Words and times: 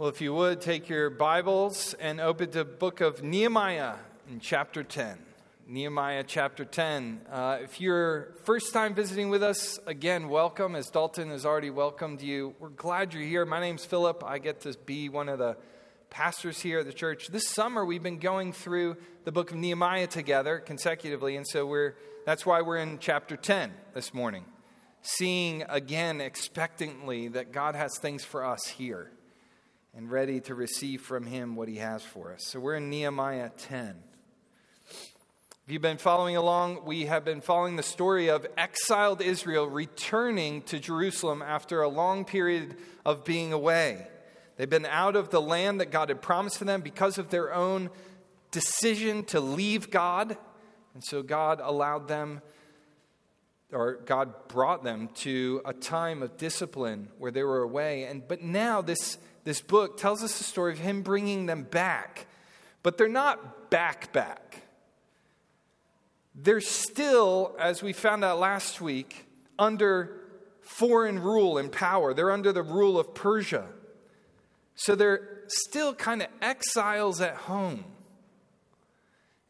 Well, 0.00 0.08
if 0.08 0.22
you 0.22 0.32
would, 0.32 0.62
take 0.62 0.88
your 0.88 1.10
Bibles 1.10 1.92
and 2.00 2.22
open 2.22 2.50
to 2.52 2.58
the 2.60 2.64
book 2.64 3.02
of 3.02 3.22
Nehemiah 3.22 3.96
in 4.30 4.40
chapter 4.40 4.82
10. 4.82 5.18
Nehemiah 5.66 6.24
chapter 6.26 6.64
10. 6.64 7.20
Uh, 7.30 7.58
if 7.60 7.82
you're 7.82 8.32
first 8.44 8.72
time 8.72 8.94
visiting 8.94 9.28
with 9.28 9.42
us, 9.42 9.78
again, 9.86 10.30
welcome. 10.30 10.74
As 10.74 10.88
Dalton 10.88 11.28
has 11.28 11.44
already 11.44 11.68
welcomed 11.68 12.22
you, 12.22 12.54
we're 12.58 12.70
glad 12.70 13.12
you're 13.12 13.24
here. 13.24 13.44
My 13.44 13.60
name's 13.60 13.84
Philip. 13.84 14.24
I 14.24 14.38
get 14.38 14.62
to 14.62 14.74
be 14.86 15.10
one 15.10 15.28
of 15.28 15.38
the 15.38 15.58
pastors 16.08 16.62
here 16.62 16.78
at 16.78 16.86
the 16.86 16.94
church. 16.94 17.28
This 17.28 17.46
summer, 17.46 17.84
we've 17.84 18.02
been 18.02 18.20
going 18.20 18.54
through 18.54 18.96
the 19.24 19.32
book 19.32 19.50
of 19.50 19.58
Nehemiah 19.58 20.06
together 20.06 20.60
consecutively, 20.60 21.36
and 21.36 21.46
so 21.46 21.66
we're, 21.66 21.94
that's 22.24 22.46
why 22.46 22.62
we're 22.62 22.78
in 22.78 23.00
chapter 23.00 23.36
10 23.36 23.70
this 23.92 24.14
morning, 24.14 24.46
seeing 25.02 25.62
again 25.68 26.22
expectantly 26.22 27.28
that 27.28 27.52
God 27.52 27.74
has 27.74 27.98
things 27.98 28.24
for 28.24 28.46
us 28.46 28.66
here 28.66 29.12
and 29.96 30.10
ready 30.10 30.40
to 30.40 30.54
receive 30.54 31.00
from 31.00 31.26
Him 31.26 31.56
what 31.56 31.68
He 31.68 31.76
has 31.76 32.02
for 32.02 32.32
us. 32.32 32.46
So 32.46 32.60
we're 32.60 32.76
in 32.76 32.90
Nehemiah 32.90 33.50
10. 33.50 33.96
If 34.90 35.74
you've 35.74 35.82
been 35.82 35.98
following 35.98 36.36
along, 36.36 36.84
we 36.84 37.06
have 37.06 37.24
been 37.24 37.40
following 37.40 37.76
the 37.76 37.82
story 37.82 38.28
of 38.28 38.46
exiled 38.56 39.20
Israel 39.20 39.66
returning 39.66 40.62
to 40.62 40.78
Jerusalem 40.78 41.42
after 41.42 41.82
a 41.82 41.88
long 41.88 42.24
period 42.24 42.76
of 43.04 43.24
being 43.24 43.52
away. 43.52 44.06
They've 44.56 44.68
been 44.68 44.86
out 44.86 45.16
of 45.16 45.30
the 45.30 45.40
land 45.40 45.80
that 45.80 45.90
God 45.90 46.08
had 46.08 46.22
promised 46.22 46.58
to 46.58 46.64
them 46.64 46.80
because 46.80 47.18
of 47.18 47.30
their 47.30 47.54
own 47.54 47.90
decision 48.50 49.24
to 49.26 49.40
leave 49.40 49.90
God. 49.90 50.36
And 50.94 51.04
so 51.04 51.22
God 51.22 51.60
allowed 51.62 52.08
them, 52.08 52.42
or 53.72 53.94
God 54.04 54.48
brought 54.48 54.82
them 54.82 55.08
to 55.16 55.62
a 55.64 55.72
time 55.72 56.22
of 56.22 56.36
discipline 56.36 57.08
where 57.18 57.30
they 57.30 57.44
were 57.44 57.62
away. 57.62 58.04
And, 58.04 58.26
but 58.26 58.42
now 58.42 58.82
this 58.82 59.18
this 59.44 59.60
book 59.60 59.96
tells 59.96 60.22
us 60.22 60.38
the 60.38 60.44
story 60.44 60.72
of 60.72 60.78
him 60.78 61.02
bringing 61.02 61.46
them 61.46 61.62
back. 61.62 62.26
But 62.82 62.98
they're 62.98 63.08
not 63.08 63.70
back, 63.70 64.12
back. 64.12 64.62
They're 66.34 66.60
still, 66.60 67.54
as 67.58 67.82
we 67.82 67.92
found 67.92 68.24
out 68.24 68.38
last 68.38 68.80
week, 68.80 69.26
under 69.58 70.20
foreign 70.60 71.18
rule 71.18 71.58
and 71.58 71.70
power. 71.70 72.14
They're 72.14 72.30
under 72.30 72.52
the 72.52 72.62
rule 72.62 72.98
of 72.98 73.14
Persia. 73.14 73.66
So 74.74 74.94
they're 74.94 75.42
still 75.48 75.94
kind 75.94 76.22
of 76.22 76.28
exiles 76.40 77.20
at 77.20 77.34
home. 77.34 77.84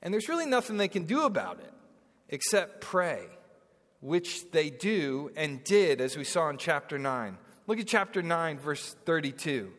And 0.02 0.12
there's 0.12 0.28
really 0.28 0.46
nothing 0.46 0.76
they 0.76 0.88
can 0.88 1.04
do 1.04 1.22
about 1.22 1.60
it 1.60 1.72
except 2.30 2.80
pray, 2.80 3.26
which 4.00 4.50
they 4.50 4.70
do 4.70 5.30
and 5.36 5.62
did, 5.62 6.00
as 6.00 6.16
we 6.16 6.24
saw 6.24 6.48
in 6.48 6.56
chapter 6.56 6.98
9. 6.98 7.36
Look 7.66 7.78
at 7.78 7.86
chapter 7.86 8.22
9, 8.22 8.58
verse 8.58 8.96
32. 9.04 9.72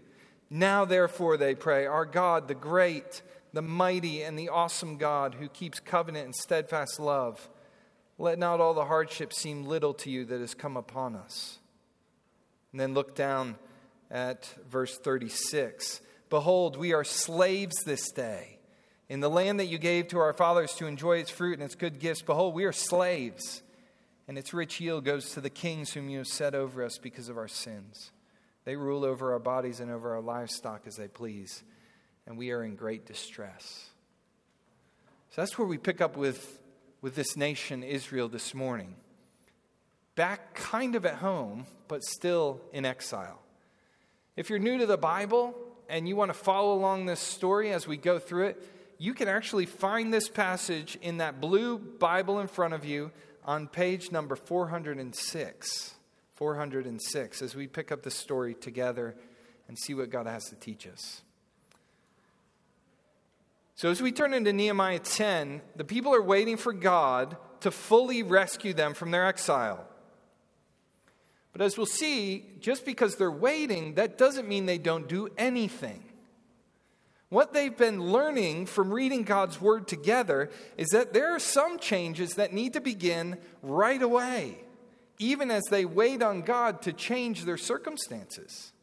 Now, 0.54 0.84
therefore, 0.84 1.38
they 1.38 1.56
pray, 1.56 1.86
Our 1.86 2.04
God, 2.04 2.50
the 2.50 2.54
great, 2.54 3.22
the 3.54 3.62
mighty, 3.62 4.22
and 4.22 4.38
the 4.38 4.50
awesome 4.50 4.98
God 4.98 5.36
who 5.36 5.48
keeps 5.48 5.80
covenant 5.80 6.26
and 6.26 6.36
steadfast 6.36 7.00
love, 7.00 7.50
let 8.18 8.38
not 8.38 8.60
all 8.60 8.74
the 8.74 8.86
hardship 8.86 9.32
seem 9.32 9.64
little 9.64 9.94
to 9.94 10.12
you 10.12 10.26
that 10.26 10.42
has 10.42 10.54
come 10.54 10.76
upon 10.76 11.16
us. 11.16 11.60
And 12.74 12.82
then 12.82 12.94
look 12.94 13.16
down 13.16 13.56
at 14.12 14.54
verse 14.70 14.98
36. 14.98 16.02
Behold, 16.30 16.76
we 16.76 16.92
are 16.92 17.06
slaves 17.06 17.84
this 17.86 18.12
day. 18.12 18.60
In 19.08 19.22
the 19.22 19.30
land 19.30 19.58
that 19.62 19.68
you 19.68 19.78
gave 19.78 20.10
to 20.10 20.20
our 20.20 20.34
fathers 20.34 20.76
to 20.76 20.86
enjoy 20.86 21.20
its 21.20 21.32
fruit 21.32 21.54
and 21.54 21.64
its 21.64 21.76
good 21.76 21.98
gifts, 21.98 22.22
behold, 22.22 22.54
we 22.54 22.66
are 22.66 22.74
slaves, 22.74 23.64
and 24.28 24.38
its 24.38 24.54
rich 24.54 24.82
yield 24.82 25.06
goes 25.06 25.32
to 25.32 25.40
the 25.40 25.50
kings 25.50 25.94
whom 25.94 26.10
you 26.10 26.18
have 26.18 26.28
set 26.28 26.54
over 26.54 26.84
us 26.84 26.98
because 26.98 27.30
of 27.30 27.38
our 27.38 27.48
sins. 27.48 28.12
They 28.64 28.76
rule 28.76 29.04
over 29.04 29.34
our 29.34 29.40
bodies 29.40 29.80
and 29.80 29.90
over 29.90 30.16
our 30.16 30.22
livestock 30.22 30.84
as 30.86 30.96
they 30.96 31.08
please, 31.08 31.64
and 32.28 32.38
we 32.38 32.52
are 32.52 32.64
in 32.64 32.76
great 32.76 33.06
distress. 33.06 33.90
So 35.32 35.42
that's 35.42 35.58
where 35.58 35.68
we 35.68 35.78
pick 35.78 36.02
up 36.02 36.18
with, 36.18 36.60
with 37.02 37.16
this 37.16 37.36
nation, 37.36 37.84
Israel, 37.84 38.28
this 38.28 38.54
morning. 38.54 38.96
Back 40.16 40.54
kind 40.54 40.96
of 40.96 41.06
at 41.06 41.16
home, 41.16 41.66
but 41.88 42.04
still 42.04 42.62
in 42.74 42.86
exile. 42.86 43.42
If 44.36 44.50
you're 44.50 44.60
new 44.60 44.78
to 44.78 44.86
the 44.86 44.98
Bible 44.98 45.56
and 45.90 46.08
you 46.08 46.16
want 46.16 46.30
to 46.30 46.38
follow 46.38 46.74
along 46.74 47.06
this 47.06 47.20
story 47.20 47.72
as 47.72 47.88
we 47.88 47.98
go 47.98 48.20
through 48.20 48.48
it, 48.48 48.64
you 48.98 49.14
can 49.14 49.28
actually 49.28 49.66
find 49.66 50.14
this 50.14 50.30
passage 50.30 50.98
in 51.02 51.18
that 51.18 51.42
blue 51.42 51.80
Bible 51.80 52.40
in 52.40 52.48
front 52.48 52.74
of 52.74 52.86
you 52.86 53.12
on 53.44 53.68
page 53.68 54.12
number 54.12 54.36
406. 54.36 55.96
406 56.42 57.44
as 57.44 57.56
we 57.56 57.68
pick 57.68 57.92
up 57.92 58.02
the 58.02 58.10
story 58.10 58.56
together 58.56 59.14
and 59.68 59.78
see 59.78 59.94
what 59.94 60.10
God 60.10 60.26
has 60.26 60.46
to 60.46 60.56
teach 60.56 60.88
us. 60.88 61.22
So, 63.76 63.92
as 63.92 64.02
we 64.02 64.12
turn 64.12 64.34
into 64.34 64.52
Nehemiah 64.52 64.98
10, 64.98 65.62
the 65.76 65.84
people 65.84 66.16
are 66.16 66.22
waiting 66.22 66.58
for 66.58 66.74
God 66.74 67.38
to 67.60 67.70
fully 67.70 68.24
rescue 68.24 68.74
them 68.74 68.96
from 68.96 69.12
their 69.12 69.28
exile. 69.28 69.86
But 71.52 71.62
as 71.62 71.78
we'll 71.78 71.86
see, 71.86 72.48
just 72.60 72.88
because 72.88 73.18
they're 73.18 73.30
waiting, 73.30 73.94
that 73.94 74.18
doesn't 74.18 74.48
mean 74.48 74.66
they 74.66 74.80
don't 74.80 75.08
do 75.08 75.30
anything. 75.38 76.04
What 77.30 77.54
they've 77.54 77.78
been 77.78 78.12
learning 78.12 78.66
from 78.66 78.92
reading 78.92 79.26
God's 79.26 79.62
word 79.62 79.88
together 79.88 80.50
is 80.76 80.88
that 80.88 81.14
there 81.14 81.36
are 81.36 81.40
some 81.40 81.78
changes 81.78 82.34
that 82.34 82.52
need 82.52 82.74
to 82.74 82.82
begin 82.82 83.38
right 83.62 84.02
away 84.02 84.58
even 85.22 85.52
as 85.52 85.64
they 85.70 85.86
wait 85.86 86.24
on 86.24 86.42
God 86.42 86.82
to 86.82 86.92
change 86.92 87.46
their 87.46 87.58
circumstances. 87.58 88.74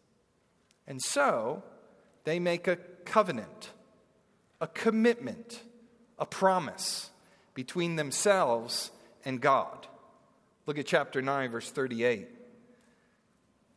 And 0.86 1.02
so 1.02 1.64
they 2.22 2.38
make 2.38 2.68
a 2.68 2.76
covenant, 3.04 3.72
a 4.60 4.68
commitment, 4.68 5.60
a 6.16 6.24
promise 6.24 7.10
between 7.54 7.96
themselves 7.96 8.92
and 9.24 9.40
God. 9.40 9.88
Look 10.64 10.78
at 10.78 10.86
chapter 10.86 11.20
9, 11.20 11.50
verse 11.50 11.70
38. 11.70 12.28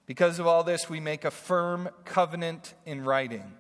Because 0.06 0.38
of 0.38 0.46
all 0.46 0.64
this, 0.64 0.88
we 0.88 1.00
make 1.00 1.26
a 1.26 1.32
firm 1.32 1.90
covenant 2.06 2.76
in 2.86 3.04
writing 3.04 3.54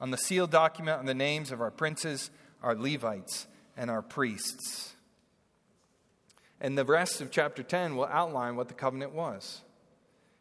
on 0.00 0.10
the 0.10 0.16
sealed 0.16 0.50
document 0.50 0.98
on 0.98 1.06
the 1.06 1.14
names 1.14 1.52
of 1.52 1.60
our 1.60 1.70
princes, 1.70 2.30
our 2.60 2.74
Levites, 2.74 3.46
and 3.76 3.88
our 3.88 4.02
priests. 4.02 4.96
And 6.62 6.78
the 6.78 6.84
rest 6.84 7.20
of 7.20 7.32
chapter 7.32 7.64
10 7.64 7.96
will 7.96 8.06
outline 8.06 8.54
what 8.54 8.68
the 8.68 8.74
covenant 8.74 9.12
was. 9.12 9.62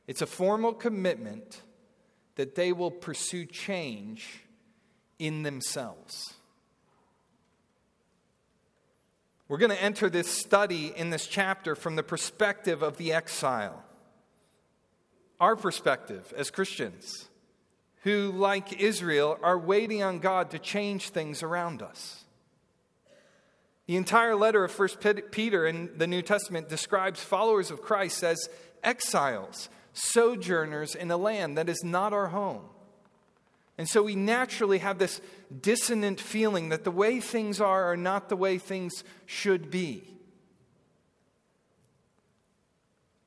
It's 0.05 0.21
a 0.21 0.27
formal 0.27 0.71
commitment 0.71 1.63
that 2.35 2.53
they 2.53 2.71
will 2.71 2.91
pursue 2.91 3.45
change 3.47 4.43
in 5.17 5.41
themselves. 5.41 6.35
We're 9.47 9.57
going 9.57 9.71
to 9.71 9.83
enter 9.83 10.11
this 10.11 10.27
study 10.27 10.93
in 10.95 11.09
this 11.09 11.25
chapter 11.25 11.75
from 11.75 11.95
the 11.95 12.03
perspective 12.03 12.83
of 12.83 12.97
the 12.97 13.13
exile. 13.13 13.83
Our 15.39 15.55
perspective 15.55 16.31
as 16.37 16.51
Christians, 16.51 17.29
who, 18.03 18.31
like 18.31 18.79
Israel, 18.79 19.39
are 19.41 19.57
waiting 19.57 20.03
on 20.03 20.19
God 20.19 20.51
to 20.51 20.59
change 20.59 21.09
things 21.09 21.41
around 21.41 21.81
us. 21.81 22.20
The 23.87 23.97
entire 23.97 24.35
letter 24.35 24.63
of 24.63 24.77
1 24.77 24.89
Peter 25.31 25.65
in 25.65 25.89
the 25.97 26.07
New 26.07 26.21
Testament 26.21 26.69
describes 26.69 27.21
followers 27.21 27.71
of 27.71 27.81
Christ 27.81 28.23
as 28.23 28.47
exiles, 28.83 29.69
sojourners 29.93 30.95
in 30.95 31.11
a 31.11 31.17
land 31.17 31.57
that 31.57 31.69
is 31.69 31.83
not 31.83 32.13
our 32.13 32.27
home. 32.27 32.65
And 33.77 33.89
so 33.89 34.03
we 34.03 34.15
naturally 34.15 34.77
have 34.77 34.99
this 34.99 35.21
dissonant 35.59 36.19
feeling 36.19 36.69
that 36.69 36.83
the 36.83 36.91
way 36.91 37.19
things 37.19 37.59
are 37.59 37.91
are 37.91 37.97
not 37.97 38.29
the 38.29 38.35
way 38.35 38.57
things 38.57 39.03
should 39.25 39.71
be. 39.71 40.03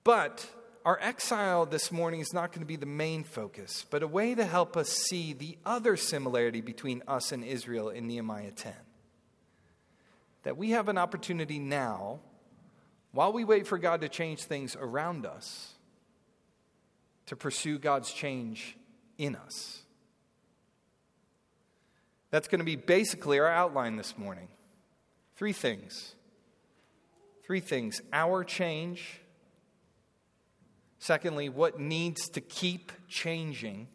But 0.05 0.47
our 0.85 0.99
exile 1.01 1.67
this 1.67 1.91
morning 1.91 2.21
is 2.21 2.33
not 2.33 2.53
going 2.53 2.61
to 2.61 2.67
be 2.67 2.77
the 2.77 2.87
main 2.87 3.25
focus, 3.25 3.85
but 3.91 4.03
a 4.03 4.07
way 4.07 4.35
to 4.35 4.45
help 4.45 4.77
us 4.77 4.91
see 4.91 5.33
the 5.33 5.59
other 5.65 5.97
similarity 5.97 6.61
between 6.61 7.03
us 7.09 7.33
and 7.33 7.43
Israel 7.43 7.89
in 7.89 8.07
Nehemiah 8.07 8.53
10 8.53 8.75
that 10.45 10.57
we 10.57 10.71
have 10.71 10.89
an 10.89 10.99
opportunity 10.99 11.59
now, 11.59 12.21
while 13.13 13.33
we 13.33 13.45
wait 13.45 13.67
for 13.67 13.79
God 13.79 14.03
to 14.03 14.09
change 14.09 14.45
things 14.45 14.77
around 14.79 15.27
us, 15.27 15.73
to 17.27 17.37
pursue 17.37 17.79
God's 17.79 18.13
change 18.13 18.77
in 19.19 19.35
us. 19.35 19.81
That's 22.31 22.49
going 22.49 22.59
to 22.59 22.65
be 22.65 22.77
basically 22.77 23.39
our 23.39 23.49
outline 23.49 23.97
this 23.97 24.19
morning. 24.19 24.49
Three 25.37 25.53
things. 25.53 26.15
Three 27.47 27.61
things 27.61 28.01
our 28.13 28.45
change. 28.45 29.21
Secondly, 30.99 31.49
what 31.49 31.79
needs 31.79 32.29
to 32.31 32.41
keep 32.41 32.93
changing. 33.09 33.89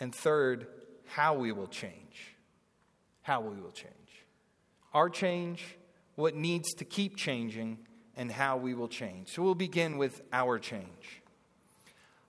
And 0.00 0.14
third, 0.14 0.66
how 1.06 1.34
we 1.34 1.52
will 1.52 1.66
change. 1.66 2.34
How 3.22 3.40
we 3.40 3.60
will 3.60 3.72
change 3.72 3.97
our 4.92 5.08
change, 5.10 5.76
what 6.14 6.34
needs 6.34 6.72
to 6.74 6.84
keep 6.84 7.16
changing, 7.16 7.78
and 8.16 8.32
how 8.32 8.56
we 8.56 8.74
will 8.74 8.88
change. 8.88 9.28
So 9.28 9.42
we'll 9.42 9.54
begin 9.54 9.98
with 9.98 10.22
our 10.32 10.58
change. 10.58 11.22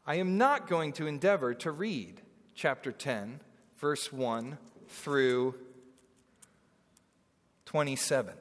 I 0.06 0.16
am 0.16 0.38
not 0.38 0.68
going 0.68 0.94
to 0.94 1.08
endeavor 1.08 1.54
to 1.56 1.72
read 1.72 2.22
chapter 2.56 2.92
10, 2.92 3.40
verse 3.78 4.12
1 4.12 4.58
through 4.88 5.56
27. 7.66 8.34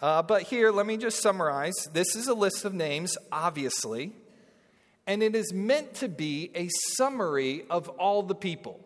Uh, 0.00 0.22
but 0.22 0.42
here, 0.42 0.70
let 0.70 0.84
me 0.84 0.96
just 0.96 1.22
summarize. 1.22 1.74
This 1.92 2.16
is 2.16 2.26
a 2.26 2.34
list 2.34 2.64
of 2.64 2.74
names, 2.74 3.16
obviously, 3.32 4.12
and 5.06 5.22
it 5.22 5.34
is 5.34 5.52
meant 5.54 5.94
to 5.94 6.08
be 6.08 6.50
a 6.54 6.68
summary 6.96 7.64
of 7.70 7.88
all 7.88 8.22
the 8.22 8.34
people. 8.34 8.80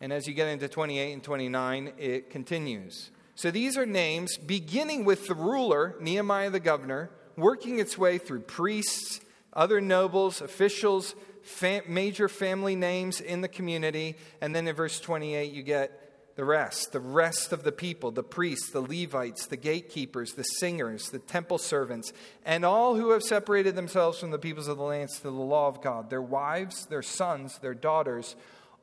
And 0.00 0.12
as 0.12 0.26
you 0.26 0.34
get 0.34 0.48
into 0.48 0.68
28 0.68 1.12
and 1.12 1.22
29, 1.22 1.92
it 1.98 2.30
continues. 2.30 3.10
So 3.34 3.50
these 3.50 3.76
are 3.76 3.86
names 3.86 4.36
beginning 4.36 5.04
with 5.04 5.26
the 5.26 5.34
ruler, 5.34 5.96
Nehemiah 6.00 6.50
the 6.50 6.60
governor, 6.60 7.10
working 7.36 7.78
its 7.78 7.96
way 7.96 8.18
through 8.18 8.40
priests, 8.40 9.20
other 9.52 9.80
nobles, 9.80 10.40
officials, 10.40 11.14
fam- 11.42 11.84
major 11.88 12.28
family 12.28 12.76
names 12.76 13.20
in 13.20 13.40
the 13.40 13.48
community. 13.48 14.16
And 14.40 14.54
then 14.54 14.66
in 14.68 14.74
verse 14.74 15.00
28, 15.00 15.52
you 15.52 15.62
get 15.62 16.08
the 16.38 16.44
rest, 16.44 16.92
the 16.92 17.00
rest 17.00 17.52
of 17.52 17.64
the 17.64 17.72
people, 17.72 18.12
the 18.12 18.22
priests, 18.22 18.70
the 18.70 18.80
Levites, 18.80 19.46
the 19.46 19.56
gatekeepers, 19.56 20.34
the 20.34 20.44
singers, 20.44 21.10
the 21.10 21.18
temple 21.18 21.58
servants, 21.58 22.12
and 22.44 22.64
all 22.64 22.94
who 22.94 23.10
have 23.10 23.24
separated 23.24 23.74
themselves 23.74 24.20
from 24.20 24.30
the 24.30 24.38
peoples 24.38 24.68
of 24.68 24.76
the 24.76 24.84
lands 24.84 25.16
to 25.16 25.24
the 25.24 25.30
law 25.30 25.66
of 25.66 25.82
God, 25.82 26.10
their 26.10 26.22
wives, 26.22 26.86
their 26.86 27.02
sons, 27.02 27.58
their 27.58 27.74
daughters, 27.74 28.36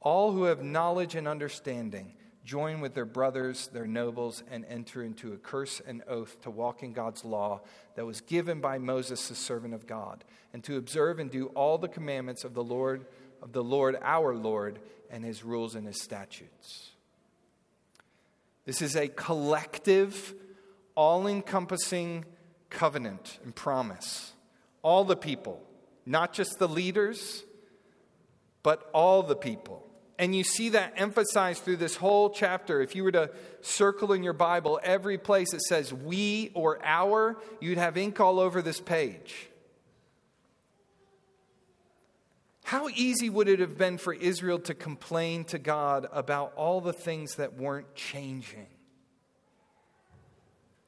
all 0.06 0.32
who 0.32 0.44
have 0.44 0.64
knowledge 0.64 1.16
and 1.16 1.28
understanding 1.28 2.14
join 2.46 2.80
with 2.80 2.94
their 2.94 3.06
brothers, 3.06 3.68
their 3.74 3.88
nobles, 3.88 4.44
and 4.52 4.64
enter 4.70 5.04
into 5.04 5.34
a 5.34 5.38
curse 5.38 5.82
and 5.86 6.04
oath 6.08 6.40
to 6.44 6.52
walk 6.52 6.84
in 6.84 6.94
God's 6.94 7.26
law 7.26 7.62
that 7.96 8.06
was 8.06 8.22
given 8.22 8.62
by 8.62 8.78
Moses, 8.78 9.28
the 9.28 9.36
servant 9.36 9.74
of 9.74 9.88
God, 9.88 10.24
and 10.54 10.64
to 10.64 10.78
observe 10.78 11.18
and 11.18 11.32
do 11.32 11.48
all 11.48 11.80
the 11.80 11.88
commandments 11.88 12.44
of 12.44 12.54
the 12.54 12.64
Lord, 12.64 13.08
of 13.42 13.52
the 13.52 13.64
Lord 13.64 13.98
our 14.04 14.36
Lord, 14.36 14.80
and 15.10 15.26
his 15.26 15.44
rules 15.44 15.74
and 15.74 15.88
his 15.88 16.02
statutes. 16.02 16.92
This 18.64 18.82
is 18.82 18.96
a 18.96 19.08
collective, 19.08 20.36
all 20.94 21.26
encompassing 21.26 22.26
covenant 22.70 23.40
and 23.44 23.56
promise. 23.56 24.34
All 24.84 25.04
the 25.04 25.16
people, 25.16 25.64
not 26.06 26.32
just 26.32 26.60
the 26.60 26.68
leaders, 26.68 27.44
but 28.62 28.88
all 28.94 29.24
the 29.24 29.36
people. 29.36 29.85
And 30.18 30.34
you 30.34 30.44
see 30.44 30.70
that 30.70 30.94
emphasized 30.96 31.64
through 31.64 31.78
this 31.78 31.98
whole 31.98 32.30
chapter. 32.30 32.82
If 32.82 32.96
you 32.96 33.04
were 33.04 33.12
to 33.12 33.32
circle 33.62 34.14
in 34.14 34.24
your 34.24 34.34
Bible 34.34 34.80
every 34.82 35.18
place 35.18 35.54
it 35.54 35.62
says 35.62 35.94
we 35.94 36.52
or 36.54 36.80
our, 36.84 37.38
you'd 37.60 37.78
have 37.78 37.98
ink 37.98 38.20
all 38.20 38.40
over 38.40 38.62
this 38.62 38.80
page. 38.80 39.50
How 42.64 42.90
easy 42.90 43.30
would 43.30 43.48
it 43.48 43.60
have 43.60 43.78
been 43.78 44.00
for 44.00 44.14
Israel 44.14 44.58
to 44.60 44.74
complain 44.74 45.44
to 45.46 45.60
God 45.60 46.08
about 46.12 46.54
all 46.56 46.82
the 46.82 46.94
things 46.94 47.36
that 47.36 47.58
weren't 47.58 47.94
changing? 47.94 48.66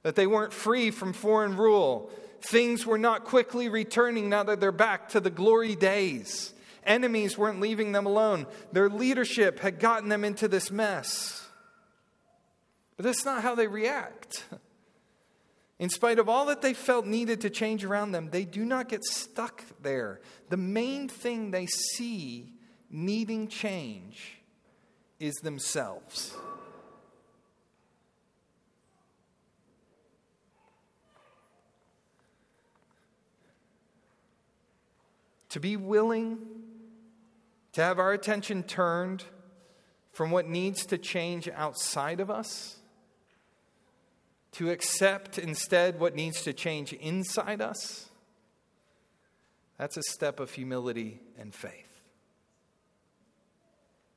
That 0.02 0.16
they 0.16 0.26
weren't 0.26 0.54
free 0.54 0.90
from 0.90 1.14
foreign 1.14 1.56
rule. 1.56 2.10
Things 2.42 2.86
were 2.86 2.98
not 2.98 3.26
quickly 3.26 3.70
returning 3.70 4.30
now 4.30 4.42
that 4.44 4.60
they're 4.60 4.72
back 4.72 5.10
to 5.10 5.20
the 5.20 5.30
glory 5.30 5.76
days. 5.76 6.54
Enemies 6.88 7.38
weren't 7.38 7.60
leaving 7.60 7.92
them 7.92 8.06
alone. 8.06 8.48
Their 8.72 8.90
leadership 8.90 9.60
had 9.60 9.80
gotten 9.80 10.10
them 10.10 10.24
into 10.24 10.48
this 10.48 10.72
mess. 10.72 11.48
But 12.96 13.04
that's 13.06 13.26
not 13.26 13.44
how 13.44 13.54
they 13.54 13.68
react. 13.68 14.46
In 15.80 15.90
spite 15.90 16.18
of 16.18 16.28
all 16.28 16.48
that 16.48 16.64
they 16.64 16.74
felt 16.74 17.06
needed 17.06 17.42
to 17.42 17.52
change 17.52 17.86
around 17.86 18.12
them, 18.12 18.30
they 18.32 18.46
do 18.46 18.66
not 18.66 18.90
get 18.90 19.04
stuck 19.04 19.64
there. 19.84 20.22
The 20.50 20.58
main 20.58 21.08
thing 21.08 21.52
they 21.52 21.68
see 21.68 22.54
needing 22.90 23.48
change 23.48 24.40
is 25.20 25.36
themselves. 25.36 26.36
To 35.50 35.60
be 35.60 35.78
willing 35.78 36.57
to 37.78 37.84
have 37.84 38.00
our 38.00 38.12
attention 38.12 38.64
turned 38.64 39.24
from 40.12 40.32
what 40.32 40.50
needs 40.50 40.84
to 40.88 40.98
change 40.98 41.48
outside 41.48 42.20
of 42.20 42.32
us, 42.32 42.78
to 44.54 44.72
accept 44.72 45.38
instead 45.38 46.00
what 46.00 46.16
needs 46.16 46.42
to 46.42 46.54
change 46.54 46.92
inside 46.94 47.62
us, 47.62 48.10
that's 49.78 49.96
a 49.96 50.02
step 50.02 50.40
of 50.40 50.50
humility 50.50 51.20
and 51.38 51.54
faith. 51.54 52.02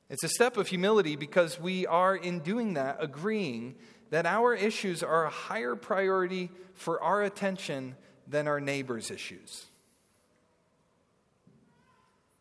It's 0.09 0.23
a 0.23 0.29
step 0.29 0.57
of 0.57 0.67
humility 0.67 1.15
because 1.15 1.59
we 1.59 1.85
are, 1.85 2.15
in 2.15 2.39
doing 2.39 2.73
that, 2.73 2.97
agreeing 2.99 3.75
that 4.09 4.25
our 4.25 4.55
issues 4.55 5.03
are 5.03 5.25
a 5.25 5.29
higher 5.29 5.75
priority 5.75 6.49
for 6.73 6.99
our 6.99 7.21
attention 7.21 7.95
than 8.27 8.47
our 8.47 8.59
neighbor's 8.59 9.11
issues. 9.11 9.65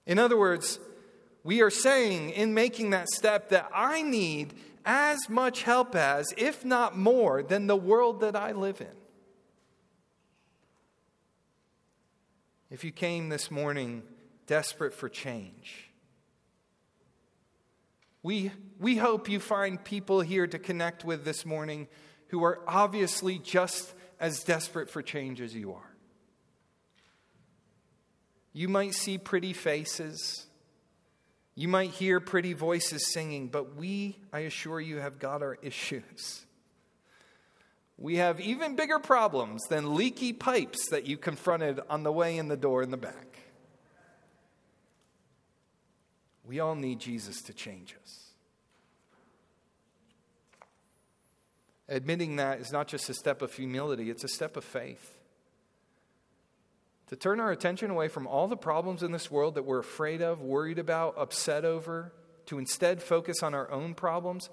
In 0.07 0.19
other 0.19 0.39
words, 0.39 0.81
we 1.43 1.63
are 1.63 1.71
saying 1.71 2.31
in 2.31 2.55
making 2.55 2.91
that 2.91 3.09
step 3.09 3.51
that 3.51 3.71
I 3.75 4.03
need 4.03 4.55
as 4.85 5.29
much 5.29 5.63
help 5.63 5.95
as, 5.95 6.27
if 6.37 6.65
not 6.65 6.97
more, 6.97 7.43
than 7.43 7.67
the 7.67 7.77
world 7.77 8.21
that 8.21 8.37
I 8.37 8.53
live 8.53 8.81
in. 8.81 8.87
If 12.71 12.85
you 12.85 12.93
came 12.93 13.29
this 13.29 13.51
morning 13.51 14.03
desperate 14.47 14.95
for 14.95 15.09
change, 15.09 15.91
we, 18.23 18.53
we 18.79 18.97
hope 18.97 19.29
you 19.29 19.41
find 19.41 19.83
people 19.83 20.21
here 20.21 20.47
to 20.47 20.59
connect 20.59 21.05
with 21.05 21.25
this 21.25 21.47
morning 21.47 21.89
who 22.29 22.45
are 22.45 22.61
obviously 22.67 23.39
just 23.39 23.95
as 24.21 24.45
desperate 24.45 24.91
for 24.91 25.03
change 25.03 25.41
as 25.41 25.55
you 25.55 25.73
are. 25.73 25.97
You 28.53 28.69
might 28.69 28.95
see 28.95 29.17
pretty 29.17 29.53
faces. 29.53 30.47
You 31.61 31.69
might 31.69 31.91
hear 31.91 32.21
pretty 32.21 32.55
voices 32.55 33.13
singing, 33.13 33.49
but 33.49 33.77
we, 33.77 34.17
I 34.33 34.39
assure 34.41 34.81
you, 34.81 34.97
have 34.97 35.19
got 35.19 35.43
our 35.43 35.59
issues. 35.61 36.47
We 37.99 38.17
have 38.17 38.41
even 38.41 38.77
bigger 38.77 38.99
problems 38.99 39.61
than 39.69 39.95
leaky 39.95 40.33
pipes 40.33 40.89
that 40.89 41.05
you 41.07 41.19
confronted 41.19 41.79
on 41.91 42.03
the 42.03 42.11
way 42.11 42.39
in 42.39 42.49
the 42.49 42.57
door 42.57 42.83
in 42.83 42.91
the 42.91 42.97
back. 42.97 43.41
We 46.47 46.61
all 46.61 46.77
need 46.77 46.99
Jesus 46.99 47.43
to 47.43 47.53
change 47.53 47.95
us. 48.03 48.31
Admitting 51.91 52.37
that 52.37 52.61
is 52.61 52.73
not 52.73 52.89
just 52.89 53.11
a 53.11 53.15
step 53.15 53.43
of 53.43 53.53
humility, 53.53 54.09
it's 54.09 54.25
a 54.25 54.29
step 54.29 54.57
of 54.57 54.65
faith 54.65 55.20
to 57.11 57.17
turn 57.17 57.41
our 57.41 57.51
attention 57.51 57.91
away 57.91 58.07
from 58.07 58.29
all 58.29 58.47
the 58.47 58.57
problems 58.57 59.03
in 59.03 59.11
this 59.11 59.33
world 59.33 59.57
that 59.57 59.65
we're 59.65 59.81
afraid 59.81 60.23
of, 60.23 60.41
worried 60.41 60.79
about, 60.79 61.15
upset 61.19 61.65
over, 61.65 62.13
to 62.47 62.57
instead 62.57 63.03
focus 63.03 63.43
on 63.43 63.53
our 63.53 63.69
own 63.69 63.95
problems, 63.95 64.49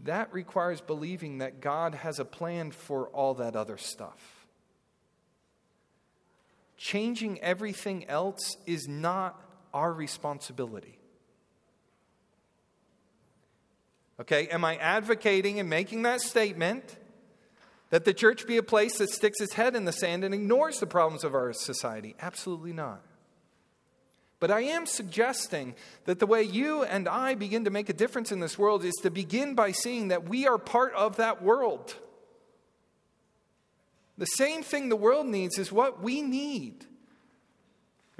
that 0.00 0.32
requires 0.32 0.80
believing 0.80 1.38
that 1.38 1.60
God 1.60 1.94
has 1.96 2.18
a 2.18 2.24
plan 2.24 2.70
for 2.70 3.08
all 3.08 3.34
that 3.34 3.56
other 3.56 3.76
stuff. 3.76 4.46
Changing 6.78 7.38
everything 7.42 8.08
else 8.08 8.56
is 8.64 8.88
not 8.88 9.38
our 9.74 9.92
responsibility. 9.92 10.98
Okay, 14.18 14.48
am 14.48 14.64
I 14.64 14.76
advocating 14.76 15.60
and 15.60 15.68
making 15.68 16.02
that 16.02 16.22
statement? 16.22 16.96
That 17.92 18.06
the 18.06 18.14
church 18.14 18.46
be 18.46 18.56
a 18.56 18.62
place 18.62 18.96
that 18.96 19.10
sticks 19.10 19.38
its 19.38 19.52
head 19.52 19.76
in 19.76 19.84
the 19.84 19.92
sand 19.92 20.24
and 20.24 20.32
ignores 20.32 20.80
the 20.80 20.86
problems 20.86 21.24
of 21.24 21.34
our 21.34 21.52
society? 21.52 22.16
Absolutely 22.18 22.72
not. 22.72 23.02
But 24.40 24.50
I 24.50 24.62
am 24.62 24.86
suggesting 24.86 25.74
that 26.06 26.18
the 26.18 26.26
way 26.26 26.42
you 26.42 26.84
and 26.84 27.06
I 27.06 27.34
begin 27.34 27.66
to 27.66 27.70
make 27.70 27.90
a 27.90 27.92
difference 27.92 28.32
in 28.32 28.40
this 28.40 28.58
world 28.58 28.82
is 28.82 28.94
to 29.02 29.10
begin 29.10 29.54
by 29.54 29.72
seeing 29.72 30.08
that 30.08 30.26
we 30.26 30.46
are 30.46 30.56
part 30.56 30.94
of 30.94 31.16
that 31.16 31.42
world. 31.42 31.94
The 34.16 34.24
same 34.24 34.62
thing 34.62 34.88
the 34.88 34.96
world 34.96 35.26
needs 35.26 35.58
is 35.58 35.70
what 35.70 36.02
we 36.02 36.22
need. 36.22 36.86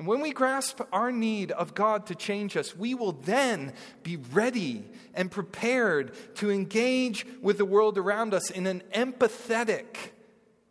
And 0.03 0.09
when 0.09 0.21
we 0.21 0.33
grasp 0.33 0.81
our 0.93 1.13
need 1.13 1.53
of 1.53 1.77
God 1.77 2.07
to 2.07 2.17
change 2.17 2.57
us, 2.57 2.75
we 2.75 2.93
will 2.93 3.13
then 3.13 3.73
be 4.03 4.17
ready 4.17 4.85
and 5.15 5.31
prepared 5.31 6.13
to 6.39 6.51
engage 6.51 7.25
with 7.41 7.57
the 7.57 7.65
world 7.65 7.97
around 7.97 8.35
us 8.35 8.51
in 8.51 8.67
an 8.67 8.83
empathetic 8.93 10.11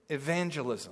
evangelism. 0.09 0.91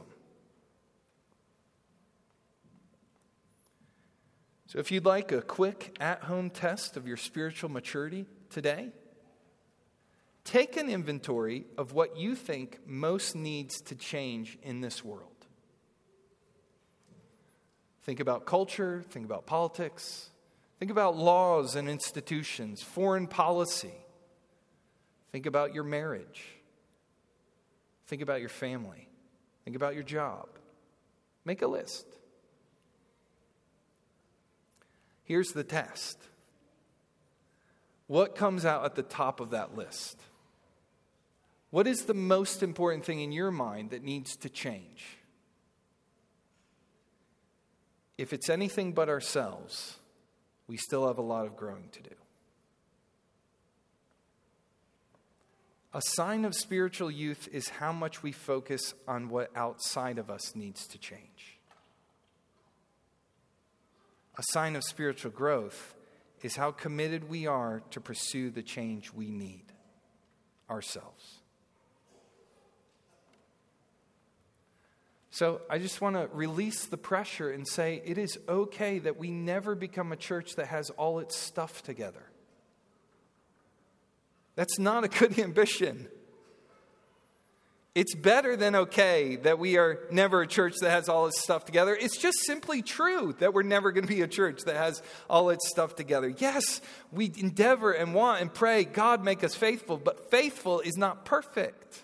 So, 4.67 4.79
if 4.79 4.89
you'd 4.89 5.03
like 5.03 5.33
a 5.33 5.41
quick 5.41 5.97
at 5.99 6.23
home 6.23 6.49
test 6.49 6.95
of 6.95 7.05
your 7.05 7.17
spiritual 7.17 7.69
maturity 7.69 8.25
today, 8.49 8.93
take 10.45 10.77
an 10.77 10.89
inventory 10.89 11.65
of 11.77 11.91
what 11.91 12.15
you 12.15 12.35
think 12.35 12.79
most 12.87 13.35
needs 13.35 13.81
to 13.81 13.95
change 13.95 14.57
in 14.63 14.79
this 14.79 15.03
world. 15.03 15.38
Think 18.09 18.21
about 18.21 18.47
culture, 18.47 19.03
think 19.11 19.23
about 19.23 19.45
politics, 19.45 20.31
think 20.79 20.89
about 20.89 21.15
laws 21.15 21.75
and 21.75 21.87
institutions, 21.87 22.81
foreign 22.81 23.27
policy. 23.27 23.93
Think 25.31 25.45
about 25.45 25.75
your 25.75 25.83
marriage. 25.83 26.43
Think 28.07 28.23
about 28.23 28.39
your 28.39 28.49
family. 28.49 29.07
Think 29.63 29.75
about 29.75 29.93
your 29.93 30.01
job. 30.01 30.47
Make 31.45 31.61
a 31.61 31.67
list. 31.67 32.07
Here's 35.23 35.51
the 35.51 35.63
test 35.63 36.17
what 38.07 38.35
comes 38.35 38.65
out 38.65 38.85
at 38.85 38.95
the 38.95 39.03
top 39.03 39.39
of 39.39 39.51
that 39.51 39.77
list? 39.77 40.19
What 41.69 41.85
is 41.85 42.05
the 42.05 42.15
most 42.15 42.63
important 42.63 43.05
thing 43.05 43.19
in 43.19 43.31
your 43.31 43.51
mind 43.51 43.91
that 43.91 44.03
needs 44.03 44.35
to 44.37 44.49
change? 44.49 45.18
If 48.19 48.33
it's 48.33 48.49
anything 48.49 48.91
but 48.91 49.07
ourselves, 49.07 49.95
we 50.67 50.75
still 50.75 51.07
have 51.07 51.19
a 51.19 51.21
lot 51.21 51.45
of 51.45 51.55
growing 51.55 51.87
to 51.93 52.01
do. 52.01 52.15
A 55.93 56.01
sign 56.01 56.43
of 56.43 56.53
spiritual 56.53 57.09
youth 57.09 57.47
is 57.49 57.69
how 57.69 57.93
much 57.93 58.21
we 58.21 58.33
focus 58.33 58.93
on 59.07 59.29
what 59.29 59.55
outside 59.55 60.17
of 60.17 60.29
us 60.29 60.53
needs 60.53 60.85
to 60.87 60.97
change. 60.97 61.59
A 64.37 64.43
sign 64.51 64.75
of 64.75 64.83
spiritual 64.83 65.31
growth 65.31 65.95
is 66.41 66.57
how 66.57 66.71
committed 66.71 67.29
we 67.29 67.47
are 67.47 67.81
to 67.91 68.01
pursue 68.01 68.49
the 68.49 68.61
change 68.61 69.13
we 69.13 69.31
need 69.31 69.71
ourselves. 70.69 71.39
So 75.39 75.61
I 75.69 75.77
just 75.77 76.01
want 76.01 76.17
to 76.17 76.27
release 76.33 76.87
the 76.87 76.97
pressure 76.97 77.49
and 77.49 77.65
say 77.65 78.01
it 78.03 78.17
is 78.17 78.37
okay 78.49 78.99
that 78.99 79.17
we 79.17 79.31
never 79.31 79.73
become 79.73 80.11
a 80.11 80.17
church 80.17 80.57
that 80.57 80.67
has 80.67 80.89
all 80.89 81.19
its 81.19 81.37
stuff 81.37 81.81
together. 81.81 82.23
That's 84.55 84.77
not 84.77 85.05
a 85.05 85.07
good 85.07 85.39
ambition. 85.39 86.09
It's 87.95 88.13
better 88.15 88.57
than 88.57 88.75
okay 88.75 89.37
that 89.37 89.59
we 89.59 89.77
are 89.77 89.99
never 90.11 90.41
a 90.41 90.47
church 90.47 90.73
that 90.81 90.89
has 90.89 91.07
all 91.07 91.27
its 91.27 91.39
stuff 91.39 91.63
together. 91.63 91.95
It's 91.95 92.17
just 92.17 92.39
simply 92.39 92.81
true 92.81 93.33
that 93.39 93.53
we're 93.53 93.63
never 93.63 93.93
going 93.93 94.05
to 94.05 94.13
be 94.13 94.23
a 94.23 94.27
church 94.27 94.63
that 94.65 94.75
has 94.75 95.01
all 95.29 95.51
its 95.51 95.69
stuff 95.69 95.95
together. 95.95 96.33
Yes, 96.37 96.81
we 97.13 97.31
endeavor 97.37 97.93
and 97.93 98.13
want 98.13 98.41
and 98.41 98.53
pray, 98.53 98.83
God 98.83 99.23
make 99.23 99.45
us 99.45 99.55
faithful, 99.55 99.95
but 99.95 100.29
faithful 100.31 100.81
is 100.81 100.97
not 100.97 101.23
perfect. 101.23 102.03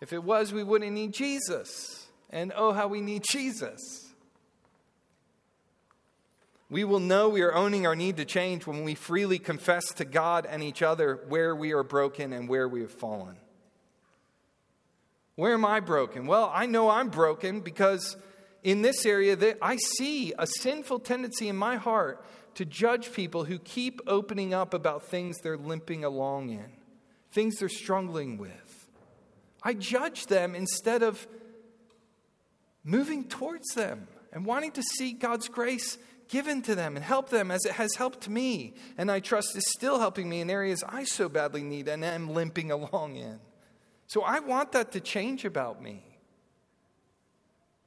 If 0.00 0.14
it 0.14 0.24
was, 0.24 0.50
we 0.54 0.64
wouldn't 0.64 0.92
need 0.92 1.12
Jesus. 1.12 2.01
And 2.32 2.52
oh, 2.56 2.72
how 2.72 2.88
we 2.88 3.00
need 3.00 3.24
Jesus. 3.30 4.08
We 6.70 6.84
will 6.84 7.00
know 7.00 7.28
we 7.28 7.42
are 7.42 7.54
owning 7.54 7.86
our 7.86 7.94
need 7.94 8.16
to 8.16 8.24
change 8.24 8.66
when 8.66 8.82
we 8.82 8.94
freely 8.94 9.38
confess 9.38 9.84
to 9.96 10.06
God 10.06 10.46
and 10.46 10.62
each 10.62 10.80
other 10.80 11.20
where 11.28 11.54
we 11.54 11.72
are 11.72 11.82
broken 11.82 12.32
and 12.32 12.48
where 12.48 12.66
we 12.66 12.80
have 12.80 12.90
fallen. 12.90 13.36
Where 15.34 15.52
am 15.52 15.66
I 15.66 15.80
broken? 15.80 16.26
Well, 16.26 16.50
I 16.54 16.64
know 16.64 16.88
I'm 16.88 17.10
broken 17.10 17.60
because 17.60 18.16
in 18.62 18.80
this 18.80 19.04
area 19.04 19.36
that 19.36 19.58
I 19.60 19.76
see 19.76 20.32
a 20.38 20.46
sinful 20.46 21.00
tendency 21.00 21.48
in 21.48 21.56
my 21.56 21.76
heart 21.76 22.24
to 22.54 22.64
judge 22.64 23.12
people 23.12 23.44
who 23.44 23.58
keep 23.58 24.00
opening 24.06 24.54
up 24.54 24.72
about 24.72 25.04
things 25.04 25.38
they're 25.42 25.58
limping 25.58 26.04
along 26.04 26.50
in, 26.50 26.72
things 27.32 27.56
they're 27.56 27.68
struggling 27.68 28.38
with. 28.38 28.88
I 29.62 29.74
judge 29.74 30.26
them 30.26 30.54
instead 30.54 31.02
of 31.02 31.26
moving 32.84 33.24
towards 33.24 33.74
them 33.74 34.08
and 34.32 34.46
wanting 34.46 34.72
to 34.72 34.82
see 34.82 35.12
God's 35.12 35.48
grace 35.48 35.98
given 36.28 36.62
to 36.62 36.74
them 36.74 36.96
and 36.96 37.04
help 37.04 37.28
them 37.28 37.50
as 37.50 37.64
it 37.66 37.72
has 37.72 37.94
helped 37.96 38.28
me. 38.28 38.74
And 38.96 39.10
I 39.10 39.20
trust 39.20 39.54
is 39.54 39.70
still 39.70 39.98
helping 39.98 40.28
me 40.28 40.40
in 40.40 40.50
areas 40.50 40.82
I 40.88 41.04
so 41.04 41.28
badly 41.28 41.62
need 41.62 41.88
and 41.88 42.04
am 42.04 42.30
limping 42.30 42.70
along 42.70 43.16
in. 43.16 43.38
So 44.06 44.22
I 44.22 44.40
want 44.40 44.72
that 44.72 44.92
to 44.92 45.00
change 45.00 45.44
about 45.44 45.82
me. 45.82 46.02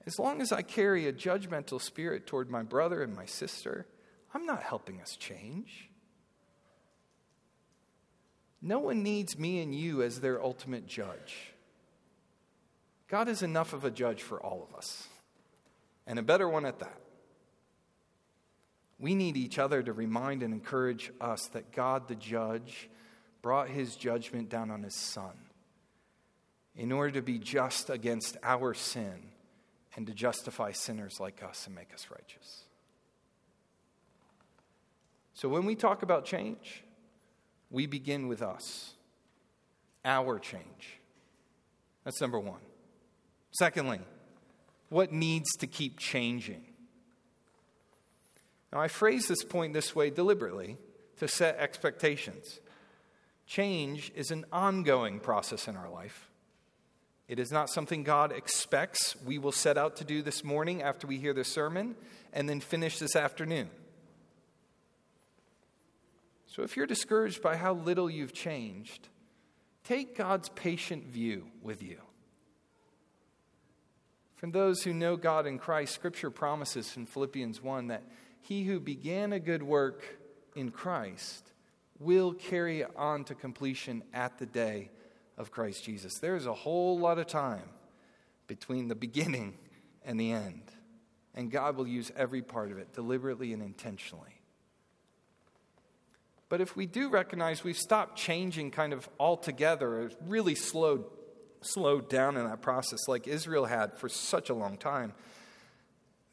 As 0.06 0.20
long 0.20 0.42
as 0.42 0.52
I 0.52 0.62
carry 0.62 1.08
a 1.08 1.14
judgmental 1.14 1.82
spirit 1.82 2.28
toward 2.28 2.52
my 2.52 2.62
brother 2.62 3.02
and 3.02 3.16
my 3.16 3.26
sister, 3.26 3.88
I'm 4.34 4.46
not 4.46 4.62
helping 4.62 5.02
us 5.02 5.16
change. 5.16 5.90
No 8.62 8.80
one 8.80 9.02
needs 9.02 9.38
me 9.38 9.62
and 9.62 9.74
you 9.74 10.04
as 10.04 10.20
their 10.20 10.44
ultimate 10.44 10.88
judge. 10.88 11.55
God 13.08 13.28
is 13.28 13.42
enough 13.44 13.74
of 13.74 13.86
a 13.86 13.92
judge 13.92 14.22
for 14.22 14.42
all 14.42 14.68
of 14.68 14.76
us, 14.76 15.08
and 16.08 16.18
a 16.18 16.24
better 16.24 16.50
one 16.50 16.66
at 16.66 16.80
that. 16.80 17.00
We 18.98 19.14
need 19.14 19.38
each 19.38 19.60
other 19.60 19.84
to 19.84 19.94
remind 19.94 20.42
and 20.42 20.54
encourage 20.54 21.12
us 21.20 21.48
that 21.54 21.72
God, 21.72 22.08
the 22.08 22.16
judge, 22.16 22.90
brought 23.42 23.70
his 23.70 23.96
judgment 23.96 24.50
down 24.50 24.72
on 24.72 24.84
his 24.84 24.96
son 24.96 25.34
in 26.76 26.92
order 26.92 27.12
to 27.12 27.22
be 27.22 27.38
just 27.38 27.90
against 27.90 28.38
our 28.42 28.74
sin 28.74 29.30
and 29.96 30.08
to 30.08 30.14
justify 30.14 30.72
sinners 30.72 31.20
like 31.20 31.44
us 31.44 31.68
and 31.68 31.76
make 31.76 31.94
us 31.94 32.08
righteous. 32.10 32.64
So 35.34 35.50
when 35.50 35.66
we 35.66 35.76
talk 35.76 36.02
about 36.02 36.26
change, 36.26 36.84
we 37.70 37.86
begin 37.86 38.28
with 38.28 38.42
us, 38.42 38.94
our 40.04 40.40
change. 40.40 41.00
That's 42.04 42.22
number 42.22 42.40
one. 42.40 42.62
Secondly, 43.58 44.00
what 44.90 45.12
needs 45.12 45.50
to 45.60 45.68
keep 45.68 45.98
changing? 45.98 46.64
Now, 48.74 48.82
I 48.82 48.88
phrase 48.90 49.28
this 49.28 49.44
point 49.44 49.74
this 49.74 49.96
way 49.96 50.10
deliberately 50.10 50.78
to 51.18 51.28
set 51.28 51.58
expectations. 51.58 52.60
Change 53.48 54.12
is 54.16 54.32
an 54.32 54.46
ongoing 54.52 55.20
process 55.20 55.68
in 55.68 55.78
our 55.78 55.90
life. 55.90 56.28
It 57.28 57.40
is 57.40 57.52
not 57.52 57.70
something 57.70 58.04
God 58.04 58.32
expects 58.32 59.16
we 59.24 59.38
will 59.38 59.52
set 59.52 59.78
out 59.78 59.96
to 59.98 60.04
do 60.04 60.22
this 60.22 60.44
morning 60.44 60.84
after 60.84 61.08
we 61.08 61.18
hear 61.18 61.34
the 61.34 61.44
sermon 61.44 61.96
and 62.34 62.50
then 62.50 62.60
finish 62.60 63.00
this 63.00 63.16
afternoon. 63.16 63.70
So 66.48 66.64
if 66.64 66.76
you're 66.76 66.86
discouraged 66.86 67.42
by 67.42 67.56
how 67.56 67.74
little 67.74 68.10
you've 68.10 68.34
changed, 68.34 69.08
take 69.84 70.18
God's 70.18 70.50
patient 70.50 71.06
view 71.06 71.48
with 71.62 71.82
you. 71.82 72.00
From 74.46 74.52
those 74.52 74.84
who 74.84 74.94
know 74.94 75.18
God 75.18 75.48
in 75.48 75.58
Christ, 75.58 75.96
Scripture 75.96 76.30
promises 76.30 76.96
in 76.98 77.08
Philippians 77.08 77.64
1 77.64 77.88
that 77.88 78.04
he 78.42 78.64
who 78.64 78.80
began 78.80 79.34
a 79.34 79.40
good 79.40 79.64
work 79.64 80.06
in 80.54 80.70
Christ 80.70 81.52
will 82.00 82.32
carry 82.32 82.82
it 82.82 82.92
on 82.96 83.24
to 83.24 83.34
completion 83.34 84.04
at 84.14 84.38
the 84.38 84.46
day 84.46 84.92
of 85.36 85.50
Christ 85.50 85.84
Jesus. 85.84 86.20
There's 86.20 86.46
a 86.46 86.54
whole 86.54 87.00
lot 87.00 87.18
of 87.18 87.26
time 87.26 87.68
between 88.46 88.88
the 88.88 88.94
beginning 88.94 89.58
and 90.06 90.20
the 90.20 90.32
end. 90.32 90.62
And 91.34 91.50
God 91.50 91.76
will 91.76 91.88
use 91.88 92.12
every 92.16 92.44
part 92.44 92.72
of 92.72 92.78
it 92.78 92.94
deliberately 92.94 93.52
and 93.52 93.64
intentionally. 93.64 94.42
But 96.50 96.62
if 96.62 96.76
we 96.76 96.86
do 96.86 97.10
recognize 97.10 97.64
we've 97.64 97.76
stopped 97.76 98.16
changing 98.16 98.70
kind 98.70 98.94
of 98.94 99.10
altogether, 99.20 100.12
really 100.28 100.54
slowed, 100.54 101.06
slowed 101.62 102.10
down 102.10 102.38
in 102.38 102.46
that 102.46 102.62
process 102.62 103.08
like 103.08 103.28
Israel 103.28 103.66
had 103.66 103.98
for 103.98 104.10
such 104.10 104.50
a 104.50 104.54
long 104.54 104.78
time, 104.78 105.14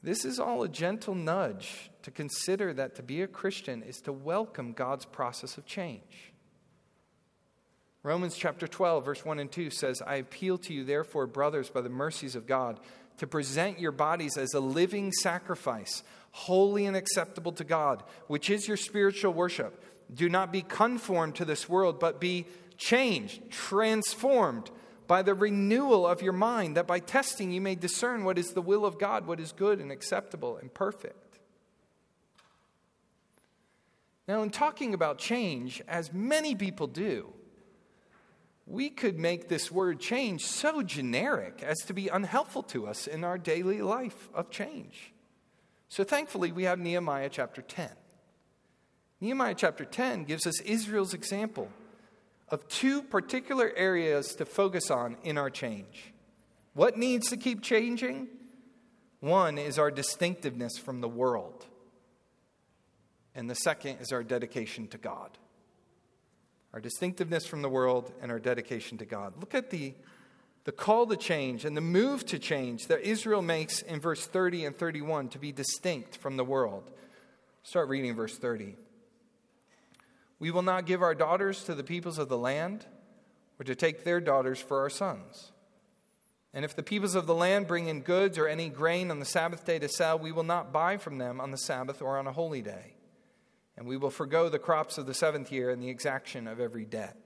this 0.02 0.24
is 0.24 0.40
all 0.40 0.62
a 0.62 0.68
gentle 0.68 1.14
nudge 1.14 1.90
to 2.02 2.10
consider 2.10 2.72
that 2.72 2.96
to 2.96 3.02
be 3.02 3.22
a 3.22 3.28
Christian 3.28 3.82
is 3.82 4.00
to 4.00 4.12
welcome 4.12 4.72
God's 4.72 5.04
process 5.04 5.56
of 5.56 5.64
change. 5.64 6.32
Romans 8.02 8.36
chapter 8.36 8.66
12, 8.66 9.04
verse 9.04 9.24
1 9.24 9.38
and 9.38 9.52
2 9.52 9.70
says, 9.70 10.02
I 10.04 10.16
appeal 10.16 10.58
to 10.58 10.74
you, 10.74 10.82
therefore, 10.82 11.28
brothers, 11.28 11.70
by 11.70 11.82
the 11.82 11.88
mercies 11.88 12.34
of 12.34 12.48
God, 12.48 12.80
to 13.18 13.28
present 13.28 13.78
your 13.78 13.92
bodies 13.92 14.36
as 14.36 14.54
a 14.54 14.60
living 14.60 15.12
sacrifice, 15.12 16.02
holy 16.32 16.86
and 16.86 16.96
acceptable 16.96 17.52
to 17.52 17.62
God, 17.62 18.02
which 18.26 18.50
is 18.50 18.66
your 18.66 18.76
spiritual 18.76 19.32
worship. 19.32 19.84
Do 20.12 20.28
not 20.28 20.50
be 20.50 20.62
conformed 20.62 21.36
to 21.36 21.44
this 21.44 21.68
world, 21.68 22.00
but 22.00 22.20
be 22.20 22.46
changed, 22.76 23.50
transformed 23.50 24.68
by 25.06 25.22
the 25.22 25.34
renewal 25.34 26.06
of 26.06 26.22
your 26.22 26.32
mind, 26.32 26.76
that 26.76 26.86
by 26.86 26.98
testing 26.98 27.50
you 27.52 27.60
may 27.60 27.74
discern 27.74 28.24
what 28.24 28.38
is 28.38 28.52
the 28.52 28.62
will 28.62 28.84
of 28.84 28.98
God, 28.98 29.26
what 29.26 29.40
is 29.40 29.52
good 29.52 29.80
and 29.80 29.90
acceptable 29.92 30.56
and 30.56 30.72
perfect. 30.72 31.38
Now, 34.28 34.42
in 34.42 34.50
talking 34.50 34.94
about 34.94 35.18
change, 35.18 35.82
as 35.88 36.12
many 36.12 36.54
people 36.54 36.86
do, 36.86 37.32
we 38.66 38.88
could 38.88 39.18
make 39.18 39.48
this 39.48 39.70
word 39.70 39.98
change 39.98 40.46
so 40.46 40.82
generic 40.82 41.62
as 41.62 41.78
to 41.80 41.92
be 41.92 42.08
unhelpful 42.08 42.62
to 42.62 42.86
us 42.86 43.06
in 43.06 43.24
our 43.24 43.36
daily 43.36 43.82
life 43.82 44.30
of 44.32 44.50
change. 44.50 45.12
So 45.88 46.04
thankfully, 46.04 46.52
we 46.52 46.64
have 46.64 46.78
Nehemiah 46.78 47.28
chapter 47.28 47.60
10. 47.60 47.90
Nehemiah 49.20 49.54
chapter 49.56 49.84
10 49.84 50.24
gives 50.24 50.46
us 50.46 50.60
Israel's 50.60 51.14
example 51.14 51.68
of 52.52 52.68
two 52.68 53.02
particular 53.02 53.72
areas 53.74 54.34
to 54.34 54.44
focus 54.44 54.90
on 54.90 55.16
in 55.24 55.38
our 55.38 55.48
change. 55.48 56.12
What 56.74 56.98
needs 56.98 57.30
to 57.30 57.38
keep 57.38 57.62
changing? 57.62 58.28
One 59.20 59.56
is 59.56 59.78
our 59.78 59.90
distinctiveness 59.90 60.76
from 60.76 61.00
the 61.00 61.08
world, 61.08 61.64
and 63.34 63.48
the 63.48 63.54
second 63.54 63.98
is 64.00 64.12
our 64.12 64.22
dedication 64.22 64.86
to 64.88 64.98
God. 64.98 65.30
Our 66.74 66.80
distinctiveness 66.80 67.46
from 67.46 67.62
the 67.62 67.68
world 67.70 68.12
and 68.20 68.30
our 68.30 68.38
dedication 68.38 68.98
to 68.98 69.06
God. 69.06 69.34
Look 69.40 69.54
at 69.54 69.70
the, 69.70 69.94
the 70.64 70.72
call 70.72 71.06
to 71.06 71.16
change 71.16 71.64
and 71.64 71.76
the 71.76 71.82
move 71.82 72.26
to 72.26 72.38
change 72.38 72.88
that 72.88 73.00
Israel 73.00 73.42
makes 73.42 73.80
in 73.80 74.00
verse 74.00 74.26
30 74.26 74.66
and 74.66 74.76
31 74.76 75.28
to 75.30 75.38
be 75.38 75.52
distinct 75.52 76.16
from 76.16 76.36
the 76.36 76.44
world. 76.44 76.90
Start 77.62 77.88
reading 77.88 78.14
verse 78.14 78.36
30. 78.36 78.76
We 80.42 80.50
will 80.50 80.62
not 80.62 80.86
give 80.86 81.02
our 81.02 81.14
daughters 81.14 81.62
to 81.66 81.74
the 81.76 81.84
peoples 81.84 82.18
of 82.18 82.28
the 82.28 82.36
land, 82.36 82.84
or 83.60 83.64
to 83.64 83.76
take 83.76 84.02
their 84.02 84.20
daughters 84.20 84.60
for 84.60 84.80
our 84.80 84.90
sons. 84.90 85.52
And 86.52 86.64
if 86.64 86.74
the 86.74 86.82
peoples 86.82 87.14
of 87.14 87.28
the 87.28 87.34
land 87.34 87.68
bring 87.68 87.86
in 87.86 88.00
goods 88.00 88.36
or 88.36 88.48
any 88.48 88.68
grain 88.68 89.12
on 89.12 89.20
the 89.20 89.24
Sabbath 89.24 89.64
day 89.64 89.78
to 89.78 89.88
sell, 89.88 90.18
we 90.18 90.32
will 90.32 90.42
not 90.42 90.72
buy 90.72 90.96
from 90.96 91.18
them 91.18 91.40
on 91.40 91.52
the 91.52 91.56
Sabbath 91.56 92.02
or 92.02 92.18
on 92.18 92.26
a 92.26 92.32
holy 92.32 92.60
day. 92.60 92.96
And 93.76 93.86
we 93.86 93.96
will 93.96 94.10
forego 94.10 94.48
the 94.48 94.58
crops 94.58 94.98
of 94.98 95.06
the 95.06 95.14
seventh 95.14 95.52
year 95.52 95.70
and 95.70 95.80
the 95.80 95.88
exaction 95.88 96.48
of 96.48 96.58
every 96.58 96.86
debt. 96.86 97.16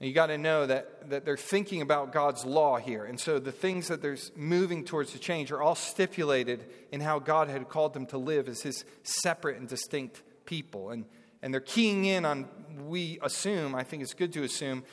And 0.00 0.06
you 0.06 0.14
got 0.14 0.26
to 0.26 0.36
know 0.36 0.66
that, 0.66 1.08
that 1.08 1.24
they're 1.24 1.38
thinking 1.38 1.80
about 1.80 2.12
God's 2.12 2.44
law 2.44 2.76
here. 2.76 3.06
And 3.06 3.18
so 3.18 3.38
the 3.38 3.52
things 3.52 3.88
that 3.88 4.02
they're 4.02 4.18
moving 4.36 4.84
towards 4.84 5.12
to 5.12 5.18
change 5.18 5.50
are 5.50 5.62
all 5.62 5.76
stipulated 5.76 6.66
in 6.92 7.00
how 7.00 7.20
God 7.20 7.48
had 7.48 7.70
called 7.70 7.94
them 7.94 8.04
to 8.08 8.18
live 8.18 8.48
as 8.48 8.60
his 8.60 8.84
separate 9.02 9.56
and 9.56 9.66
distinct 9.66 10.22
people. 10.44 10.90
And, 10.90 11.04
and 11.42 11.52
they're 11.52 11.60
keying 11.60 12.04
in 12.04 12.24
on, 12.24 12.48
we 12.86 13.18
assume, 13.22 13.74
I 13.74 13.82
think 13.82 14.02
it's 14.02 14.14
good 14.14 14.32
to 14.34 14.42
assume, 14.42 14.84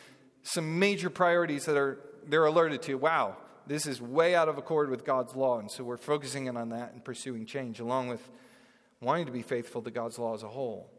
some 0.43 0.79
major 0.79 1.09
priorities 1.09 1.65
that 1.65 1.77
are 1.77 1.99
they're 2.27 2.45
alerted 2.45 2.81
to. 2.83 2.95
Wow, 2.95 3.37
this 3.67 3.85
is 3.85 4.01
way 4.01 4.35
out 4.35 4.49
of 4.49 4.57
accord 4.57 4.89
with 4.89 5.05
God's 5.05 5.35
law, 5.35 5.59
and 5.59 5.71
so 5.71 5.83
we're 5.83 5.97
focusing 5.97 6.47
in 6.47 6.57
on 6.57 6.69
that 6.69 6.93
and 6.93 7.03
pursuing 7.03 7.45
change, 7.45 7.79
along 7.79 8.07
with 8.07 8.27
wanting 9.01 9.25
to 9.25 9.31
be 9.31 9.41
faithful 9.41 9.81
to 9.81 9.91
God's 9.91 10.19
law 10.19 10.33
as 10.33 10.43
a 10.43 10.47
whole. 10.47 10.89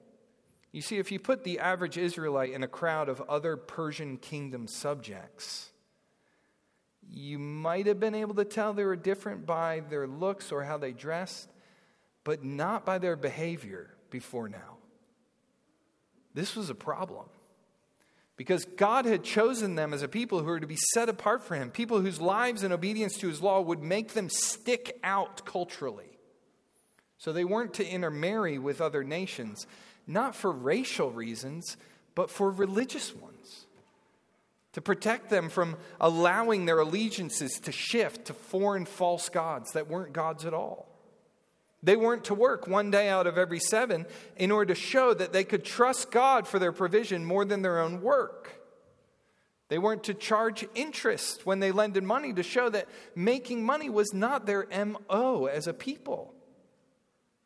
You 0.72 0.80
see, 0.80 0.98
if 0.98 1.12
you 1.12 1.18
put 1.18 1.44
the 1.44 1.58
average 1.58 1.98
Israelite 1.98 2.52
in 2.52 2.62
a 2.62 2.68
crowd 2.68 3.08
of 3.08 3.20
other 3.28 3.56
Persian 3.56 4.16
kingdom 4.16 4.66
subjects, 4.66 5.70
you 7.08 7.38
might 7.38 7.86
have 7.86 8.00
been 8.00 8.14
able 8.14 8.34
to 8.36 8.44
tell 8.44 8.72
they 8.72 8.84
were 8.84 8.96
different 8.96 9.44
by 9.44 9.82
their 9.90 10.06
looks 10.06 10.50
or 10.50 10.64
how 10.64 10.78
they 10.78 10.92
dressed, 10.92 11.50
but 12.24 12.42
not 12.42 12.86
by 12.86 12.98
their 12.98 13.16
behavior 13.16 13.94
before 14.12 14.48
now. 14.48 14.76
This 16.34 16.54
was 16.54 16.70
a 16.70 16.74
problem 16.74 17.26
because 18.36 18.64
God 18.64 19.04
had 19.04 19.24
chosen 19.24 19.74
them 19.74 19.92
as 19.92 20.02
a 20.02 20.08
people 20.08 20.38
who 20.38 20.46
were 20.46 20.60
to 20.60 20.66
be 20.66 20.78
set 20.94 21.08
apart 21.08 21.42
for 21.42 21.54
Him, 21.56 21.70
people 21.70 22.00
whose 22.00 22.20
lives 22.20 22.62
and 22.62 22.72
obedience 22.72 23.16
to 23.18 23.28
His 23.28 23.42
law 23.42 23.60
would 23.60 23.82
make 23.82 24.14
them 24.14 24.28
stick 24.28 24.98
out 25.02 25.44
culturally. 25.44 26.18
So 27.18 27.32
they 27.32 27.44
weren't 27.44 27.74
to 27.74 27.86
intermarry 27.86 28.58
with 28.58 28.80
other 28.80 29.04
nations, 29.04 29.66
not 30.06 30.34
for 30.34 30.50
racial 30.50 31.10
reasons, 31.10 31.76
but 32.14 32.30
for 32.30 32.50
religious 32.50 33.14
ones. 33.14 33.66
To 34.72 34.80
protect 34.80 35.28
them 35.28 35.50
from 35.50 35.76
allowing 36.00 36.64
their 36.64 36.78
allegiances 36.78 37.60
to 37.60 37.72
shift 37.72 38.24
to 38.24 38.34
foreign 38.34 38.86
false 38.86 39.28
gods 39.28 39.72
that 39.72 39.88
weren't 39.88 40.14
gods 40.14 40.46
at 40.46 40.54
all. 40.54 40.91
They 41.82 41.96
weren't 41.96 42.24
to 42.24 42.34
work 42.34 42.68
one 42.68 42.90
day 42.90 43.08
out 43.08 43.26
of 43.26 43.36
every 43.36 43.58
seven 43.58 44.06
in 44.36 44.52
order 44.52 44.72
to 44.74 44.80
show 44.80 45.12
that 45.14 45.32
they 45.32 45.42
could 45.42 45.64
trust 45.64 46.10
God 46.10 46.46
for 46.46 46.58
their 46.58 46.72
provision 46.72 47.24
more 47.24 47.44
than 47.44 47.62
their 47.62 47.80
own 47.80 48.00
work. 48.00 48.60
They 49.68 49.78
weren't 49.78 50.04
to 50.04 50.14
charge 50.14 50.66
interest 50.74 51.46
when 51.46 51.58
they 51.58 51.72
lended 51.72 52.04
money 52.04 52.32
to 52.34 52.42
show 52.42 52.68
that 52.68 52.88
making 53.16 53.64
money 53.64 53.88
was 53.88 54.12
not 54.12 54.46
their 54.46 54.68
MO 54.68 55.46
as 55.46 55.66
a 55.66 55.72
people. 55.72 56.34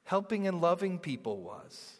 Helping 0.05 0.47
and 0.47 0.61
loving 0.61 0.99
people 0.99 1.41
was. 1.41 1.93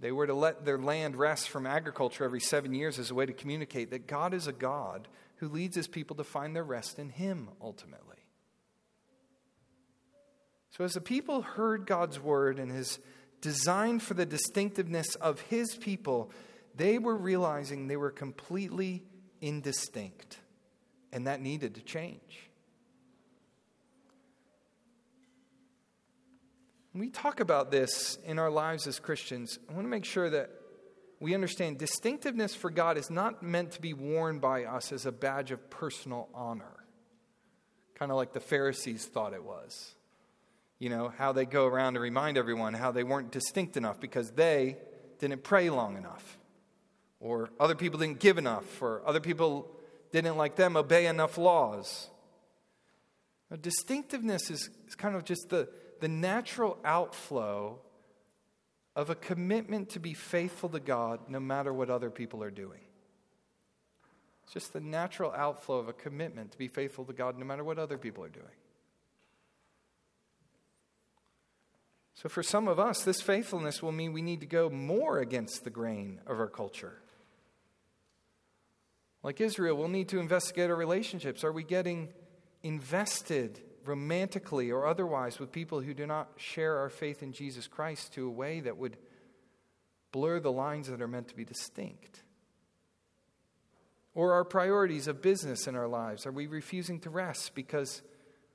They 0.00 0.12
were 0.12 0.26
to 0.26 0.34
let 0.34 0.64
their 0.64 0.78
land 0.78 1.16
rest 1.16 1.48
from 1.48 1.66
agriculture 1.66 2.24
every 2.24 2.40
seven 2.40 2.74
years 2.74 2.98
as 2.98 3.10
a 3.10 3.14
way 3.14 3.24
to 3.24 3.32
communicate 3.32 3.90
that 3.90 4.06
God 4.06 4.34
is 4.34 4.46
a 4.46 4.52
God 4.52 5.08
who 5.36 5.48
leads 5.48 5.76
his 5.76 5.88
people 5.88 6.16
to 6.16 6.24
find 6.24 6.54
their 6.54 6.64
rest 6.64 6.98
in 6.98 7.08
him 7.08 7.48
ultimately. 7.60 8.21
So, 10.72 10.84
as 10.84 10.94
the 10.94 11.02
people 11.02 11.42
heard 11.42 11.86
God's 11.86 12.18
word 12.18 12.58
and 12.58 12.72
his 12.72 12.98
design 13.42 13.98
for 13.98 14.14
the 14.14 14.24
distinctiveness 14.24 15.14
of 15.16 15.40
his 15.42 15.76
people, 15.76 16.30
they 16.74 16.98
were 16.98 17.16
realizing 17.16 17.88
they 17.88 17.98
were 17.98 18.10
completely 18.10 19.02
indistinct, 19.42 20.38
and 21.12 21.26
that 21.26 21.42
needed 21.42 21.74
to 21.74 21.82
change. 21.82 22.48
When 26.92 27.00
we 27.00 27.10
talk 27.10 27.40
about 27.40 27.70
this 27.70 28.16
in 28.24 28.38
our 28.38 28.50
lives 28.50 28.86
as 28.86 28.98
Christians, 28.98 29.58
I 29.68 29.74
want 29.74 29.84
to 29.84 29.90
make 29.90 30.06
sure 30.06 30.30
that 30.30 30.50
we 31.20 31.34
understand 31.34 31.78
distinctiveness 31.78 32.54
for 32.54 32.70
God 32.70 32.96
is 32.96 33.10
not 33.10 33.42
meant 33.42 33.72
to 33.72 33.80
be 33.80 33.92
worn 33.92 34.38
by 34.38 34.64
us 34.64 34.90
as 34.90 35.04
a 35.04 35.12
badge 35.12 35.50
of 35.50 35.68
personal 35.68 36.30
honor, 36.34 36.84
kind 37.94 38.10
of 38.10 38.16
like 38.16 38.32
the 38.32 38.40
Pharisees 38.40 39.04
thought 39.04 39.34
it 39.34 39.44
was 39.44 39.94
you 40.82 40.88
know, 40.88 41.12
how 41.16 41.30
they 41.30 41.44
go 41.44 41.64
around 41.64 41.94
and 41.94 42.02
remind 42.02 42.36
everyone 42.36 42.74
how 42.74 42.90
they 42.90 43.04
weren't 43.04 43.30
distinct 43.30 43.76
enough 43.76 44.00
because 44.00 44.32
they 44.32 44.76
didn't 45.20 45.44
pray 45.44 45.70
long 45.70 45.96
enough, 45.96 46.38
or 47.20 47.50
other 47.60 47.76
people 47.76 48.00
didn't 48.00 48.18
give 48.18 48.36
enough, 48.36 48.82
or 48.82 49.00
other 49.06 49.20
people 49.20 49.70
didn't, 50.10 50.36
like 50.36 50.56
them, 50.56 50.76
obey 50.76 51.06
enough 51.06 51.38
laws. 51.38 52.10
Now, 53.48 53.58
distinctiveness 53.58 54.50
is, 54.50 54.70
is 54.88 54.96
kind 54.96 55.14
of 55.14 55.24
just 55.24 55.50
the, 55.50 55.68
the 56.00 56.08
natural 56.08 56.76
outflow 56.84 57.78
of 58.96 59.08
a 59.08 59.14
commitment 59.14 59.90
to 59.90 60.00
be 60.00 60.14
faithful 60.14 60.68
to 60.70 60.80
God 60.80 61.20
no 61.28 61.38
matter 61.38 61.72
what 61.72 61.90
other 61.90 62.10
people 62.10 62.42
are 62.42 62.50
doing. 62.50 62.80
It's 64.42 64.52
just 64.52 64.72
the 64.72 64.80
natural 64.80 65.30
outflow 65.30 65.78
of 65.78 65.86
a 65.86 65.92
commitment 65.92 66.50
to 66.50 66.58
be 66.58 66.66
faithful 66.66 67.04
to 67.04 67.12
God 67.12 67.38
no 67.38 67.44
matter 67.44 67.62
what 67.62 67.78
other 67.78 67.98
people 67.98 68.24
are 68.24 68.28
doing. 68.28 68.46
So, 72.14 72.28
for 72.28 72.42
some 72.42 72.68
of 72.68 72.78
us, 72.78 73.02
this 73.02 73.20
faithfulness 73.22 73.82
will 73.82 73.92
mean 73.92 74.12
we 74.12 74.22
need 74.22 74.40
to 74.40 74.46
go 74.46 74.68
more 74.68 75.18
against 75.18 75.64
the 75.64 75.70
grain 75.70 76.20
of 76.26 76.38
our 76.38 76.48
culture. 76.48 77.02
Like 79.22 79.40
Israel, 79.40 79.76
we'll 79.76 79.88
need 79.88 80.08
to 80.08 80.18
investigate 80.18 80.68
our 80.68 80.76
relationships. 80.76 81.44
Are 81.44 81.52
we 81.52 81.62
getting 81.62 82.08
invested 82.62 83.60
romantically 83.84 84.70
or 84.70 84.86
otherwise 84.86 85.38
with 85.38 85.52
people 85.52 85.80
who 85.80 85.94
do 85.94 86.06
not 86.06 86.28
share 86.36 86.78
our 86.78 86.90
faith 86.90 87.22
in 87.22 87.32
Jesus 87.32 87.66
Christ 87.66 88.12
to 88.14 88.26
a 88.26 88.30
way 88.30 88.60
that 88.60 88.76
would 88.76 88.96
blur 90.10 90.40
the 90.40 90.52
lines 90.52 90.88
that 90.88 91.00
are 91.00 91.08
meant 91.08 91.28
to 91.28 91.36
be 91.36 91.44
distinct? 91.44 92.22
Or 94.14 94.34
our 94.34 94.44
priorities 94.44 95.08
of 95.08 95.22
business 95.22 95.66
in 95.66 95.74
our 95.74 95.88
lives? 95.88 96.26
Are 96.26 96.32
we 96.32 96.46
refusing 96.46 97.00
to 97.00 97.10
rest 97.10 97.54
because 97.54 98.02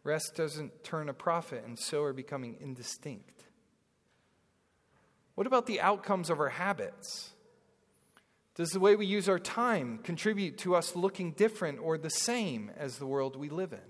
rest 0.04 0.36
doesn't 0.36 0.84
turn 0.84 1.10
a 1.10 1.14
profit 1.14 1.64
and 1.66 1.80
so 1.80 2.04
are 2.04 2.14
becoming 2.14 2.58
indistinct? 2.60 3.47
What 5.38 5.46
about 5.46 5.68
the 5.68 5.82
outcomes 5.82 6.32
of 6.32 6.40
our 6.40 6.50
habits? 6.50 7.30
Does 8.56 8.72
the 8.72 8.80
way 8.80 8.96
we 8.96 9.06
use 9.06 9.30
our 9.30 9.38
time 9.38 10.00
contribute 10.00 10.58
to 10.58 10.74
us 10.74 10.96
looking 10.96 11.34
different 11.34 11.78
or 11.80 11.96
the 12.00 12.10
same 12.10 12.72
as 12.76 12.98
the 12.98 13.06
world 13.06 13.36
we 13.36 13.50
live 13.50 13.72
in? 13.72 13.88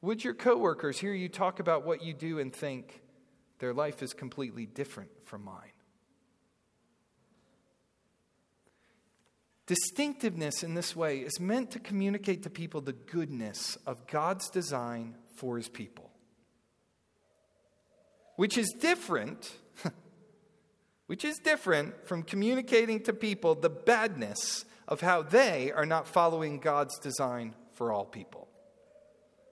Would 0.00 0.24
your 0.24 0.32
coworkers 0.32 0.98
hear 0.98 1.12
you 1.12 1.28
talk 1.28 1.60
about 1.60 1.84
what 1.84 2.02
you 2.02 2.14
do 2.14 2.38
and 2.38 2.50
think 2.50 3.02
their 3.58 3.74
life 3.74 4.02
is 4.02 4.14
completely 4.14 4.64
different 4.64 5.10
from 5.26 5.44
mine? 5.44 5.72
Distinctiveness 9.66 10.62
in 10.62 10.72
this 10.72 10.96
way 10.96 11.18
is 11.18 11.38
meant 11.38 11.70
to 11.72 11.78
communicate 11.78 12.44
to 12.44 12.50
people 12.50 12.80
the 12.80 12.94
goodness 12.94 13.76
of 13.86 14.06
God's 14.06 14.48
design 14.48 15.16
for 15.36 15.58
his 15.58 15.68
people 15.68 16.07
which 18.38 18.56
is 18.56 18.72
different 18.78 19.50
which 21.06 21.24
is 21.24 21.38
different 21.38 22.06
from 22.06 22.22
communicating 22.22 23.00
to 23.02 23.12
people 23.12 23.56
the 23.56 23.68
badness 23.68 24.64
of 24.86 25.00
how 25.00 25.22
they 25.22 25.72
are 25.72 25.84
not 25.84 26.06
following 26.06 26.60
God's 26.60 26.96
design 27.00 27.56
for 27.72 27.90
all 27.90 28.04
people. 28.04 28.46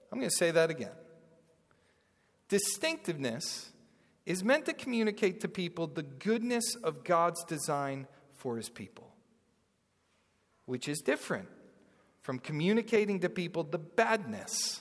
I'm 0.09 0.19
going 0.19 0.29
to 0.29 0.35
say 0.37 0.51
that 0.51 0.69
again. 0.69 0.93
Distinctiveness 2.47 3.71
is 4.25 4.41
meant 4.41 4.65
to 4.67 4.73
communicate 4.73 5.41
to 5.41 5.49
people 5.49 5.87
the 5.87 6.03
goodness 6.03 6.75
of 6.75 7.03
God's 7.03 7.43
design 7.43 8.07
for 8.37 8.55
his 8.55 8.69
people, 8.69 9.11
which 10.65 10.87
is 10.87 10.99
different 10.99 11.49
from 12.21 12.39
communicating 12.39 13.19
to 13.19 13.27
people 13.27 13.65
the 13.65 13.79
badness 13.79 14.79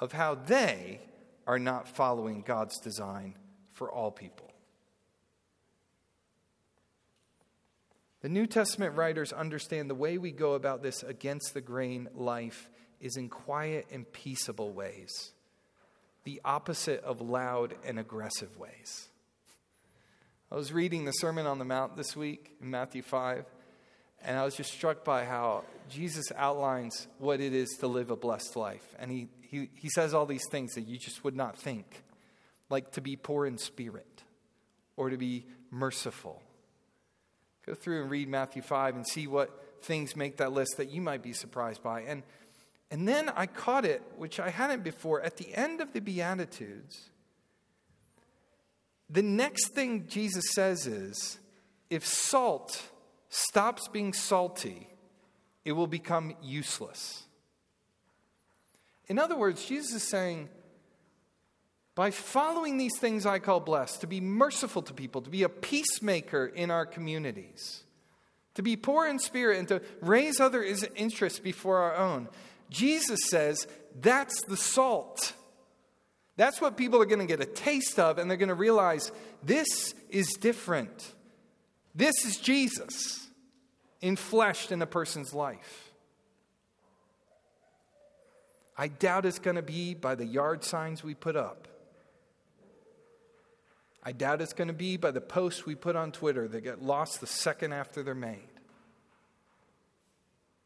of 0.00 0.10
how 0.10 0.34
they 0.34 1.02
are 1.48 1.58
not 1.58 1.88
following 1.88 2.42
God's 2.42 2.78
design 2.78 3.34
for 3.72 3.90
all 3.90 4.10
people. 4.10 4.52
The 8.20 8.28
New 8.28 8.46
Testament 8.46 8.96
writers 8.96 9.32
understand 9.32 9.88
the 9.88 9.94
way 9.94 10.18
we 10.18 10.30
go 10.30 10.52
about 10.52 10.82
this 10.82 11.02
against 11.02 11.54
the 11.54 11.62
grain 11.62 12.08
life 12.14 12.68
is 13.00 13.16
in 13.16 13.30
quiet 13.30 13.86
and 13.90 14.12
peaceable 14.12 14.72
ways, 14.72 15.32
the 16.24 16.40
opposite 16.44 17.02
of 17.02 17.22
loud 17.22 17.74
and 17.82 17.98
aggressive 17.98 18.58
ways. 18.58 19.08
I 20.52 20.56
was 20.56 20.72
reading 20.72 21.06
the 21.06 21.12
Sermon 21.12 21.46
on 21.46 21.58
the 21.58 21.64
Mount 21.64 21.96
this 21.96 22.14
week 22.14 22.56
in 22.60 22.70
Matthew 22.70 23.02
5, 23.02 23.46
and 24.24 24.36
I 24.36 24.44
was 24.44 24.56
just 24.56 24.72
struck 24.72 25.04
by 25.04 25.24
how 25.24 25.64
Jesus 25.88 26.32
outlines 26.36 27.06
what 27.18 27.40
it 27.40 27.52
is 27.52 27.70
to 27.80 27.86
live 27.86 28.10
a 28.10 28.16
blessed 28.16 28.56
life. 28.56 28.94
And 28.98 29.10
he, 29.10 29.28
he, 29.40 29.70
he 29.74 29.88
says 29.88 30.14
all 30.14 30.26
these 30.26 30.46
things 30.50 30.74
that 30.74 30.82
you 30.82 30.98
just 30.98 31.24
would 31.24 31.36
not 31.36 31.56
think, 31.56 32.02
like 32.68 32.92
to 32.92 33.00
be 33.00 33.16
poor 33.16 33.46
in 33.46 33.58
spirit 33.58 34.24
or 34.96 35.10
to 35.10 35.16
be 35.16 35.46
merciful. 35.70 36.42
Go 37.64 37.74
through 37.74 38.02
and 38.02 38.10
read 38.10 38.28
Matthew 38.28 38.62
5 38.62 38.96
and 38.96 39.06
see 39.06 39.26
what 39.26 39.82
things 39.82 40.16
make 40.16 40.38
that 40.38 40.52
list 40.52 40.74
that 40.78 40.90
you 40.90 41.00
might 41.00 41.22
be 41.22 41.32
surprised 41.32 41.82
by. 41.82 42.02
And, 42.02 42.22
and 42.90 43.06
then 43.06 43.30
I 43.30 43.46
caught 43.46 43.84
it, 43.84 44.02
which 44.16 44.40
I 44.40 44.50
hadn't 44.50 44.82
before, 44.82 45.22
at 45.22 45.36
the 45.36 45.54
end 45.54 45.80
of 45.80 45.92
the 45.92 46.00
Beatitudes. 46.00 47.10
The 49.10 49.22
next 49.22 49.68
thing 49.68 50.06
Jesus 50.08 50.44
says 50.52 50.86
is 50.86 51.38
if 51.88 52.06
salt 52.06 52.82
stops 53.28 53.88
being 53.88 54.12
salty, 54.12 54.88
it 55.64 55.72
will 55.72 55.86
become 55.86 56.34
useless. 56.42 57.24
In 59.06 59.18
other 59.18 59.36
words, 59.36 59.64
Jesus 59.64 60.02
is 60.02 60.08
saying, 60.08 60.48
by 61.94 62.10
following 62.10 62.76
these 62.76 62.96
things 62.98 63.26
I 63.26 63.38
call 63.38 63.58
blessed, 63.58 64.02
to 64.02 64.06
be 64.06 64.20
merciful 64.20 64.82
to 64.82 64.94
people, 64.94 65.20
to 65.22 65.30
be 65.30 65.42
a 65.42 65.48
peacemaker 65.48 66.46
in 66.46 66.70
our 66.70 66.86
communities, 66.86 67.82
to 68.54 68.62
be 68.62 68.76
poor 68.76 69.08
in 69.08 69.18
spirit, 69.18 69.58
and 69.58 69.68
to 69.68 69.82
raise 70.00 70.38
other 70.40 70.64
interests 70.94 71.40
before 71.40 71.78
our 71.78 71.96
own. 71.96 72.28
Jesus 72.70 73.18
says 73.28 73.66
that's 74.00 74.42
the 74.44 74.56
salt. 74.56 75.32
That's 76.36 76.60
what 76.60 76.76
people 76.76 77.02
are 77.02 77.06
going 77.06 77.18
to 77.18 77.26
get 77.26 77.40
a 77.40 77.50
taste 77.50 77.98
of, 77.98 78.18
and 78.18 78.30
they're 78.30 78.36
going 78.36 78.48
to 78.48 78.54
realize 78.54 79.10
this 79.42 79.94
is 80.08 80.28
different. 80.34 81.14
This 81.94 82.24
is 82.24 82.36
Jesus 82.36 83.28
infleshed 84.02 84.70
in 84.70 84.80
a 84.82 84.86
person's 84.86 85.34
life. 85.34 85.92
I 88.76 88.86
doubt 88.86 89.26
it's 89.26 89.40
going 89.40 89.56
to 89.56 89.62
be 89.62 89.94
by 89.94 90.14
the 90.14 90.24
yard 90.24 90.62
signs 90.62 91.02
we 91.02 91.14
put 91.14 91.34
up. 91.34 91.66
I 94.04 94.12
doubt 94.12 94.40
it's 94.40 94.52
going 94.52 94.68
to 94.68 94.74
be 94.74 94.96
by 94.96 95.10
the 95.10 95.20
posts 95.20 95.66
we 95.66 95.74
put 95.74 95.96
on 95.96 96.12
Twitter 96.12 96.46
that 96.46 96.60
get 96.60 96.80
lost 96.80 97.20
the 97.20 97.26
second 97.26 97.72
after 97.72 98.02
they're 98.04 98.14
made. 98.14 98.48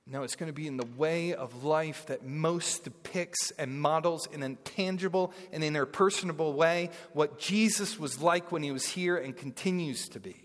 No, 0.06 0.24
it's 0.24 0.36
going 0.36 0.48
to 0.48 0.52
be 0.52 0.66
in 0.66 0.76
the 0.76 0.86
way 0.96 1.32
of 1.32 1.64
life 1.64 2.06
that 2.06 2.24
most 2.24 2.84
depicts 2.84 3.50
and 3.52 3.80
models 3.80 4.28
in 4.30 4.42
a 4.42 4.56
tangible 4.56 5.32
and 5.52 5.62
interpersonable 5.62 6.54
way 6.54 6.90
what 7.12 7.38
Jesus 7.38 7.98
was 7.98 8.20
like 8.20 8.52
when 8.52 8.62
he 8.62 8.72
was 8.72 8.84
here 8.84 9.16
and 9.16 9.34
continues 9.34 10.08
to 10.10 10.20
be. 10.20 10.36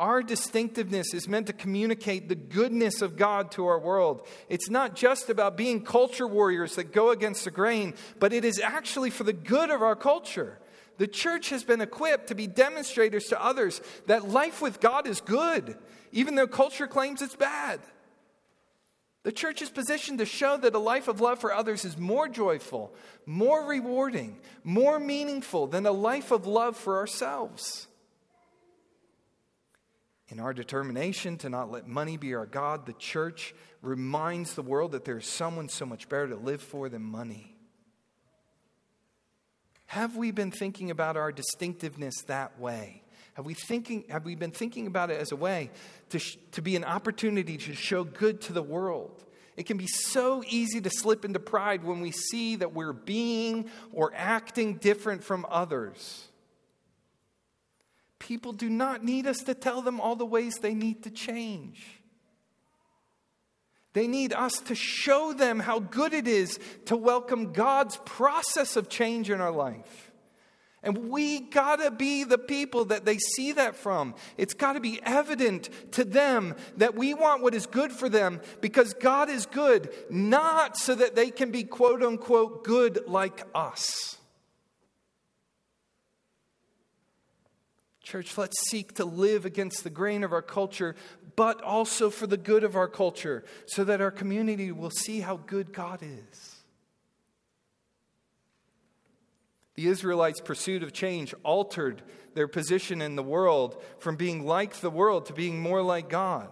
Our 0.00 0.24
distinctiveness 0.24 1.14
is 1.14 1.28
meant 1.28 1.46
to 1.46 1.52
communicate 1.52 2.28
the 2.28 2.34
goodness 2.34 3.00
of 3.00 3.16
God 3.16 3.52
to 3.52 3.66
our 3.66 3.78
world. 3.78 4.26
It's 4.48 4.68
not 4.68 4.96
just 4.96 5.30
about 5.30 5.56
being 5.56 5.84
culture 5.84 6.26
warriors 6.26 6.74
that 6.74 6.92
go 6.92 7.10
against 7.10 7.44
the 7.44 7.52
grain, 7.52 7.94
but 8.18 8.32
it 8.32 8.44
is 8.44 8.58
actually 8.58 9.10
for 9.10 9.22
the 9.22 9.32
good 9.32 9.70
of 9.70 9.82
our 9.82 9.94
culture. 9.94 10.58
The 10.98 11.06
church 11.06 11.50
has 11.50 11.62
been 11.62 11.80
equipped 11.80 12.28
to 12.28 12.34
be 12.34 12.48
demonstrators 12.48 13.26
to 13.26 13.42
others 13.42 13.80
that 14.06 14.28
life 14.28 14.60
with 14.60 14.80
God 14.80 15.06
is 15.06 15.20
good, 15.20 15.76
even 16.10 16.34
though 16.34 16.48
culture 16.48 16.88
claims 16.88 17.22
it's 17.22 17.36
bad. 17.36 17.80
The 19.22 19.32
church 19.32 19.62
is 19.62 19.70
positioned 19.70 20.18
to 20.18 20.26
show 20.26 20.56
that 20.56 20.74
a 20.74 20.78
life 20.78 21.06
of 21.06 21.20
love 21.20 21.38
for 21.38 21.52
others 21.52 21.84
is 21.84 21.96
more 21.96 22.28
joyful, 22.28 22.94
more 23.26 23.64
rewarding, 23.64 24.38
more 24.64 24.98
meaningful 24.98 25.68
than 25.68 25.86
a 25.86 25.92
life 25.92 26.30
of 26.32 26.46
love 26.46 26.76
for 26.76 26.98
ourselves. 26.98 27.86
In 30.34 30.40
our 30.40 30.52
determination 30.52 31.38
to 31.38 31.48
not 31.48 31.70
let 31.70 31.86
money 31.86 32.16
be 32.16 32.34
our 32.34 32.44
God, 32.44 32.86
the 32.86 32.92
church 32.94 33.54
reminds 33.82 34.54
the 34.54 34.62
world 34.62 34.90
that 34.90 35.04
there's 35.04 35.28
someone 35.28 35.68
so 35.68 35.86
much 35.86 36.08
better 36.08 36.26
to 36.26 36.34
live 36.34 36.60
for 36.60 36.88
than 36.88 37.02
money. 37.02 37.54
Have 39.86 40.16
we 40.16 40.32
been 40.32 40.50
thinking 40.50 40.90
about 40.90 41.16
our 41.16 41.30
distinctiveness 41.30 42.24
that 42.26 42.58
way? 42.58 43.04
Have 43.34 43.46
we, 43.46 43.54
thinking, 43.54 44.06
have 44.08 44.24
we 44.24 44.34
been 44.34 44.50
thinking 44.50 44.88
about 44.88 45.12
it 45.12 45.20
as 45.20 45.30
a 45.30 45.36
way 45.36 45.70
to, 46.08 46.18
sh- 46.18 46.36
to 46.50 46.62
be 46.62 46.74
an 46.74 46.82
opportunity 46.82 47.56
to 47.56 47.74
show 47.76 48.02
good 48.02 48.40
to 48.40 48.52
the 48.52 48.60
world? 48.60 49.24
It 49.56 49.66
can 49.66 49.76
be 49.76 49.86
so 49.86 50.42
easy 50.48 50.80
to 50.80 50.90
slip 50.90 51.24
into 51.24 51.38
pride 51.38 51.84
when 51.84 52.00
we 52.00 52.10
see 52.10 52.56
that 52.56 52.74
we're 52.74 52.92
being 52.92 53.70
or 53.92 54.10
acting 54.16 54.78
different 54.78 55.22
from 55.22 55.46
others. 55.48 56.26
People 58.24 58.54
do 58.54 58.70
not 58.70 59.04
need 59.04 59.26
us 59.26 59.36
to 59.40 59.52
tell 59.52 59.82
them 59.82 60.00
all 60.00 60.16
the 60.16 60.24
ways 60.24 60.54
they 60.54 60.72
need 60.72 61.02
to 61.02 61.10
change. 61.10 62.00
They 63.92 64.06
need 64.06 64.32
us 64.32 64.60
to 64.60 64.74
show 64.74 65.34
them 65.34 65.60
how 65.60 65.80
good 65.80 66.14
it 66.14 66.26
is 66.26 66.58
to 66.86 66.96
welcome 66.96 67.52
God's 67.52 67.98
process 68.06 68.76
of 68.76 68.88
change 68.88 69.28
in 69.28 69.42
our 69.42 69.50
life. 69.50 70.10
And 70.82 71.10
we 71.10 71.40
gotta 71.40 71.90
be 71.90 72.24
the 72.24 72.38
people 72.38 72.86
that 72.86 73.04
they 73.04 73.18
see 73.18 73.52
that 73.52 73.76
from. 73.76 74.14
It's 74.38 74.54
gotta 74.54 74.80
be 74.80 75.00
evident 75.02 75.68
to 75.92 76.02
them 76.02 76.56
that 76.78 76.94
we 76.94 77.12
want 77.12 77.42
what 77.42 77.54
is 77.54 77.66
good 77.66 77.92
for 77.92 78.08
them 78.08 78.40
because 78.62 78.94
God 78.94 79.28
is 79.28 79.44
good, 79.44 79.92
not 80.08 80.78
so 80.78 80.94
that 80.94 81.14
they 81.14 81.30
can 81.30 81.50
be 81.50 81.62
quote 81.62 82.02
unquote 82.02 82.64
good 82.64 83.06
like 83.06 83.46
us. 83.54 84.16
Church, 88.04 88.36
let's 88.36 88.68
seek 88.68 88.94
to 88.96 89.04
live 89.06 89.46
against 89.46 89.82
the 89.82 89.90
grain 89.90 90.22
of 90.24 90.32
our 90.32 90.42
culture, 90.42 90.94
but 91.36 91.62
also 91.62 92.10
for 92.10 92.26
the 92.26 92.36
good 92.36 92.62
of 92.62 92.76
our 92.76 92.86
culture, 92.86 93.44
so 93.66 93.82
that 93.82 94.02
our 94.02 94.10
community 94.10 94.70
will 94.70 94.90
see 94.90 95.20
how 95.20 95.38
good 95.38 95.72
God 95.72 96.02
is. 96.02 96.56
The 99.74 99.88
Israelites' 99.88 100.42
pursuit 100.42 100.82
of 100.82 100.92
change 100.92 101.34
altered 101.42 102.02
their 102.34 102.46
position 102.46 103.00
in 103.00 103.16
the 103.16 103.22
world 103.22 103.82
from 103.98 104.16
being 104.16 104.44
like 104.44 104.74
the 104.74 104.90
world 104.90 105.26
to 105.26 105.32
being 105.32 105.58
more 105.58 105.82
like 105.82 106.10
God. 106.10 106.50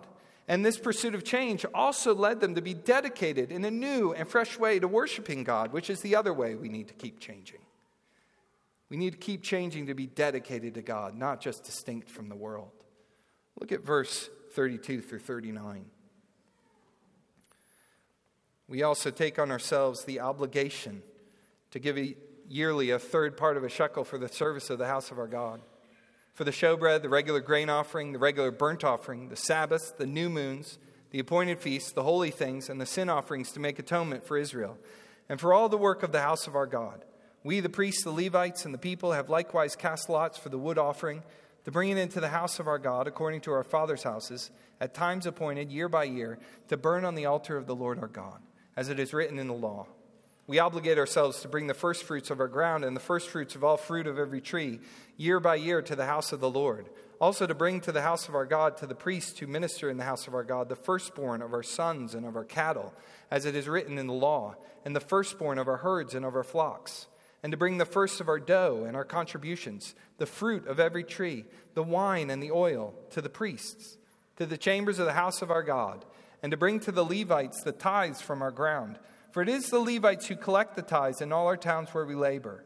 And 0.48 0.64
this 0.64 0.78
pursuit 0.78 1.14
of 1.14 1.22
change 1.22 1.66
also 1.74 2.14
led 2.14 2.40
them 2.40 2.54
to 2.54 2.62
be 2.62 2.74
dedicated 2.74 3.52
in 3.52 3.64
a 3.66 3.70
new 3.70 4.12
and 4.14 4.26
fresh 4.26 4.58
way 4.58 4.78
to 4.78 4.88
worshiping 4.88 5.44
God, 5.44 5.72
which 5.72 5.90
is 5.90 6.00
the 6.00 6.16
other 6.16 6.32
way 6.32 6.54
we 6.54 6.70
need 6.70 6.88
to 6.88 6.94
keep 6.94 7.20
changing. 7.20 7.60
We 8.92 8.98
need 8.98 9.12
to 9.12 9.18
keep 9.18 9.42
changing 9.42 9.86
to 9.86 9.94
be 9.94 10.06
dedicated 10.06 10.74
to 10.74 10.82
God, 10.82 11.16
not 11.16 11.40
just 11.40 11.64
distinct 11.64 12.10
from 12.10 12.28
the 12.28 12.36
world. 12.36 12.72
Look 13.58 13.72
at 13.72 13.82
verse 13.82 14.28
32 14.50 15.00
through 15.00 15.20
39. 15.20 15.86
We 18.68 18.82
also 18.82 19.10
take 19.10 19.38
on 19.38 19.50
ourselves 19.50 20.04
the 20.04 20.20
obligation 20.20 21.02
to 21.70 21.78
give 21.78 21.96
a, 21.96 22.14
yearly 22.46 22.90
a 22.90 22.98
third 22.98 23.38
part 23.38 23.56
of 23.56 23.64
a 23.64 23.70
shekel 23.70 24.04
for 24.04 24.18
the 24.18 24.28
service 24.28 24.68
of 24.68 24.76
the 24.76 24.88
house 24.88 25.10
of 25.10 25.18
our 25.18 25.26
God. 25.26 25.62
For 26.34 26.44
the 26.44 26.50
showbread, 26.50 27.00
the 27.00 27.08
regular 27.08 27.40
grain 27.40 27.70
offering, 27.70 28.12
the 28.12 28.18
regular 28.18 28.50
burnt 28.50 28.84
offering, 28.84 29.30
the 29.30 29.36
Sabbaths, 29.36 29.92
the 29.92 30.04
new 30.04 30.28
moons, 30.28 30.78
the 31.12 31.18
appointed 31.18 31.60
feasts, 31.60 31.92
the 31.92 32.02
holy 32.02 32.30
things, 32.30 32.68
and 32.68 32.78
the 32.78 32.84
sin 32.84 33.08
offerings 33.08 33.52
to 33.52 33.60
make 33.60 33.78
atonement 33.78 34.22
for 34.22 34.36
Israel, 34.36 34.76
and 35.30 35.40
for 35.40 35.54
all 35.54 35.70
the 35.70 35.78
work 35.78 36.02
of 36.02 36.12
the 36.12 36.20
house 36.20 36.46
of 36.46 36.54
our 36.54 36.66
God 36.66 37.06
we, 37.44 37.60
the 37.60 37.68
priests, 37.68 38.04
the 38.04 38.10
Levites, 38.10 38.64
and 38.64 38.72
the 38.72 38.78
people, 38.78 39.12
have 39.12 39.28
likewise 39.28 39.74
cast 39.74 40.08
lots 40.08 40.38
for 40.38 40.48
the 40.48 40.58
wood 40.58 40.78
offering 40.78 41.22
to 41.64 41.70
bring 41.70 41.90
it 41.90 41.98
into 41.98 42.20
the 42.20 42.28
house 42.28 42.58
of 42.58 42.68
our 42.68 42.78
God, 42.78 43.06
according 43.06 43.40
to 43.42 43.52
our 43.52 43.64
fathers' 43.64 44.02
houses, 44.02 44.50
at 44.80 44.94
times 44.94 45.26
appointed, 45.26 45.70
year 45.70 45.88
by 45.88 46.04
year, 46.04 46.38
to 46.68 46.76
burn 46.76 47.04
on 47.04 47.14
the 47.14 47.26
altar 47.26 47.56
of 47.56 47.66
the 47.66 47.74
Lord 47.74 47.98
our 47.98 48.08
God, 48.08 48.40
as 48.76 48.88
it 48.88 48.98
is 48.98 49.12
written 49.12 49.38
in 49.38 49.48
the 49.48 49.54
law. 49.54 49.86
We 50.46 50.58
obligate 50.58 50.98
ourselves 50.98 51.40
to 51.40 51.48
bring 51.48 51.68
the 51.68 51.74
firstfruits 51.74 52.30
of 52.30 52.40
our 52.40 52.48
ground 52.48 52.84
and 52.84 52.96
the 52.96 53.00
firstfruits 53.00 53.54
of 53.54 53.62
all 53.62 53.76
fruit 53.76 54.08
of 54.08 54.18
every 54.18 54.40
tree, 54.40 54.80
year 55.16 55.38
by 55.38 55.54
year, 55.54 55.82
to 55.82 55.94
the 55.94 56.06
house 56.06 56.32
of 56.32 56.40
the 56.40 56.50
Lord. 56.50 56.88
Also, 57.20 57.46
to 57.46 57.54
bring 57.54 57.80
to 57.80 57.92
the 57.92 58.02
house 58.02 58.28
of 58.28 58.34
our 58.34 58.44
God, 58.44 58.76
to 58.78 58.86
the 58.86 58.96
priests 58.96 59.38
who 59.38 59.46
minister 59.46 59.88
in 59.88 59.96
the 59.96 60.04
house 60.04 60.26
of 60.26 60.34
our 60.34 60.42
God, 60.42 60.68
the 60.68 60.74
firstborn 60.74 61.42
of 61.42 61.52
our 61.52 61.62
sons 61.62 62.14
and 62.14 62.26
of 62.26 62.34
our 62.34 62.44
cattle, 62.44 62.92
as 63.30 63.46
it 63.46 63.54
is 63.54 63.68
written 63.68 63.98
in 63.98 64.08
the 64.08 64.12
law, 64.12 64.56
and 64.84 64.96
the 64.96 65.00
firstborn 65.00 65.58
of 65.58 65.68
our 65.68 65.76
herds 65.76 66.14
and 66.14 66.24
of 66.24 66.34
our 66.34 66.42
flocks 66.42 67.06
and 67.42 67.50
to 67.50 67.56
bring 67.56 67.78
the 67.78 67.84
first 67.84 68.20
of 68.20 68.28
our 68.28 68.38
dough 68.38 68.84
and 68.86 68.96
our 68.96 69.04
contributions, 69.04 69.94
the 70.18 70.26
fruit 70.26 70.66
of 70.66 70.78
every 70.78 71.02
tree, 71.02 71.44
the 71.74 71.82
wine 71.82 72.30
and 72.30 72.42
the 72.42 72.52
oil, 72.52 72.94
to 73.10 73.20
the 73.20 73.28
priests, 73.28 73.96
to 74.36 74.46
the 74.46 74.56
chambers 74.56 74.98
of 74.98 75.06
the 75.06 75.12
house 75.12 75.42
of 75.42 75.50
our 75.50 75.62
God, 75.62 76.04
and 76.42 76.50
to 76.50 76.56
bring 76.56 76.78
to 76.80 76.92
the 76.92 77.04
Levites 77.04 77.62
the 77.62 77.72
tithes 77.72 78.20
from 78.20 78.42
our 78.42 78.50
ground. 78.50 78.98
For 79.32 79.42
it 79.42 79.48
is 79.48 79.70
the 79.70 79.80
Levites 79.80 80.26
who 80.26 80.36
collect 80.36 80.76
the 80.76 80.82
tithes 80.82 81.20
in 81.20 81.32
all 81.32 81.46
our 81.46 81.56
towns 81.56 81.88
where 81.90 82.04
we 82.04 82.14
labor. 82.14 82.64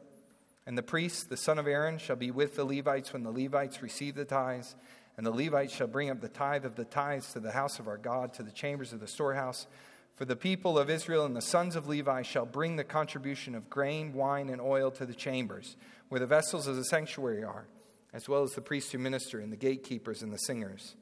And 0.67 0.77
the 0.77 0.83
priest, 0.83 1.29
the 1.29 1.37
son 1.37 1.59
of 1.59 1.67
Aaron, 1.67 1.99
shall 1.99 2.17
be 2.17 2.31
with 2.31 2.57
the 2.57 2.65
Levites 2.65 3.13
when 3.13 3.23
the 3.23 3.31
Levites 3.31 3.83
receive 3.83 4.15
the 4.17 4.25
tithes. 4.25 4.75
And 5.17 5.25
the 5.25 5.31
Levites 5.31 5.73
shall 5.73 5.87
bring 5.87 6.11
up 6.11 6.21
the 6.21 6.29
tithe 6.29 6.65
of 6.65 6.75
the 6.75 6.85
tithes 6.85 7.33
to 7.33 7.41
the 7.41 7.53
house 7.53 7.79
of 7.79 7.87
our 7.87 7.97
God, 7.97 8.35
to 8.35 8.43
the 8.43 8.51
chambers 8.51 8.93
of 8.93 9.01
the 9.01 9.07
storehouse 9.07 9.67
For 10.17 10.25
the 10.25 10.35
people 10.35 10.79
of 10.79 10.89
Israel 10.89 11.27
and 11.27 11.37
the 11.37 11.43
sons 11.43 11.77
of 11.77 11.87
Levi 11.87 12.23
shall 12.23 12.47
bring 12.47 12.77
the 12.77 12.85
contribution 12.85 13.55
of 13.55 13.69
grain, 13.69 14.15
wine, 14.15 14.49
and 14.49 14.63
oil 14.63 14.91
to 14.93 15.05
the 15.05 15.15
chambers, 15.15 15.77
where 16.09 16.19
the 16.19 16.27
vessels 16.27 16.67
of 16.67 16.77
the 16.77 16.85
sanctuary 16.85 17.45
are, 17.45 17.67
as 18.15 18.27
well 18.27 18.43
as 18.43 18.53
the 18.53 18.63
priests 18.63 18.93
who 18.93 18.99
minister, 18.99 19.41
and 19.41 19.53
the 19.53 19.59
gatekeepers 19.59 20.23
and 20.23 20.33
the 20.33 20.39
singers. 20.39 20.97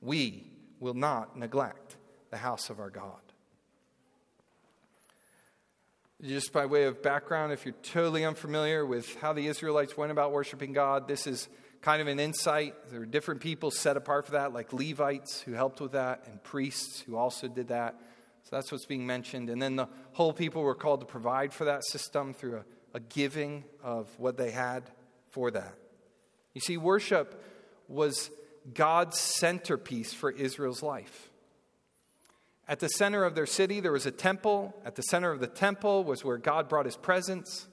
We 0.00 0.46
will 0.80 0.94
not 0.94 1.38
neglect 1.38 1.96
the 2.30 2.38
house 2.38 2.70
of 2.70 2.80
our 2.80 2.88
God. 2.88 3.20
Just 6.22 6.50
by 6.50 6.64
way 6.64 6.84
of 6.84 7.02
background, 7.02 7.52
if 7.52 7.66
you're 7.66 7.74
totally 7.82 8.24
unfamiliar 8.24 8.86
with 8.86 9.16
how 9.16 9.34
the 9.34 9.48
Israelites 9.48 9.98
went 9.98 10.12
about 10.12 10.32
worshiping 10.32 10.72
God, 10.72 11.08
this 11.08 11.26
is 11.26 11.46
kind 11.82 12.00
of 12.00 12.08
an 12.08 12.18
insight. 12.18 12.74
There 12.90 13.00
were 13.00 13.06
different 13.06 13.42
people 13.42 13.70
set 13.70 13.98
apart 13.98 14.24
for 14.24 14.32
that, 14.32 14.54
like 14.54 14.72
Levites 14.72 15.42
who 15.42 15.52
helped 15.52 15.78
with 15.82 15.92
that, 15.92 16.24
and 16.26 16.42
priests 16.42 17.00
who 17.00 17.16
also 17.16 17.48
did 17.48 17.68
that. 17.68 18.00
So 18.48 18.54
that's 18.54 18.70
what's 18.70 18.86
being 18.86 19.04
mentioned. 19.04 19.50
And 19.50 19.60
then 19.60 19.74
the 19.74 19.88
whole 20.12 20.32
people 20.32 20.62
were 20.62 20.76
called 20.76 21.00
to 21.00 21.06
provide 21.06 21.52
for 21.52 21.64
that 21.64 21.84
system 21.84 22.32
through 22.32 22.58
a, 22.58 22.64
a 22.98 23.00
giving 23.00 23.64
of 23.82 24.08
what 24.18 24.36
they 24.36 24.52
had 24.52 24.84
for 25.32 25.50
that. 25.50 25.74
You 26.54 26.60
see, 26.60 26.76
worship 26.76 27.42
was 27.88 28.30
God's 28.72 29.18
centerpiece 29.18 30.12
for 30.12 30.30
Israel's 30.30 30.80
life. 30.80 31.30
At 32.68 32.78
the 32.78 32.88
center 32.88 33.24
of 33.24 33.34
their 33.34 33.46
city, 33.46 33.80
there 33.80 33.90
was 33.90 34.06
a 34.06 34.12
temple. 34.12 34.76
At 34.84 34.94
the 34.94 35.02
center 35.02 35.32
of 35.32 35.40
the 35.40 35.48
temple 35.48 36.04
was 36.04 36.24
where 36.24 36.38
God 36.38 36.68
brought 36.68 36.86
his 36.86 36.96
presence. 36.96 37.66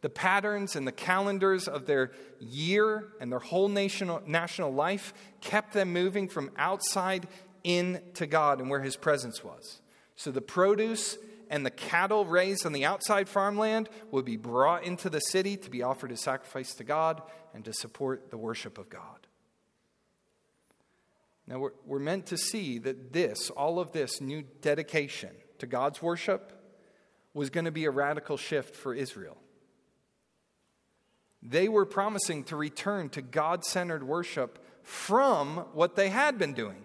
The 0.00 0.08
patterns 0.08 0.74
and 0.74 0.86
the 0.86 0.92
calendars 0.92 1.68
of 1.68 1.84
their 1.84 2.12
year 2.40 3.08
and 3.20 3.30
their 3.30 3.40
whole 3.40 3.68
national, 3.68 4.22
national 4.26 4.72
life 4.72 5.12
kept 5.42 5.74
them 5.74 5.92
moving 5.92 6.28
from 6.28 6.50
outside 6.56 7.28
in 7.62 8.00
to 8.14 8.26
God 8.26 8.60
and 8.60 8.70
where 8.70 8.80
his 8.80 8.96
presence 8.96 9.44
was. 9.44 9.82
So 10.16 10.30
the 10.30 10.40
produce 10.40 11.18
and 11.50 11.64
the 11.64 11.70
cattle 11.70 12.24
raised 12.24 12.66
on 12.66 12.72
the 12.72 12.84
outside 12.84 13.28
farmland 13.28 13.88
would 14.10 14.24
be 14.24 14.36
brought 14.36 14.84
into 14.84 15.10
the 15.10 15.20
city 15.20 15.56
to 15.58 15.70
be 15.70 15.82
offered 15.82 16.12
as 16.12 16.20
sacrifice 16.20 16.74
to 16.74 16.84
God 16.84 17.22
and 17.52 17.64
to 17.64 17.72
support 17.72 18.30
the 18.30 18.38
worship 18.38 18.78
of 18.78 18.88
God. 18.88 19.26
Now, 21.46 21.58
we're, 21.58 21.72
we're 21.84 21.98
meant 21.98 22.26
to 22.26 22.38
see 22.38 22.78
that 22.78 23.12
this, 23.12 23.50
all 23.50 23.78
of 23.78 23.92
this 23.92 24.20
new 24.20 24.42
dedication 24.62 25.30
to 25.58 25.66
God's 25.66 26.00
worship, 26.00 26.52
was 27.34 27.50
going 27.50 27.66
to 27.66 27.70
be 27.70 27.84
a 27.84 27.90
radical 27.90 28.36
shift 28.36 28.74
for 28.74 28.94
Israel. 28.94 29.36
They 31.42 31.68
were 31.68 31.84
promising 31.84 32.44
to 32.44 32.56
return 32.56 33.10
to 33.10 33.20
God 33.20 33.64
centered 33.64 34.02
worship 34.02 34.64
from 34.82 35.58
what 35.74 35.96
they 35.96 36.08
had 36.08 36.38
been 36.38 36.54
doing, 36.54 36.84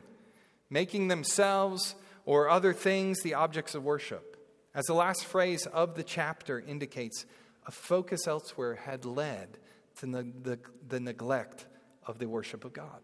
making 0.69 1.07
themselves 1.07 1.95
or 2.25 2.49
other 2.49 2.73
things 2.73 3.21
the 3.21 3.33
objects 3.33 3.75
of 3.75 3.83
worship. 3.83 4.37
As 4.73 4.85
the 4.85 4.93
last 4.93 5.25
phrase 5.25 5.65
of 5.65 5.95
the 5.95 6.03
chapter 6.03 6.59
indicates, 6.59 7.25
a 7.65 7.71
focus 7.71 8.27
elsewhere 8.27 8.75
had 8.75 9.05
led 9.05 9.57
to 9.97 10.05
the, 10.05 10.31
the, 10.41 10.59
the 10.87 10.99
neglect 10.99 11.65
of 12.05 12.19
the 12.19 12.27
worship 12.27 12.65
of 12.65 12.73
God. 12.73 13.01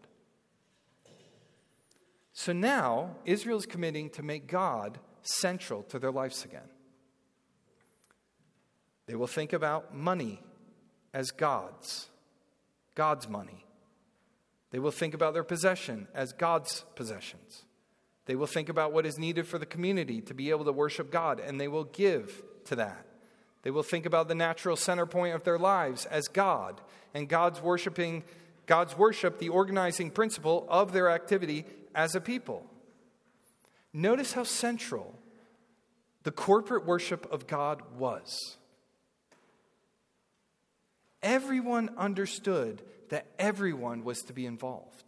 So 2.32 2.52
now, 2.52 3.16
Israel 3.24 3.58
is 3.58 3.66
committing 3.66 4.10
to 4.10 4.22
make 4.22 4.46
God 4.46 4.98
central 5.22 5.82
to 5.84 5.98
their 5.98 6.10
lives 6.10 6.44
again. 6.44 6.68
They 9.06 9.14
will 9.14 9.26
think 9.26 9.52
about 9.52 9.94
money 9.94 10.42
as 11.14 11.30
God's, 11.30 12.08
God's 12.94 13.28
money. 13.28 13.64
They 14.70 14.78
will 14.78 14.90
think 14.90 15.14
about 15.14 15.32
their 15.32 15.44
possession 15.44 16.08
as 16.14 16.32
God's 16.32 16.84
possessions. 16.94 17.65
They 18.26 18.36
will 18.36 18.46
think 18.46 18.68
about 18.68 18.92
what 18.92 19.06
is 19.06 19.18
needed 19.18 19.46
for 19.46 19.58
the 19.58 19.66
community 19.66 20.20
to 20.22 20.34
be 20.34 20.50
able 20.50 20.64
to 20.66 20.72
worship 20.72 21.10
God, 21.10 21.40
and 21.40 21.60
they 21.60 21.68
will 21.68 21.84
give 21.84 22.42
to 22.66 22.76
that. 22.76 23.06
They 23.62 23.70
will 23.70 23.82
think 23.82 24.06
about 24.06 24.28
the 24.28 24.34
natural 24.34 24.76
center 24.76 25.06
point 25.06 25.34
of 25.34 25.44
their 25.44 25.58
lives 25.58 26.06
as 26.06 26.28
God, 26.28 26.80
and 27.14 27.28
God's 27.28 27.60
worshiping 27.62 28.22
God's 28.66 28.98
worship, 28.98 29.38
the 29.38 29.48
organizing 29.48 30.10
principle 30.10 30.66
of 30.68 30.92
their 30.92 31.08
activity 31.10 31.64
as 31.94 32.14
a 32.14 32.20
people. 32.20 32.66
Notice 33.92 34.32
how 34.32 34.44
central 34.44 35.14
the 36.24 36.32
corporate 36.32 36.84
worship 36.84 37.30
of 37.32 37.46
God 37.46 37.82
was. 37.96 38.56
Everyone 41.22 41.90
understood 41.96 42.82
that 43.08 43.26
everyone 43.38 44.04
was 44.04 44.18
to 44.22 44.32
be 44.32 44.44
involved. 44.44 45.05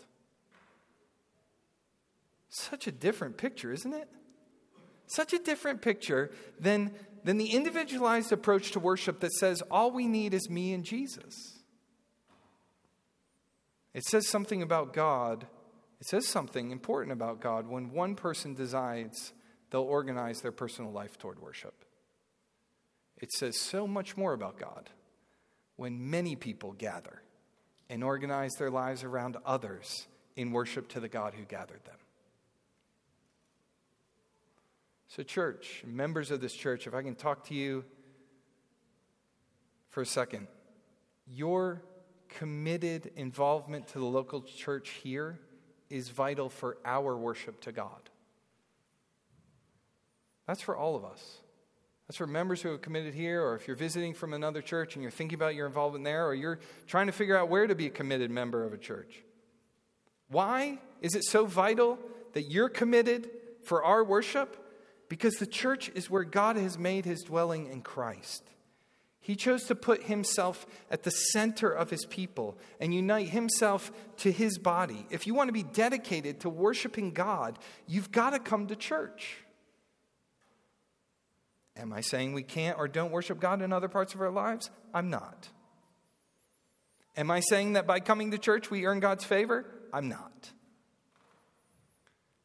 Such 2.49 2.87
a 2.87 2.93
different 2.93 3.37
picture, 3.37 3.73
isn't 3.73 3.93
it? 3.93 4.09
Such 5.07 5.33
a 5.33 5.39
different 5.39 5.83
picture 5.83 6.31
than, 6.61 6.93
than 7.25 7.39
the 7.39 7.53
individualized 7.53 8.33
approach 8.33 8.73
to 8.73 8.81
worship 8.81 9.21
that 9.21 9.33
says 9.33 9.63
all 9.71 9.91
we 9.91 10.07
need 10.07 10.35
is 10.35 10.51
me 10.51 10.73
and 10.73 10.85
Jesus. 10.85 11.59
It 13.95 14.05
says 14.05 14.29
something 14.29 14.63
about 14.63 14.93
God. 14.93 15.47
It 16.01 16.07
says 16.07 16.27
something 16.27 16.71
important 16.71 17.13
about 17.13 17.41
God 17.41 17.67
when 17.67 17.91
one 17.91 18.15
person 18.15 18.55
decides 18.55 19.33
they'll 19.71 19.83
organize 19.83 20.41
their 20.41 20.53
personal 20.53 20.93
life 20.93 21.19
toward 21.19 21.41
worship. 21.41 21.85
It 23.17 23.33
says 23.33 23.59
so 23.59 23.87
much 23.87 24.17
more 24.17 24.33
about 24.33 24.59
God 24.59 24.91
when 25.77 26.11
many 26.11 26.37
people 26.37 26.73
gather 26.73 27.23
and 27.91 28.05
organize 28.05 28.55
their 28.55 28.71
lives 28.71 29.03
around 29.03 29.37
others 29.45 30.07
in 30.37 30.53
worship 30.53 30.89
to 30.91 31.01
the 31.01 31.09
God 31.09 31.35
who 31.35 31.45
gathered 31.45 31.85
them. 31.85 31.97
So, 35.09 35.23
church, 35.23 35.83
members 35.87 36.31
of 36.31 36.41
this 36.43 36.53
church, 36.53 36.87
if 36.87 36.95
I 36.95 37.03
can 37.03 37.15
talk 37.15 37.45
to 37.47 37.55
you 37.55 37.85
for 39.89 40.03
a 40.03 40.07
second, 40.07 40.49
your 41.27 41.83
committed 42.29 43.11
involvement 43.17 43.89
to 43.89 43.99
the 43.99 44.05
local 44.05 44.43
church 44.43 44.91
here 45.03 45.39
is 45.89 46.11
vital 46.11 46.51
for 46.51 46.77
our 46.85 47.17
worship 47.17 47.61
to 47.63 47.73
God. 47.73 48.11
That's 50.47 50.61
for 50.61 50.77
all 50.77 50.95
of 50.95 51.07
us. 51.07 51.39
That's 52.07 52.19
for 52.19 52.27
members 52.27 52.61
who 52.61 52.71
have 52.71 52.83
committed 52.83 53.15
here, 53.15 53.43
or 53.43 53.55
if 53.55 53.67
you're 53.67 53.77
visiting 53.77 54.13
from 54.13 54.35
another 54.35 54.61
church 54.61 54.95
and 54.95 55.03
you're 55.03 55.11
thinking 55.11 55.37
about 55.37 55.55
your 55.55 55.67
involvement 55.67 56.05
there, 56.05 56.27
or 56.27 56.35
you're 56.35 56.59
trying 56.87 57.07
to 57.07 57.13
figure 57.13 57.37
out 57.37 57.49
where 57.49 57.67
to 57.67 57.75
be 57.75 57.87
a 57.87 57.91
committed 57.91 58.31
member 58.31 58.65
of 58.65 58.75
a 58.75 58.79
church. 58.79 59.23
Why 60.29 60.79
is 61.01 61.15
it 61.15 61.25
so 61.25 61.47
vital 61.47 61.99
that 62.35 62.51
you're 62.51 62.69
committed 62.69 63.31
for 63.63 63.83
our 63.83 64.05
worship? 64.05 64.68
Because 65.09 65.35
the 65.35 65.47
church 65.47 65.91
is 65.95 66.11
where 66.11 66.25
God 66.25 66.57
has 66.57 66.79
made 66.79 67.05
his 67.05 67.23
dwelling 67.23 67.67
in 67.67 67.83
Christ. 67.83 68.45
He 69.21 69.37
chose 69.37 69.65
to 69.65 69.75
put 69.75 70.05
himself 70.05 70.67
at 70.91 71.03
the 71.03 71.11
center 71.11 71.71
of 71.71 71.91
his 71.91 72.07
people 72.07 72.57
and 72.81 72.95
unite 72.95 73.29
himself 73.29 73.93
to 74.19 74.33
his 74.33 74.59
body. 74.59 75.07
If 75.11 75.27
you 75.27 75.35
want 75.35 75.49
to 75.49 75.53
be 75.53 75.63
dedicated 75.63 76.41
to 76.41 76.49
worshiping 76.49 77.13
God, 77.13 77.59
you've 77.87 78.11
got 78.11 78.31
to 78.31 78.39
come 78.39 78.69
to 78.69 78.77
church. 78.77 79.39
Am 81.77 81.93
I 81.93 82.01
saying 82.01 82.33
we 82.33 82.43
can't 82.43 82.79
or 82.79 82.89
don't 82.89 83.13
worship 83.13 83.39
God 83.39 83.63
in 83.63 83.73
other 83.73 83.89
parts 83.89 84.15
of 84.15 84.21
our 84.21 84.31
lives? 84.31 84.71
I'm 84.95 85.11
not. 85.11 85.49
Am 87.17 87.31
I 87.31 87.41
saying 87.41 87.75
that 87.75 87.87
by 87.87 88.01
coming 88.01 88.31
to 88.31 88.39
church 88.39 88.71
we 88.71 88.87
earn 88.87 89.01
God's 89.01 89.25
favor? 89.25 89.67
I'm 89.93 90.09
not. 90.09 90.51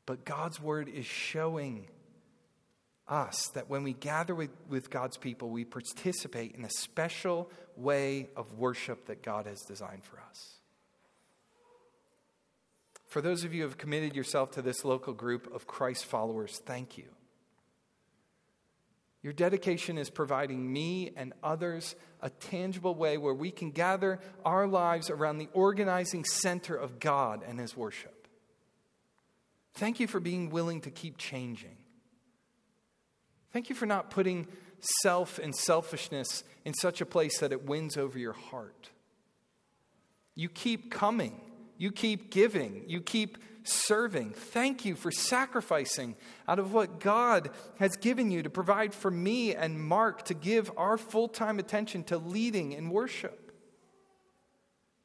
But 0.06 0.26
God's 0.26 0.60
word 0.60 0.90
is 0.90 1.06
showing 1.06 1.88
us 3.08 3.48
that 3.54 3.70
when 3.70 3.84
we 3.84 3.94
gather 3.94 4.34
with, 4.34 4.52
with 4.70 4.90
God's 4.90 5.18
people, 5.18 5.50
we 5.50 5.66
participate 5.66 6.56
in 6.56 6.64
a 6.64 6.70
special 6.70 7.50
way 7.76 8.30
of 8.36 8.54
worship 8.54 9.08
that 9.08 9.22
God 9.22 9.46
has 9.46 9.62
designed 9.62 10.04
for 10.04 10.20
us. 10.30 10.60
For 13.08 13.22
those 13.22 13.44
of 13.44 13.54
you 13.54 13.62
who 13.62 13.68
have 13.68 13.78
committed 13.78 14.16
yourself 14.16 14.52
to 14.52 14.62
this 14.62 14.84
local 14.84 15.14
group 15.14 15.54
of 15.54 15.68
Christ 15.68 16.06
followers, 16.06 16.62
thank 16.66 16.98
you. 16.98 17.06
Your 19.22 19.34
dedication 19.34 19.98
is 19.98 20.10
providing 20.10 20.72
me 20.72 21.12
and 21.16 21.34
others 21.42 21.96
a 22.22 22.30
tangible 22.30 22.96
way 22.96 23.18
where 23.18 23.34
we 23.34 23.52
can 23.52 23.72
gather 23.72 24.20
our 24.44 24.68
lives 24.68 25.10
around 25.10 25.38
the 25.38 25.48
organizing 25.54 26.26
center 26.26 26.76
of 26.76 27.00
God 27.00 27.44
and 27.48 27.60
His 27.60 27.78
worship. 27.78 28.28
Thank 29.76 30.00
you 30.00 30.08
for 30.08 30.20
being 30.20 30.50
willing 30.50 30.82
to 30.82 30.92
keep 30.92 31.18
changing. 31.18 31.78
Thank 33.54 33.70
you 33.70 33.76
for 33.76 33.86
not 33.86 34.10
putting 34.10 34.48
self 34.80 35.38
and 35.38 35.56
selfishness 35.56 36.44
in 36.66 36.74
such 36.74 37.02
a 37.02 37.06
place 37.06 37.38
that 37.40 37.52
it 37.52 37.66
wins 37.66 37.98
over 37.98 38.18
your 38.18 38.34
heart. 38.34 38.90
You 40.36 40.50
keep 40.50 40.92
coming, 40.92 41.40
you 41.78 41.92
keep 41.92 42.32
giving, 42.32 42.84
you 42.88 43.00
keep 43.00 43.38
serving. 43.64 44.32
Thank 44.32 44.86
you 44.86 44.96
for 44.96 45.12
sacrificing 45.12 46.16
out 46.48 46.58
of 46.58 46.74
what 46.74 47.00
God 47.00 47.52
has 47.80 47.96
given 47.96 48.32
you 48.32 48.42
to 48.42 48.50
provide 48.50 48.94
for 48.94 49.12
me 49.12 49.56
and 49.56 49.80
Mark 49.80 50.26
to 50.26 50.34
give 50.34 50.72
our 50.76 50.98
full 50.98 51.28
time 51.28 51.60
attention 51.60 52.04
to 52.06 52.18
leading 52.18 52.72
in 52.72 52.90
worship. 52.90 53.43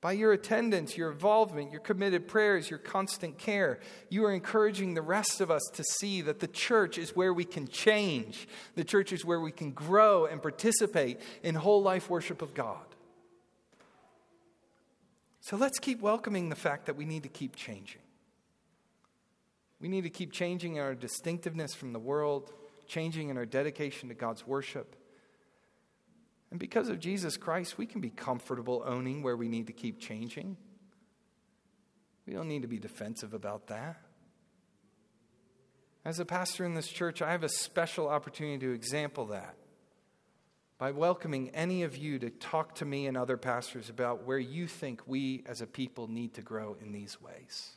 By 0.01 0.13
your 0.13 0.33
attendance, 0.33 0.97
your 0.97 1.11
involvement, 1.11 1.73
your 1.73 1.81
committed 1.81 2.29
prayers, 2.29 2.71
your 2.71 2.79
constant 2.79 3.37
care, 3.37 3.81
you 4.09 4.25
are 4.25 4.33
encouraging 4.33 4.95
the 4.95 5.03
rest 5.03 5.41
of 5.41 5.51
us 5.51 5.63
to 5.75 5.83
see 5.83 6.23
that 6.23 6.39
the 6.39 6.47
church 6.47 6.99
is 6.99 7.17
where 7.17 7.35
we 7.35 7.45
can 7.45 7.67
change. 7.67 8.47
The 8.77 8.85
church 8.85 9.13
is 9.13 9.25
where 9.25 9.41
we 9.41 9.51
can 9.51 9.73
grow 9.73 10.27
and 10.27 10.41
participate 10.41 11.21
in 11.43 11.57
whole 11.57 11.83
life 11.83 12.09
worship 12.09 12.43
of 12.43 12.55
God. 12.55 12.85
So 15.41 15.57
let's 15.57 15.81
keep 15.81 16.01
welcoming 16.01 16.49
the 16.49 16.57
fact 16.57 16.87
that 16.87 16.97
we 16.97 17.05
need 17.05 17.25
to 17.25 17.29
keep 17.29 17.57
changing. 17.57 18.03
We 19.81 19.89
need 19.89 20.03
to 20.03 20.11
keep 20.11 20.33
changing 20.33 20.77
in 20.77 20.83
our 20.83 20.95
distinctiveness 20.95 21.75
from 21.75 21.93
the 21.93 21.99
world, 21.99 22.53
changing 22.87 23.31
in 23.31 23.37
our 23.37 23.47
dedication 23.47 24.11
to 24.11 24.15
God's 24.15 24.47
worship. 24.47 24.95
And 26.51 26.59
because 26.59 26.89
of 26.89 26.99
Jesus 26.99 27.37
Christ, 27.37 27.77
we 27.77 27.87
can 27.87 28.01
be 28.01 28.11
comfortable 28.11 28.83
owning 28.87 29.23
where 29.23 29.37
we 29.37 29.49
need 29.49 29.67
to 29.67 29.73
keep 29.73 30.01
changing. 30.01 30.57
We 32.27 32.33
don't 32.33 32.49
need 32.49 32.63
to 32.63 32.69
be 32.69 32.79
defensive 32.79 33.35
about 33.35 33.67
that. 33.69 34.01
As 36.05 36.21
a 36.21 36.25
pastor 36.25 36.65
in 36.65 36.75
this 36.75 36.89
church, 36.89 37.21
I 37.21 37.33
have 37.33 37.43
a 37.43 37.49
special 37.49 38.09
opportunity 38.09 38.67
to 38.67 38.73
example 38.73 39.27
that 39.27 39.57
by 40.79 40.93
welcoming 40.93 41.51
any 41.51 41.83
of 41.83 41.97
you 41.97 42.21
to 42.21 42.31
talk 42.31 42.77
to 42.77 42.85
me 42.85 43.07
and 43.07 43.17
other 43.17 43.37
pastors 43.37 43.91
about 43.91 44.25
where 44.25 44.39
you 44.39 44.69
think 44.69 45.03
we 45.07 45.43
as 45.45 45.61
a 45.61 45.67
people 45.67 46.07
need 46.07 46.35
to 46.35 46.41
grow 46.41 46.77
in 46.81 46.93
these 46.93 47.21
ways. 47.21 47.73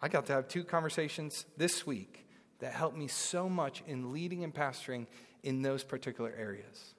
I 0.00 0.08
got 0.08 0.26
to 0.26 0.32
have 0.32 0.48
two 0.48 0.64
conversations 0.64 1.44
this 1.56 1.86
week 1.86 2.26
that 2.60 2.72
helped 2.72 2.96
me 2.96 3.08
so 3.08 3.48
much 3.48 3.82
in 3.86 4.12
leading 4.12 4.42
and 4.42 4.54
pastoring 4.54 5.06
in 5.42 5.60
those 5.60 5.84
particular 5.84 6.32
areas. 6.36 6.93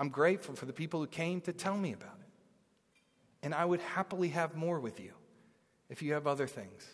I'm 0.00 0.08
grateful 0.08 0.54
for 0.54 0.64
the 0.64 0.72
people 0.72 0.98
who 0.98 1.06
came 1.06 1.42
to 1.42 1.52
tell 1.52 1.76
me 1.76 1.92
about 1.92 2.16
it. 2.18 2.26
And 3.42 3.54
I 3.54 3.66
would 3.66 3.80
happily 3.80 4.28
have 4.28 4.56
more 4.56 4.80
with 4.80 4.98
you 4.98 5.12
if 5.90 6.00
you 6.00 6.14
have 6.14 6.26
other 6.26 6.46
things. 6.46 6.86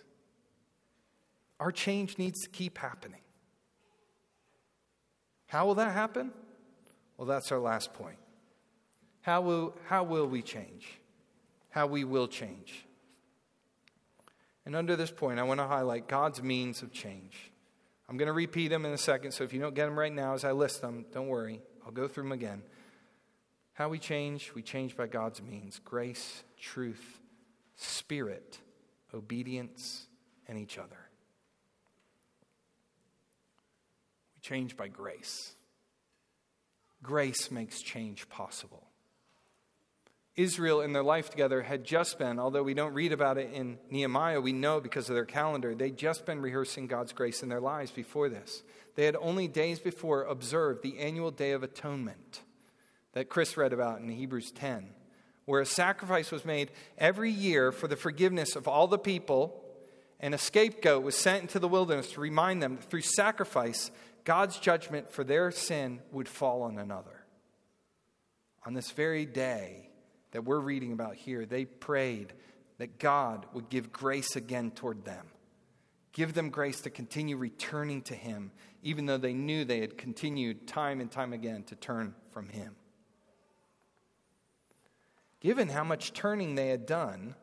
Our 1.60 1.70
change 1.70 2.18
needs 2.18 2.42
to 2.42 2.48
keep 2.48 2.76
happening. 2.78 3.20
How 5.46 5.66
will 5.66 5.76
that 5.76 5.92
happen? 5.92 6.32
Well, 7.16 7.28
that's 7.28 7.52
our 7.52 7.60
last 7.60 7.94
point. 7.94 8.18
How 9.22 9.40
will, 9.40 9.74
how 9.86 10.02
will 10.02 10.26
we 10.26 10.42
change? 10.42 10.98
How 11.70 11.86
we 11.86 12.02
will 12.02 12.26
change. 12.26 12.84
And 14.66 14.74
under 14.74 14.96
this 14.96 15.12
point, 15.12 15.38
I 15.38 15.44
want 15.44 15.60
to 15.60 15.66
highlight 15.66 16.08
God's 16.08 16.42
means 16.42 16.82
of 16.82 16.92
change. 16.92 17.52
I'm 18.08 18.16
going 18.16 18.26
to 18.26 18.32
repeat 18.32 18.68
them 18.68 18.84
in 18.84 18.92
a 18.92 18.98
second, 18.98 19.30
so 19.30 19.44
if 19.44 19.52
you 19.52 19.60
don't 19.60 19.74
get 19.74 19.86
them 19.86 19.98
right 19.98 20.12
now 20.12 20.34
as 20.34 20.44
I 20.44 20.50
list 20.50 20.80
them, 20.80 21.06
don't 21.12 21.28
worry. 21.28 21.60
I'll 21.84 21.92
go 21.92 22.08
through 22.08 22.24
them 22.24 22.32
again. 22.32 22.62
How 23.76 23.90
we 23.90 23.98
change? 23.98 24.52
We 24.54 24.62
change 24.62 24.96
by 24.96 25.06
God's 25.06 25.42
means 25.42 25.80
grace, 25.84 26.42
truth, 26.58 27.20
spirit, 27.76 28.58
obedience, 29.12 30.06
and 30.48 30.58
each 30.58 30.78
other. 30.78 30.96
We 34.34 34.40
change 34.40 34.78
by 34.78 34.88
grace. 34.88 35.52
Grace 37.02 37.50
makes 37.50 37.82
change 37.82 38.30
possible. 38.30 38.86
Israel 40.36 40.80
in 40.80 40.94
their 40.94 41.02
life 41.02 41.28
together 41.28 41.60
had 41.60 41.84
just 41.84 42.18
been, 42.18 42.38
although 42.38 42.62
we 42.62 42.72
don't 42.72 42.94
read 42.94 43.12
about 43.12 43.36
it 43.36 43.52
in 43.52 43.78
Nehemiah, 43.90 44.40
we 44.40 44.54
know 44.54 44.80
because 44.80 45.10
of 45.10 45.14
their 45.14 45.26
calendar, 45.26 45.74
they'd 45.74 45.98
just 45.98 46.24
been 46.24 46.40
rehearsing 46.40 46.86
God's 46.86 47.12
grace 47.12 47.42
in 47.42 47.50
their 47.50 47.60
lives 47.60 47.90
before 47.90 48.30
this. 48.30 48.62
They 48.94 49.04
had 49.04 49.16
only 49.16 49.48
days 49.48 49.80
before 49.80 50.24
observed 50.24 50.82
the 50.82 50.98
annual 50.98 51.30
Day 51.30 51.52
of 51.52 51.62
Atonement 51.62 52.40
that 53.16 53.30
Chris 53.30 53.56
read 53.56 53.72
about 53.72 53.98
in 54.00 54.10
Hebrews 54.10 54.50
10, 54.50 54.90
where 55.46 55.62
a 55.62 55.66
sacrifice 55.66 56.30
was 56.30 56.44
made 56.44 56.70
every 56.98 57.30
year 57.30 57.72
for 57.72 57.88
the 57.88 57.96
forgiveness 57.96 58.54
of 58.54 58.68
all 58.68 58.86
the 58.86 58.98
people, 58.98 59.64
and 60.20 60.34
a 60.34 60.38
scapegoat 60.38 61.02
was 61.02 61.16
sent 61.16 61.40
into 61.40 61.58
the 61.58 61.66
wilderness 61.66 62.12
to 62.12 62.20
remind 62.20 62.62
them 62.62 62.76
that 62.76 62.84
through 62.90 63.00
sacrifice, 63.00 63.90
God's 64.24 64.58
judgment 64.58 65.10
for 65.10 65.24
their 65.24 65.50
sin 65.50 66.02
would 66.12 66.28
fall 66.28 66.60
on 66.60 66.76
another. 66.76 67.24
On 68.66 68.74
this 68.74 68.90
very 68.90 69.24
day 69.24 69.88
that 70.32 70.44
we're 70.44 70.60
reading 70.60 70.92
about 70.92 71.14
here, 71.14 71.46
they 71.46 71.64
prayed 71.64 72.34
that 72.76 72.98
God 72.98 73.46
would 73.54 73.70
give 73.70 73.92
grace 73.92 74.36
again 74.36 74.72
toward 74.72 75.06
them. 75.06 75.28
Give 76.12 76.34
them 76.34 76.50
grace 76.50 76.82
to 76.82 76.90
continue 76.90 77.38
returning 77.38 78.02
to 78.02 78.14
Him, 78.14 78.50
even 78.82 79.06
though 79.06 79.16
they 79.16 79.32
knew 79.32 79.64
they 79.64 79.80
had 79.80 79.96
continued 79.96 80.68
time 80.68 81.00
and 81.00 81.10
time 81.10 81.32
again 81.32 81.62
to 81.68 81.76
turn 81.76 82.14
from 82.30 82.50
Him. 82.50 82.76
Given 85.40 85.68
how 85.68 85.84
much 85.84 86.12
turning 86.12 86.54
they 86.54 86.68
had 86.68 86.86
done, 86.86 87.34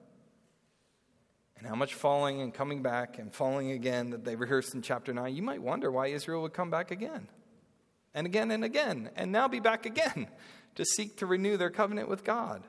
and 1.63 1.69
how 1.69 1.75
much 1.75 1.93
falling 1.93 2.41
and 2.41 2.53
coming 2.53 2.81
back 2.81 3.19
and 3.19 3.33
falling 3.33 3.71
again 3.71 4.09
that 4.09 4.25
they 4.25 4.35
rehearsed 4.35 4.75
in 4.75 4.81
chapter 4.81 5.13
9, 5.13 5.33
you 5.33 5.41
might 5.41 5.61
wonder 5.61 5.89
why 5.89 6.07
Israel 6.07 6.41
would 6.41 6.53
come 6.53 6.69
back 6.69 6.91
again 6.91 7.29
and 8.13 8.27
again 8.27 8.51
and 8.51 8.65
again 8.65 9.09
and 9.15 9.31
now 9.31 9.47
be 9.47 9.61
back 9.61 9.85
again 9.85 10.27
to 10.75 10.83
seek 10.83 11.15
to 11.17 11.25
renew 11.25 11.55
their 11.55 11.69
covenant 11.69 12.09
with 12.09 12.25
God. 12.25 12.63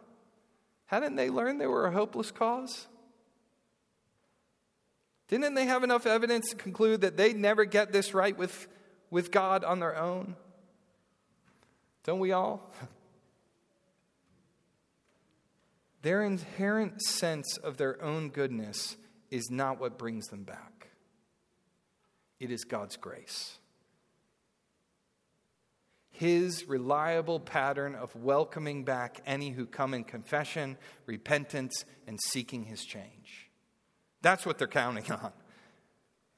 Hadn't 0.86 1.16
they 1.16 1.28
learned 1.28 1.60
they 1.60 1.66
were 1.66 1.86
a 1.86 1.90
hopeless 1.90 2.30
cause? 2.30 2.86
Didn't 5.26 5.54
they 5.54 5.64
have 5.64 5.82
enough 5.82 6.06
evidence 6.06 6.50
to 6.50 6.56
conclude 6.56 7.00
that 7.00 7.16
they'd 7.16 7.36
never 7.36 7.64
get 7.64 7.90
this 7.90 8.14
right 8.14 8.38
with, 8.38 8.68
with 9.10 9.32
God 9.32 9.64
on 9.64 9.80
their 9.80 9.96
own? 9.96 10.36
Don't 12.04 12.20
we 12.20 12.30
all? 12.30 12.72
Their 16.04 16.22
inherent 16.22 17.00
sense 17.00 17.56
of 17.56 17.78
their 17.78 18.00
own 18.02 18.28
goodness 18.28 18.98
is 19.30 19.50
not 19.50 19.80
what 19.80 19.96
brings 19.96 20.26
them 20.26 20.44
back, 20.44 20.88
it 22.38 22.50
is 22.50 22.64
God's 22.64 22.98
grace. 22.98 23.58
His 26.10 26.68
reliable 26.68 27.40
pattern 27.40 27.94
of 27.94 28.14
welcoming 28.14 28.84
back 28.84 29.22
any 29.26 29.50
who 29.50 29.64
come 29.64 29.94
in 29.94 30.04
confession, 30.04 30.76
repentance, 31.06 31.86
and 32.06 32.20
seeking 32.20 32.66
his 32.66 32.84
change. 32.84 33.48
That's 34.20 34.44
what 34.44 34.58
they're 34.58 34.68
counting 34.68 35.10
on. 35.10 35.32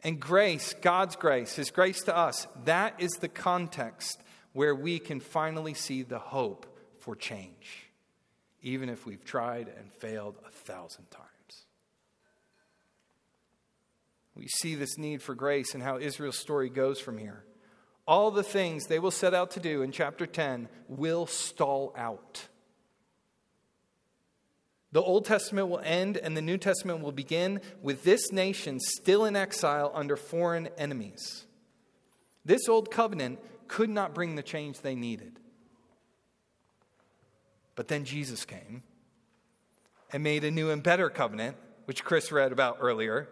And 0.05 0.21
grace, 0.21 0.75
God's 0.81 1.17
grace, 1.17 1.57
His 1.57 1.73
grace 1.73 2.03
to 2.05 2.17
us, 2.17 2.47
that 2.67 2.95
is 3.01 3.11
the 3.21 3.29
context 3.29 4.23
where 4.53 4.77
we 4.77 5.01
can 5.01 5.19
finally 5.19 5.75
see 5.75 6.03
the 6.03 6.21
hope 6.21 6.67
for 7.01 7.17
change 7.17 7.86
even 8.67 8.89
if 8.89 9.07
we've 9.07 9.25
tried 9.25 9.69
and 9.79 9.93
failed 9.93 10.35
a 10.45 10.51
thousand 10.51 11.09
times. 11.13 11.67
We 14.35 14.49
see 14.49 14.75
this 14.75 14.99
need 14.99 15.23
for 15.23 15.37
grace 15.37 15.73
and 15.73 15.83
how 15.83 15.99
Israel's 15.99 16.37
story 16.37 16.69
goes 16.69 16.99
from 16.99 17.17
here. 17.17 17.45
All 18.09 18.33
the 18.33 18.43
things 18.43 18.87
they 18.87 18.99
will 18.99 19.13
set 19.13 19.35
out 19.35 19.53
to 19.53 19.61
do 19.61 19.83
in 19.83 19.93
chapter 19.93 20.27
10 20.27 20.69
will 20.89 21.27
stall 21.27 21.95
out. 21.97 22.49
The 24.91 25.01
Old 25.01 25.27
Testament 25.27 25.69
will 25.69 25.81
end 25.85 26.17
and 26.17 26.37
the 26.37 26.43
New 26.43 26.59
Testament 26.59 27.03
will 27.03 27.13
begin 27.13 27.61
with 27.83 28.03
this 28.03 28.33
nation 28.33 28.81
still 28.81 29.27
in 29.27 29.37
exile 29.37 29.93
under 29.95 30.17
foreign 30.17 30.71
enemies. 30.77 31.47
This 32.45 32.69
old 32.69 32.91
covenant 32.91 33.39
could 33.69 33.91
not 33.91 34.13
bring 34.13 34.35
the 34.35 34.43
change 34.43 34.81
they 34.81 34.97
needed. 34.97 35.39
But 37.77 37.89
then 37.89 38.05
Jesus 38.05 38.45
came 38.45 38.83
and 40.13 40.25
made 40.25 40.43
a 40.43 40.51
new 40.51 40.71
and 40.71 40.83
better 40.83 41.09
covenant, 41.09 41.57
which 41.85 42.05
Chris 42.05 42.33
read 42.33 42.51
about 42.51 42.79
earlier, 42.81 43.29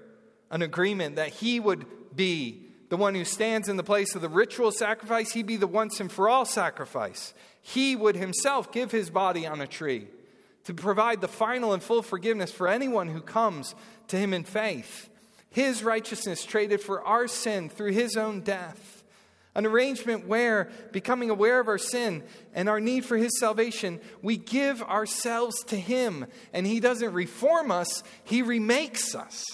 an 0.50 0.62
agreement 0.62 1.16
that 1.16 1.30
he 1.30 1.58
would 1.58 1.86
be 2.14 2.68
the 2.90 2.96
one 2.96 3.14
who 3.14 3.24
stands 3.24 3.68
in 3.68 3.76
the 3.76 3.82
place 3.82 4.14
of 4.14 4.22
the 4.22 4.28
ritual 4.28 4.70
sacrifice, 4.70 5.32
he'd 5.32 5.46
be 5.46 5.56
the 5.56 5.66
once 5.66 5.98
and 5.98 6.12
for 6.12 6.28
all 6.28 6.44
sacrifice. 6.44 7.34
He 7.60 7.96
would 7.96 8.14
himself 8.14 8.70
give 8.70 8.92
his 8.92 9.10
body 9.10 9.46
on 9.46 9.60
a 9.60 9.66
tree 9.66 10.06
to 10.64 10.74
provide 10.74 11.20
the 11.20 11.28
final 11.28 11.72
and 11.72 11.82
full 11.82 12.02
forgiveness 12.02 12.52
for 12.52 12.68
anyone 12.68 13.08
who 13.08 13.20
comes 13.20 13.74
to 14.08 14.16
him 14.16 14.32
in 14.32 14.44
faith. 14.44 15.08
His 15.50 15.82
righteousness 15.82 16.44
traded 16.44 16.80
for 16.80 17.02
our 17.02 17.26
sin 17.26 17.68
through 17.68 17.92
his 17.92 18.16
own 18.16 18.42
death. 18.42 18.93
An 19.54 19.66
arrangement 19.66 20.26
where, 20.26 20.68
becoming 20.90 21.30
aware 21.30 21.60
of 21.60 21.68
our 21.68 21.78
sin 21.78 22.24
and 22.54 22.68
our 22.68 22.80
need 22.80 23.04
for 23.04 23.16
His 23.16 23.38
salvation, 23.38 24.00
we 24.20 24.36
give 24.36 24.82
ourselves 24.82 25.62
to 25.64 25.76
Him. 25.76 26.26
And 26.52 26.66
He 26.66 26.80
doesn't 26.80 27.12
reform 27.12 27.70
us, 27.70 28.02
He 28.24 28.42
remakes 28.42 29.14
us. 29.14 29.44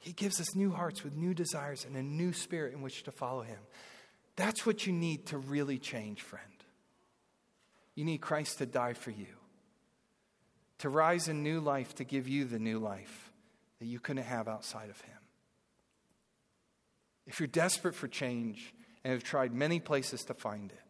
He 0.00 0.12
gives 0.12 0.38
us 0.38 0.54
new 0.54 0.70
hearts 0.70 1.02
with 1.02 1.16
new 1.16 1.32
desires 1.32 1.86
and 1.86 1.96
a 1.96 2.02
new 2.02 2.34
spirit 2.34 2.74
in 2.74 2.82
which 2.82 3.04
to 3.04 3.10
follow 3.10 3.40
Him. 3.40 3.60
That's 4.36 4.66
what 4.66 4.86
you 4.86 4.92
need 4.92 5.26
to 5.26 5.38
really 5.38 5.78
change, 5.78 6.20
friend. 6.20 6.44
You 7.94 8.04
need 8.04 8.18
Christ 8.18 8.58
to 8.58 8.66
die 8.66 8.92
for 8.92 9.12
you, 9.12 9.28
to 10.78 10.90
rise 10.90 11.28
in 11.28 11.42
new 11.42 11.60
life, 11.60 11.94
to 11.94 12.04
give 12.04 12.28
you 12.28 12.44
the 12.44 12.58
new 12.58 12.78
life 12.78 13.32
that 13.78 13.86
you 13.86 13.98
couldn't 13.98 14.24
have 14.24 14.46
outside 14.46 14.90
of 14.90 15.00
Him. 15.00 15.13
If 17.26 17.40
you're 17.40 17.46
desperate 17.46 17.94
for 17.94 18.08
change 18.08 18.74
and 19.02 19.12
have 19.12 19.24
tried 19.24 19.54
many 19.54 19.80
places 19.80 20.24
to 20.24 20.34
find 20.34 20.70
it, 20.70 20.80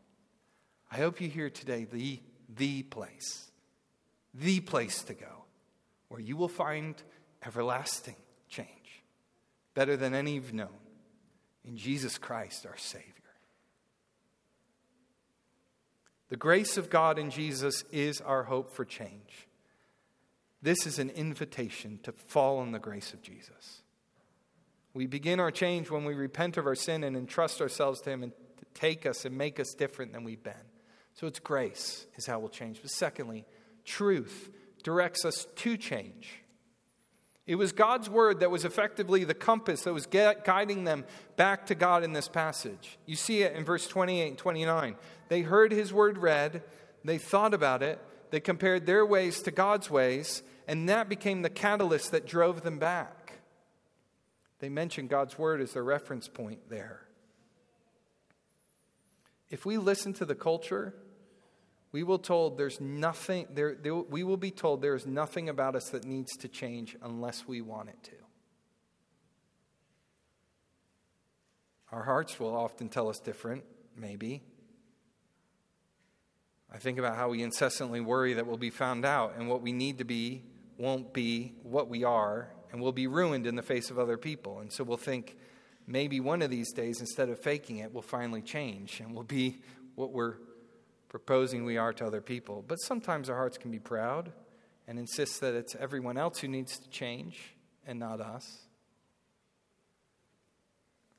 I 0.90 0.96
hope 0.96 1.20
you 1.20 1.28
hear 1.28 1.50
today 1.50 1.86
the, 1.90 2.20
the 2.48 2.82
place. 2.82 3.50
the 4.34 4.60
place 4.60 5.02
to 5.04 5.14
go 5.14 5.44
where 6.08 6.20
you 6.20 6.36
will 6.36 6.48
find 6.48 6.94
everlasting 7.44 8.16
change, 8.48 9.02
better 9.74 9.96
than 9.96 10.14
any 10.14 10.34
you've 10.34 10.54
known, 10.54 10.68
in 11.64 11.76
Jesus 11.76 12.18
Christ, 12.18 12.66
our 12.66 12.76
Savior. 12.76 13.10
The 16.28 16.36
grace 16.36 16.76
of 16.76 16.90
God 16.90 17.18
in 17.18 17.30
Jesus 17.30 17.84
is 17.92 18.20
our 18.20 18.44
hope 18.44 18.72
for 18.72 18.84
change. 18.84 19.48
This 20.62 20.86
is 20.86 20.98
an 20.98 21.10
invitation 21.10 22.00
to 22.02 22.12
fall 22.12 22.58
on 22.58 22.72
the 22.72 22.78
grace 22.78 23.12
of 23.12 23.22
Jesus. 23.22 23.82
We 24.94 25.06
begin 25.06 25.40
our 25.40 25.50
change 25.50 25.90
when 25.90 26.04
we 26.04 26.14
repent 26.14 26.56
of 26.56 26.66
our 26.66 26.76
sin 26.76 27.04
and 27.04 27.16
entrust 27.16 27.60
ourselves 27.60 28.00
to 28.02 28.10
Him 28.10 28.22
and 28.22 28.32
to 28.58 28.64
take 28.74 29.04
us 29.04 29.24
and 29.24 29.36
make 29.36 29.58
us 29.60 29.74
different 29.74 30.12
than 30.12 30.24
we've 30.24 30.42
been. 30.42 30.54
So 31.14 31.26
it's 31.26 31.40
grace 31.40 32.06
is 32.16 32.26
how 32.26 32.38
we'll 32.38 32.48
change. 32.48 32.80
But 32.80 32.90
secondly, 32.90 33.44
truth 33.84 34.50
directs 34.82 35.24
us 35.24 35.46
to 35.56 35.76
change. 35.76 36.40
It 37.46 37.56
was 37.56 37.72
God's 37.72 38.08
word 38.08 38.40
that 38.40 38.50
was 38.50 38.64
effectively 38.64 39.24
the 39.24 39.34
compass 39.34 39.82
that 39.82 39.92
was 39.92 40.06
guiding 40.06 40.84
them 40.84 41.04
back 41.36 41.66
to 41.66 41.74
God 41.74 42.02
in 42.02 42.14
this 42.14 42.28
passage. 42.28 42.98
You 43.04 43.16
see 43.16 43.42
it 43.42 43.54
in 43.54 43.64
verse 43.64 43.86
28 43.86 44.28
and 44.28 44.38
29. 44.38 44.96
They 45.28 45.42
heard 45.42 45.70
his 45.70 45.92
word 45.92 46.18
read, 46.18 46.62
they 47.04 47.18
thought 47.18 47.52
about 47.52 47.82
it, 47.82 48.00
they 48.30 48.40
compared 48.40 48.86
their 48.86 49.04
ways 49.04 49.42
to 49.42 49.50
God's 49.50 49.90
ways, 49.90 50.42
and 50.66 50.88
that 50.88 51.08
became 51.10 51.42
the 51.42 51.50
catalyst 51.50 52.12
that 52.12 52.26
drove 52.26 52.62
them 52.62 52.78
back. 52.78 53.23
They 54.60 54.68
mentioned 54.68 55.08
God's 55.08 55.38
word 55.38 55.60
as 55.60 55.72
their 55.72 55.84
reference 55.84 56.28
point 56.28 56.68
there. 56.68 57.02
If 59.50 59.66
we 59.66 59.78
listen 59.78 60.12
to 60.14 60.24
the 60.24 60.34
culture, 60.34 60.94
we 61.92 62.02
will 62.02 62.18
told 62.18 62.58
there's 62.58 62.80
nothing 62.80 63.46
there, 63.50 63.74
there, 63.74 63.94
we 63.94 64.24
will 64.24 64.36
be 64.36 64.50
told 64.50 64.82
there 64.82 64.96
is 64.96 65.06
nothing 65.06 65.48
about 65.48 65.76
us 65.76 65.90
that 65.90 66.04
needs 66.04 66.36
to 66.38 66.48
change 66.48 66.96
unless 67.02 67.46
we 67.46 67.60
want 67.60 67.88
it 67.88 68.02
to. 68.04 68.12
Our 71.92 72.02
hearts 72.02 72.40
will 72.40 72.56
often 72.56 72.88
tell 72.88 73.08
us 73.08 73.20
different 73.20 73.64
maybe. 73.96 74.42
I 76.72 76.78
think 76.78 76.98
about 76.98 77.16
how 77.16 77.28
we 77.28 77.42
incessantly 77.42 78.00
worry 78.00 78.34
that 78.34 78.46
we'll 78.48 78.56
be 78.56 78.70
found 78.70 79.04
out 79.04 79.34
and 79.38 79.48
what 79.48 79.62
we 79.62 79.72
need 79.72 79.98
to 79.98 80.04
be 80.04 80.42
won't 80.76 81.12
be 81.12 81.54
what 81.62 81.88
we 81.88 82.02
are 82.02 82.53
and 82.74 82.82
we'll 82.82 82.92
be 82.92 83.06
ruined 83.06 83.46
in 83.46 83.54
the 83.54 83.62
face 83.62 83.90
of 83.90 83.98
other 83.98 84.18
people 84.18 84.58
and 84.58 84.70
so 84.70 84.84
we'll 84.84 84.98
think 84.98 85.38
maybe 85.86 86.20
one 86.20 86.42
of 86.42 86.50
these 86.50 86.72
days 86.72 87.00
instead 87.00 87.30
of 87.30 87.38
faking 87.38 87.78
it 87.78 87.94
we'll 87.94 88.02
finally 88.02 88.42
change 88.42 89.00
and 89.00 89.14
we'll 89.14 89.24
be 89.24 89.56
what 89.94 90.12
we're 90.12 90.34
proposing 91.14 91.64
we 91.64 91.76
are 91.76 91.92
to 91.92 92.04
other 92.04 92.20
people. 92.20 92.64
But 92.66 92.80
sometimes 92.80 93.30
our 93.30 93.36
hearts 93.36 93.56
can 93.56 93.70
be 93.70 93.78
proud 93.78 94.32
and 94.88 94.98
insist 94.98 95.40
that 95.42 95.54
it's 95.54 95.76
everyone 95.76 96.18
else 96.18 96.40
who 96.40 96.48
needs 96.48 96.76
to 96.80 96.88
change 96.90 97.54
and 97.86 98.00
not 98.00 98.20
us. 98.20 98.62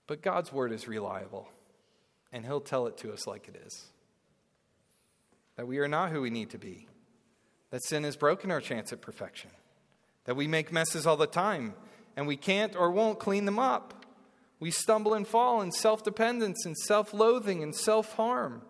But 0.05 0.21
God's 0.21 0.51
word 0.51 0.73
is 0.73 0.85
reliable, 0.85 1.47
and 2.33 2.45
He'll 2.45 2.59
tell 2.59 2.87
it 2.87 2.97
to 2.97 3.13
us 3.13 3.25
like 3.25 3.47
it 3.47 3.55
is 3.65 3.85
that 5.55 5.65
we 5.65 5.77
are 5.77 5.87
not 5.87 6.11
who 6.11 6.19
we 6.19 6.29
need 6.29 6.49
to 6.49 6.57
be, 6.57 6.89
that 7.69 7.81
sin 7.81 8.03
has 8.03 8.17
broken 8.17 8.51
our 8.51 8.59
chance 8.59 8.91
at 8.91 8.99
perfection, 8.99 9.49
that 10.25 10.35
we 10.35 10.47
make 10.47 10.71
messes 10.71 11.07
all 11.07 11.17
the 11.17 11.27
time, 11.27 11.73
and 12.15 12.27
we 12.27 12.37
can't 12.37 12.75
or 12.75 12.91
won't 12.91 13.19
clean 13.19 13.45
them 13.45 13.59
up. 13.59 14.05
We 14.59 14.71
stumble 14.71 15.13
and 15.13 15.27
fall 15.27 15.61
in 15.61 15.71
self 15.71 16.03
dependence 16.03 16.65
and 16.65 16.77
self 16.77 17.13
loathing 17.13 17.63
and 17.63 17.75
self 17.75 18.13
harm. 18.13 18.61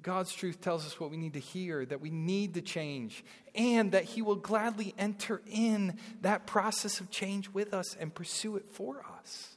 God's 0.00 0.32
truth 0.32 0.60
tells 0.60 0.86
us 0.86 0.98
what 0.98 1.10
we 1.10 1.18
need 1.18 1.34
to 1.34 1.38
hear, 1.38 1.84
that 1.84 2.00
we 2.00 2.10
need 2.10 2.54
to 2.54 2.62
change, 2.62 3.22
and 3.54 3.92
that 3.92 4.04
He 4.04 4.22
will 4.22 4.36
gladly 4.36 4.94
enter 4.98 5.42
in 5.46 5.98
that 6.22 6.46
process 6.46 6.98
of 7.00 7.10
change 7.10 7.50
with 7.50 7.74
us 7.74 7.94
and 7.96 8.14
pursue 8.14 8.56
it 8.56 8.70
for 8.70 9.04
us. 9.18 9.56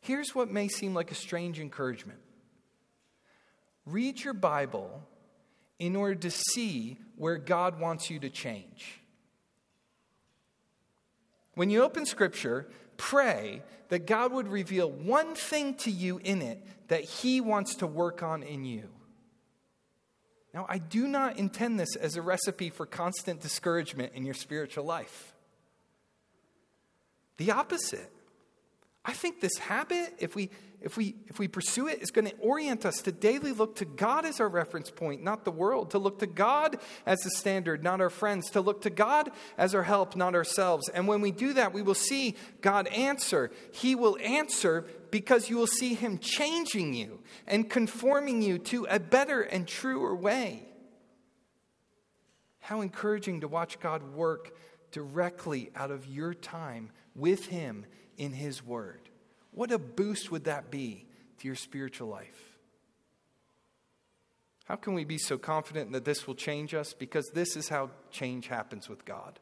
Here's 0.00 0.34
what 0.34 0.50
may 0.50 0.68
seem 0.68 0.94
like 0.94 1.10
a 1.10 1.16
strange 1.16 1.58
encouragement 1.58 2.20
read 3.84 4.22
your 4.22 4.34
Bible 4.34 5.02
in 5.80 5.96
order 5.96 6.14
to 6.14 6.30
see 6.30 6.98
where 7.16 7.38
God 7.38 7.80
wants 7.80 8.10
you 8.10 8.20
to 8.20 8.30
change. 8.30 9.00
When 11.54 11.70
you 11.70 11.82
open 11.82 12.06
Scripture, 12.06 12.68
pray 12.96 13.62
that 13.88 14.06
God 14.06 14.32
would 14.32 14.46
reveal 14.46 14.90
one 14.90 15.34
thing 15.34 15.74
to 15.76 15.90
you 15.90 16.20
in 16.22 16.42
it 16.42 16.64
that 16.88 17.02
He 17.02 17.40
wants 17.40 17.76
to 17.76 17.86
work 17.86 18.22
on 18.22 18.42
in 18.42 18.64
you. 18.64 18.88
Now, 20.52 20.66
I 20.68 20.78
do 20.78 21.08
not 21.08 21.38
intend 21.38 21.80
this 21.80 21.96
as 21.96 22.16
a 22.16 22.22
recipe 22.22 22.70
for 22.70 22.84
constant 22.84 23.40
discouragement 23.40 24.12
in 24.14 24.24
your 24.24 24.34
spiritual 24.34 24.84
life. 24.84 25.32
The 27.38 27.52
opposite. 27.52 28.12
I 29.04 29.12
think 29.12 29.40
this 29.40 29.56
habit, 29.58 30.14
if 30.18 30.34
we 30.34 30.50
if 30.80 30.96
we, 30.96 31.16
if 31.26 31.38
we 31.38 31.46
pursue 31.46 31.88
it, 31.88 31.98
it, 31.98 32.02
is 32.02 32.10
going 32.10 32.26
to 32.26 32.36
orient 32.38 32.86
us 32.86 33.02
to 33.02 33.12
daily 33.12 33.52
look 33.52 33.76
to 33.76 33.84
God 33.84 34.24
as 34.24 34.40
our 34.40 34.48
reference 34.48 34.90
point, 34.90 35.22
not 35.22 35.44
the 35.44 35.50
world, 35.50 35.90
to 35.90 35.98
look 35.98 36.20
to 36.20 36.26
God 36.26 36.78
as 37.04 37.20
the 37.20 37.30
standard, 37.30 37.82
not 37.82 38.00
our 38.00 38.10
friends, 38.10 38.50
to 38.50 38.60
look 38.60 38.82
to 38.82 38.90
God 38.90 39.30
as 39.58 39.74
our 39.74 39.82
help, 39.82 40.16
not 40.16 40.34
ourselves. 40.34 40.88
And 40.88 41.06
when 41.06 41.20
we 41.20 41.32
do 41.32 41.52
that, 41.54 41.74
we 41.74 41.82
will 41.82 41.94
see 41.94 42.36
God 42.62 42.86
answer. 42.88 43.50
He 43.72 43.94
will 43.94 44.16
answer 44.22 44.86
because 45.10 45.50
you 45.50 45.56
will 45.56 45.66
see 45.66 45.94
Him 45.94 46.18
changing 46.18 46.94
you 46.94 47.20
and 47.46 47.68
conforming 47.68 48.40
you 48.40 48.58
to 48.58 48.86
a 48.88 48.98
better 48.98 49.42
and 49.42 49.68
truer 49.68 50.14
way. 50.14 50.66
How 52.60 52.80
encouraging 52.80 53.40
to 53.40 53.48
watch 53.48 53.80
God 53.80 54.14
work 54.14 54.56
directly 54.92 55.70
out 55.74 55.90
of 55.90 56.06
your 56.06 56.32
time 56.32 56.90
with 57.14 57.46
Him 57.46 57.84
in 58.16 58.32
His 58.32 58.64
Word. 58.64 59.09
What 59.52 59.72
a 59.72 59.78
boost 59.78 60.30
would 60.30 60.44
that 60.44 60.70
be 60.70 61.06
to 61.38 61.46
your 61.46 61.56
spiritual 61.56 62.08
life? 62.08 62.58
How 64.64 64.76
can 64.76 64.94
we 64.94 65.04
be 65.04 65.18
so 65.18 65.36
confident 65.36 65.92
that 65.92 66.04
this 66.04 66.26
will 66.26 66.36
change 66.36 66.74
us? 66.74 66.92
Because 66.92 67.28
this 67.30 67.56
is 67.56 67.68
how 67.68 67.90
change 68.12 68.46
happens 68.46 68.88
with 68.88 69.04
God. 69.04 69.40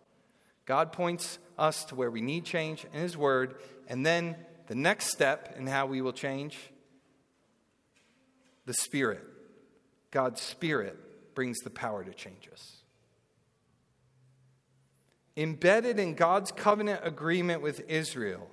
God 0.65 0.93
points 0.93 1.39
us 1.59 1.85
to 1.87 1.95
where 1.95 2.11
we 2.11 2.23
need 2.23 2.45
change 2.45 2.87
in 2.93 3.01
His 3.01 3.17
Word, 3.17 3.57
and 3.89 4.07
then 4.07 4.37
the 4.69 4.75
next 4.75 5.09
step 5.09 5.55
in 5.59 5.67
how 5.67 5.87
we 5.87 6.01
will 6.01 6.13
change 6.13 6.59
the 8.65 8.75
Spirit. 8.75 9.23
God's 10.11 10.41
Spirit 10.41 11.35
brings 11.35 11.59
the 11.59 11.71
power 11.71 12.03
to 12.05 12.15
change 12.15 12.49
us. 12.53 12.79
Embedded 15.37 15.99
in 15.99 16.15
God's 16.15 16.53
covenant 16.53 17.01
agreement 17.05 17.63
with 17.63 17.83
Israel 17.89 18.49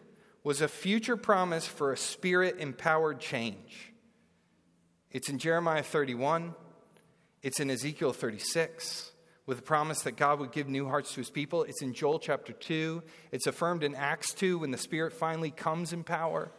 was 0.46 0.62
a 0.62 0.68
future 0.68 1.18
promise 1.18 1.66
for 1.66 1.92
a 1.92 1.98
spirit 1.98 2.58
empowered 2.60 3.20
change. 3.20 3.92
It's 5.10 5.28
in 5.28 5.40
Jeremiah 5.40 5.82
31, 5.82 6.54
it's 7.42 7.60
in 7.60 7.72
Ezekiel 7.72 8.14
36, 8.14 9.12
with 9.48 9.58
a 9.58 9.64
promise 9.64 10.02
that 10.02 10.18
God 10.18 10.40
would 10.40 10.52
give 10.52 10.70
new 10.70 10.88
hearts 10.88 11.14
to 11.14 11.22
his 11.22 11.32
people. 11.32 11.64
It's 11.64 11.82
in 11.82 11.96
Joel 11.96 12.20
chapter 12.20 12.54
2, 12.54 13.02
it's 13.32 13.48
affirmed 13.48 13.84
in 13.84 13.96
Acts 13.96 14.36
2 14.36 14.60
when 14.60 14.70
the 14.70 14.78
Spirit 14.78 15.14
finally 15.14 15.50
comes 15.50 15.92
in 15.92 16.04
power. 16.04 16.52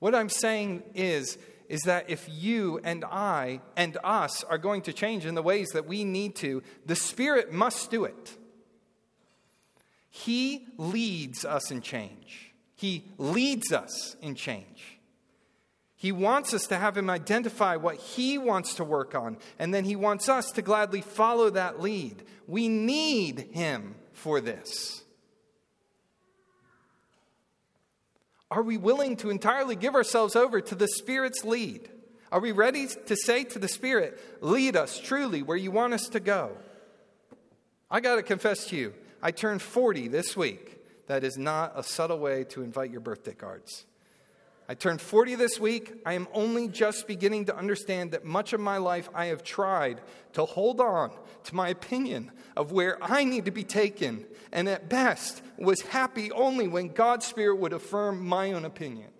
What 0.00 0.16
I'm 0.16 0.28
saying 0.28 0.82
is, 0.96 1.38
is 1.68 1.82
that 1.82 2.10
if 2.10 2.28
you 2.28 2.80
and 2.82 3.04
I 3.04 3.60
and 3.76 3.96
us 4.02 4.42
are 4.42 4.58
going 4.58 4.82
to 4.82 4.92
change 4.92 5.26
in 5.26 5.36
the 5.36 5.42
ways 5.42 5.68
that 5.74 5.86
we 5.86 6.02
need 6.02 6.34
to, 6.36 6.64
the 6.86 6.96
Spirit 6.96 7.52
must 7.52 7.88
do 7.88 8.02
it. 8.02 8.36
He 10.10 10.66
leads 10.76 11.44
us 11.44 11.70
in 11.70 11.82
change. 11.82 12.51
He 12.82 13.04
leads 13.16 13.70
us 13.70 14.16
in 14.20 14.34
change. 14.34 14.98
He 15.94 16.10
wants 16.10 16.52
us 16.52 16.66
to 16.66 16.76
have 16.76 16.96
Him 16.96 17.08
identify 17.08 17.76
what 17.76 17.94
He 17.94 18.38
wants 18.38 18.74
to 18.74 18.82
work 18.82 19.14
on, 19.14 19.36
and 19.56 19.72
then 19.72 19.84
He 19.84 19.94
wants 19.94 20.28
us 20.28 20.50
to 20.50 20.62
gladly 20.62 21.00
follow 21.00 21.48
that 21.50 21.80
lead. 21.80 22.24
We 22.48 22.66
need 22.66 23.50
Him 23.52 23.94
for 24.10 24.40
this. 24.40 25.04
Are 28.50 28.62
we 28.62 28.78
willing 28.78 29.14
to 29.18 29.30
entirely 29.30 29.76
give 29.76 29.94
ourselves 29.94 30.34
over 30.34 30.60
to 30.60 30.74
the 30.74 30.88
Spirit's 30.88 31.44
lead? 31.44 31.88
Are 32.32 32.40
we 32.40 32.50
ready 32.50 32.88
to 32.88 33.14
say 33.14 33.44
to 33.44 33.60
the 33.60 33.68
Spirit, 33.68 34.20
Lead 34.40 34.74
us 34.74 34.98
truly 34.98 35.44
where 35.44 35.56
you 35.56 35.70
want 35.70 35.94
us 35.94 36.08
to 36.08 36.18
go? 36.18 36.56
I 37.88 38.00
got 38.00 38.16
to 38.16 38.24
confess 38.24 38.66
to 38.70 38.76
you, 38.76 38.92
I 39.22 39.30
turned 39.30 39.62
40 39.62 40.08
this 40.08 40.36
week. 40.36 40.71
That 41.06 41.24
is 41.24 41.36
not 41.36 41.72
a 41.76 41.82
subtle 41.82 42.18
way 42.18 42.44
to 42.44 42.62
invite 42.62 42.90
your 42.90 43.00
birthday 43.00 43.34
cards. 43.34 43.86
I 44.68 44.74
turned 44.74 45.00
40 45.00 45.34
this 45.34 45.58
week. 45.58 45.92
I 46.06 46.14
am 46.14 46.28
only 46.32 46.68
just 46.68 47.06
beginning 47.06 47.46
to 47.46 47.56
understand 47.56 48.12
that 48.12 48.24
much 48.24 48.52
of 48.52 48.60
my 48.60 48.78
life 48.78 49.08
I 49.14 49.26
have 49.26 49.42
tried 49.42 50.00
to 50.34 50.44
hold 50.44 50.80
on 50.80 51.10
to 51.44 51.54
my 51.54 51.68
opinion 51.68 52.30
of 52.56 52.72
where 52.72 52.96
I 53.02 53.24
need 53.24 53.44
to 53.46 53.50
be 53.50 53.64
taken, 53.64 54.24
and 54.52 54.68
at 54.68 54.88
best 54.88 55.42
was 55.58 55.80
happy 55.82 56.30
only 56.32 56.68
when 56.68 56.88
God's 56.88 57.26
Spirit 57.26 57.56
would 57.56 57.72
affirm 57.72 58.24
my 58.24 58.52
own 58.52 58.64
opinion. 58.64 59.10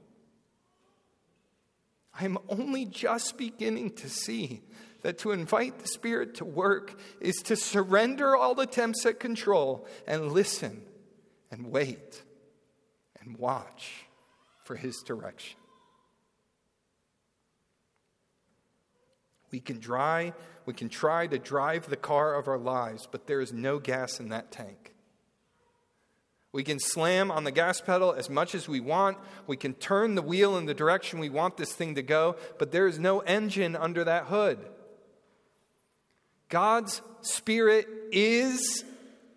I 2.19 2.25
am 2.25 2.39
only 2.49 2.85
just 2.85 3.37
beginning 3.37 3.91
to 3.97 4.09
see 4.09 4.63
that 5.03 5.19
to 5.19 5.33
invite 5.33 5.81
the 5.81 5.89
Spirit 5.89 6.37
to 6.37 6.45
work 6.45 6.99
is 7.21 7.37
to 7.45 7.57
surrender 7.57 8.37
all 8.37 8.59
attempts 8.61 9.05
at 9.05 9.19
control 9.19 9.87
and 10.07 10.31
listen 10.31 10.83
and 11.53 11.71
wait 11.71 12.23
and 13.21 13.37
watch 13.37 14.07
for 14.65 14.75
His 14.75 14.97
direction. 15.07 15.59
We 19.53 19.61
can 19.61 19.79
dry, 19.79 20.33
we 20.65 20.73
can 20.73 20.89
try 20.89 21.27
to 21.27 21.39
drive 21.39 21.89
the 21.89 21.97
car 21.97 22.35
of 22.35 22.49
our 22.49 22.59
lives, 22.59 23.07
but 23.09 23.27
there 23.27 23.43
is 23.43 23.53
no 23.53 23.79
gas 23.79 24.19
in 24.19 24.31
that 24.31 24.51
tank. 24.51 24.95
We 26.53 26.65
can 26.65 26.79
slam 26.79 27.31
on 27.31 27.45
the 27.45 27.51
gas 27.51 27.81
pedal 27.81 28.13
as 28.13 28.29
much 28.29 28.55
as 28.55 28.69
we 28.69 28.81
want. 28.81 29.19
We 29.47 29.57
can 29.57 29.75
turn 29.75 30.15
the 30.15 30.23
wheel 30.23 30.57
in 30.59 30.67
the 30.67 30.75
direction 30.75 31.19
we 31.19 31.31
want 31.31 31.57
this 31.57 31.73
thing 31.73 31.95
to 31.95 32.03
go, 32.03 32.37
but 32.59 32.73
there 32.73 32.87
is 32.87 32.99
no 32.99 33.21
engine 33.21 33.77
under 33.77 34.05
that 34.05 34.25
hood. 34.25 34.59
God's 36.49 37.01
Spirit 37.23 37.87
is, 38.11 38.85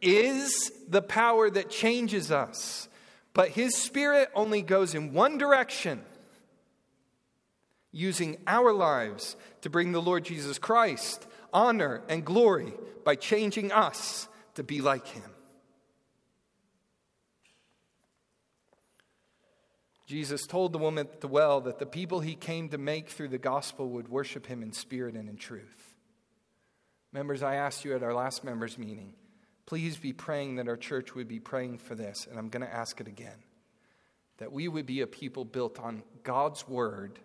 is 0.02 0.72
the 0.88 1.02
power 1.02 1.50
that 1.50 1.70
changes 1.70 2.32
us. 2.32 2.88
But 3.34 3.50
His 3.50 3.76
Spirit 3.76 4.30
only 4.34 4.62
goes 4.62 4.96
in 4.96 5.14
one 5.14 5.38
direction, 5.38 6.02
using 7.92 8.38
our 8.48 8.74
lives 8.74 9.36
to 9.62 9.70
bring 9.70 9.92
the 9.92 10.02
Lord 10.02 10.26
Jesus 10.26 10.58
Christ 10.58 11.26
honor 11.54 12.02
and 12.10 12.26
glory 12.26 12.74
by 13.04 13.16
changing 13.16 13.72
us 13.72 14.28
to 14.56 14.64
be 14.64 14.82
like 14.82 15.08
Him. 15.08 15.24
Jesus 20.06 20.46
told 20.46 20.72
the 20.72 20.78
woman 20.78 21.08
at 21.08 21.22
the 21.22 21.28
well 21.28 21.62
that 21.62 21.80
the 21.80 21.86
people 21.86 22.20
he 22.20 22.36
came 22.36 22.70
to 22.70 22.78
make 22.78 23.10
through 23.10 23.30
the 23.30 23.40
gospel 23.40 23.90
would 23.90 24.08
worship 24.08 24.46
him 24.46 24.62
in 24.62 24.72
spirit 24.72 25.16
and 25.16 25.28
in 25.28 25.36
truth. 25.36 25.96
Members, 27.12 27.42
I 27.42 27.56
asked 27.56 27.86
you 27.86 27.96
at 27.96 28.04
our 28.04 28.14
last 28.14 28.44
members' 28.44 28.78
meeting, 28.78 29.14
please 29.66 29.98
be 29.98 30.14
praying 30.14 30.56
that 30.56 30.68
our 30.68 30.78
church 30.78 31.16
would 31.16 31.28
be 31.28 31.40
praying 31.40 31.80
for 31.80 31.96
this, 31.96 32.28
and 32.30 32.38
I'm 32.38 32.50
going 32.50 32.66
to 32.66 32.74
ask 32.74 33.00
it 33.02 33.08
again. 33.08 33.44
That 34.38 34.52
we 34.52 34.68
would 34.68 34.86
be 34.86 35.02
a 35.02 35.08
people 35.08 35.46
built 35.46 35.80
on 35.80 36.04
God's 36.24 36.68
word, 36.68 37.20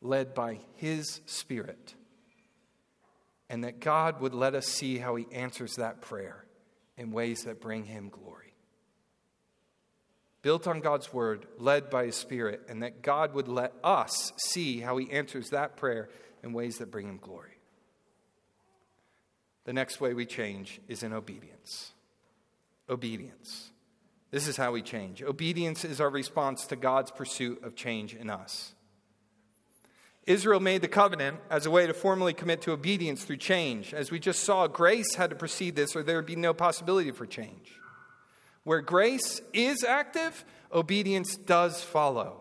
led 0.00 0.34
by 0.34 0.60
his 0.76 1.20
spirit, 1.26 1.94
and 3.48 3.64
that 3.64 3.80
God 3.80 4.20
would 4.20 4.34
let 4.34 4.54
us 4.54 4.66
see 4.66 4.98
how 4.98 5.16
he 5.16 5.26
answers 5.32 5.74
that 5.74 6.02
prayer 6.02 6.44
in 6.96 7.10
ways 7.10 7.44
that 7.44 7.60
bring 7.60 7.84
him 7.84 8.08
glory 8.10 8.52
built 10.42 10.66
on 10.66 10.80
God's 10.80 11.12
word, 11.12 11.46
led 11.58 11.88
by 11.88 12.06
his 12.06 12.16
spirit, 12.16 12.62
and 12.68 12.82
that 12.82 13.02
God 13.02 13.32
would 13.34 13.48
let 13.48 13.72
us 13.82 14.32
see 14.36 14.80
how 14.80 14.96
he 14.96 15.10
answers 15.10 15.50
that 15.50 15.76
prayer 15.76 16.08
in 16.42 16.52
ways 16.52 16.78
that 16.78 16.90
bring 16.90 17.08
him 17.08 17.18
glory. 17.22 17.51
The 19.64 19.72
next 19.72 20.00
way 20.00 20.14
we 20.14 20.26
change 20.26 20.80
is 20.88 21.02
in 21.02 21.12
obedience. 21.12 21.92
Obedience. 22.88 23.70
This 24.30 24.48
is 24.48 24.56
how 24.56 24.72
we 24.72 24.82
change. 24.82 25.22
Obedience 25.22 25.84
is 25.84 26.00
our 26.00 26.10
response 26.10 26.66
to 26.66 26.76
God's 26.76 27.10
pursuit 27.10 27.62
of 27.62 27.76
change 27.76 28.14
in 28.14 28.30
us. 28.30 28.74
Israel 30.26 30.60
made 30.60 30.82
the 30.82 30.88
covenant 30.88 31.38
as 31.50 31.66
a 31.66 31.70
way 31.70 31.86
to 31.86 31.94
formally 31.94 32.32
commit 32.32 32.62
to 32.62 32.72
obedience 32.72 33.24
through 33.24 33.38
change. 33.38 33.92
As 33.92 34.10
we 34.10 34.18
just 34.18 34.44
saw, 34.44 34.66
grace 34.68 35.16
had 35.16 35.30
to 35.30 35.36
precede 35.36 35.76
this, 35.76 35.96
or 35.96 36.02
there 36.02 36.16
would 36.16 36.26
be 36.26 36.36
no 36.36 36.54
possibility 36.54 37.10
for 37.10 37.26
change. 37.26 37.72
Where 38.64 38.80
grace 38.80 39.40
is 39.52 39.82
active, 39.82 40.44
obedience 40.72 41.36
does 41.36 41.82
follow. 41.82 42.40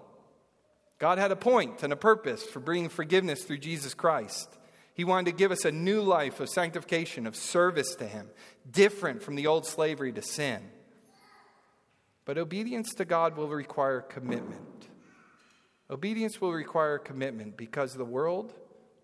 God 0.99 1.17
had 1.17 1.32
a 1.32 1.36
point 1.36 1.82
and 1.82 1.91
a 1.91 1.97
purpose 1.97 2.43
for 2.43 2.59
bringing 2.59 2.89
forgiveness 2.89 3.43
through 3.43 3.57
Jesus 3.57 3.95
Christ. 3.95 4.55
He 5.01 5.05
wanted 5.05 5.31
to 5.31 5.35
give 5.35 5.51
us 5.51 5.65
a 5.65 5.71
new 5.71 5.99
life 6.03 6.39
of 6.39 6.47
sanctification, 6.47 7.25
of 7.25 7.35
service 7.35 7.95
to 7.95 8.05
Him, 8.05 8.29
different 8.69 9.23
from 9.23 9.33
the 9.33 9.47
old 9.47 9.65
slavery 9.65 10.13
to 10.13 10.21
sin. 10.21 10.61
But 12.23 12.37
obedience 12.37 12.93
to 12.97 13.05
God 13.05 13.35
will 13.35 13.47
require 13.47 14.01
commitment. 14.01 14.89
Obedience 15.89 16.39
will 16.39 16.53
require 16.53 16.99
commitment 16.99 17.57
because 17.57 17.95
the 17.95 18.05
world, 18.05 18.53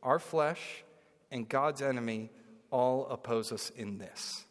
our 0.03 0.19
flesh, 0.19 0.83
and 1.31 1.49
God's 1.49 1.81
enemy 1.81 2.29
all 2.69 3.07
oppose 3.07 3.51
us 3.51 3.71
in 3.71 3.97
this. 3.97 4.45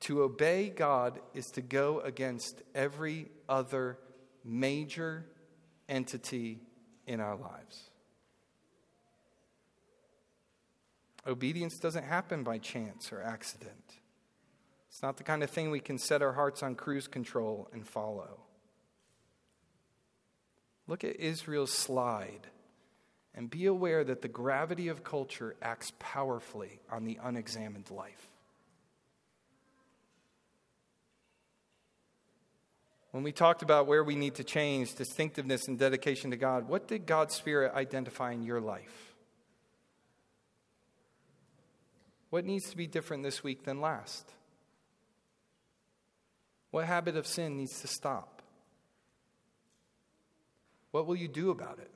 To 0.00 0.22
obey 0.22 0.70
God 0.70 1.20
is 1.34 1.48
to 1.48 1.60
go 1.60 2.00
against 2.00 2.62
every 2.74 3.28
other 3.46 3.98
major 4.42 5.26
entity 5.86 6.60
in 7.06 7.20
our 7.20 7.36
lives. 7.36 7.90
Obedience 11.26 11.78
doesn't 11.78 12.04
happen 12.04 12.42
by 12.42 12.58
chance 12.58 13.12
or 13.12 13.22
accident. 13.22 13.98
It's 14.88 15.02
not 15.02 15.16
the 15.16 15.24
kind 15.24 15.42
of 15.42 15.50
thing 15.50 15.70
we 15.70 15.80
can 15.80 15.98
set 15.98 16.22
our 16.22 16.32
hearts 16.32 16.62
on 16.62 16.74
cruise 16.74 17.08
control 17.08 17.68
and 17.72 17.86
follow. 17.86 18.40
Look 20.86 21.02
at 21.02 21.16
Israel's 21.16 21.72
slide 21.72 22.46
and 23.34 23.50
be 23.50 23.66
aware 23.66 24.04
that 24.04 24.22
the 24.22 24.28
gravity 24.28 24.88
of 24.88 25.02
culture 25.02 25.56
acts 25.60 25.92
powerfully 25.98 26.80
on 26.90 27.04
the 27.04 27.18
unexamined 27.22 27.90
life. 27.90 28.30
When 33.10 33.22
we 33.22 33.32
talked 33.32 33.62
about 33.62 33.86
where 33.86 34.04
we 34.04 34.16
need 34.16 34.34
to 34.36 34.44
change, 34.44 34.94
distinctiveness 34.94 35.68
and 35.68 35.78
dedication 35.78 36.32
to 36.32 36.36
God, 36.36 36.68
what 36.68 36.88
did 36.88 37.06
God's 37.06 37.34
Spirit 37.34 37.72
identify 37.72 38.32
in 38.32 38.42
your 38.42 38.60
life? 38.60 39.13
What 42.34 42.44
needs 42.44 42.68
to 42.70 42.76
be 42.76 42.88
different 42.88 43.22
this 43.22 43.44
week 43.44 43.62
than 43.62 43.80
last? 43.80 44.28
What 46.72 46.84
habit 46.84 47.16
of 47.16 47.28
sin 47.28 47.56
needs 47.56 47.80
to 47.82 47.86
stop? 47.86 48.42
What 50.90 51.06
will 51.06 51.14
you 51.14 51.28
do 51.28 51.50
about 51.50 51.78
it? 51.78 51.92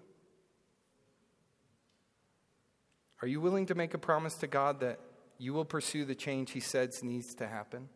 Are 3.21 3.27
you 3.27 3.41
willing 3.41 3.67
to 3.67 3.75
make 3.75 3.95
a 3.95 3.99
promise 3.99 4.35
to 4.35 4.47
God 4.47 4.79
that 4.79 5.01
you 5.39 5.55
will 5.55 5.65
pursue 5.65 6.05
the 6.05 6.15
change 6.15 6.53
He 6.53 6.61
says 6.61 7.03
needs 7.03 7.35
to 7.35 7.49
happen? 7.49 7.89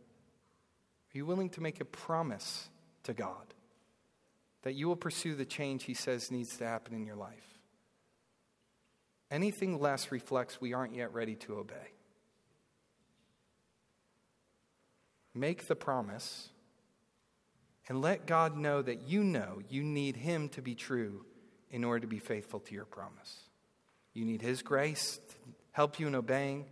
Are 1.14 1.16
you 1.16 1.24
willing 1.24 1.50
to 1.50 1.60
make 1.60 1.80
a 1.80 1.84
promise 1.84 2.68
to 3.04 3.14
God. 3.14 3.54
That 4.62 4.74
you 4.74 4.88
will 4.88 4.96
pursue 4.96 5.36
the 5.36 5.44
change 5.44 5.84
He 5.84 5.94
says 5.94 6.32
needs 6.32 6.56
to 6.56 6.66
happen 6.66 6.92
in 6.92 7.06
your 7.06 7.14
life. 7.14 7.60
Anything 9.30 9.80
less 9.80 10.10
reflects 10.10 10.60
we 10.60 10.72
aren't 10.72 10.96
yet 10.96 11.14
ready 11.14 11.36
to 11.36 11.54
obey. 11.54 11.92
Make 15.34 15.66
the 15.66 15.76
promise 15.76 16.48
and 17.88 18.00
let 18.00 18.26
God 18.26 18.56
know 18.56 18.82
that 18.82 19.08
you 19.08 19.24
know 19.24 19.60
you 19.68 19.82
need 19.82 20.16
Him 20.16 20.48
to 20.50 20.62
be 20.62 20.74
true 20.74 21.24
in 21.70 21.84
order 21.84 22.00
to 22.00 22.06
be 22.06 22.18
faithful 22.18 22.60
to 22.60 22.74
your 22.74 22.84
promise. 22.84 23.40
You 24.12 24.24
need 24.24 24.42
His 24.42 24.62
grace 24.62 25.18
to 25.28 25.36
help 25.72 25.98
you 25.98 26.06
in 26.06 26.14
obeying. 26.14 26.66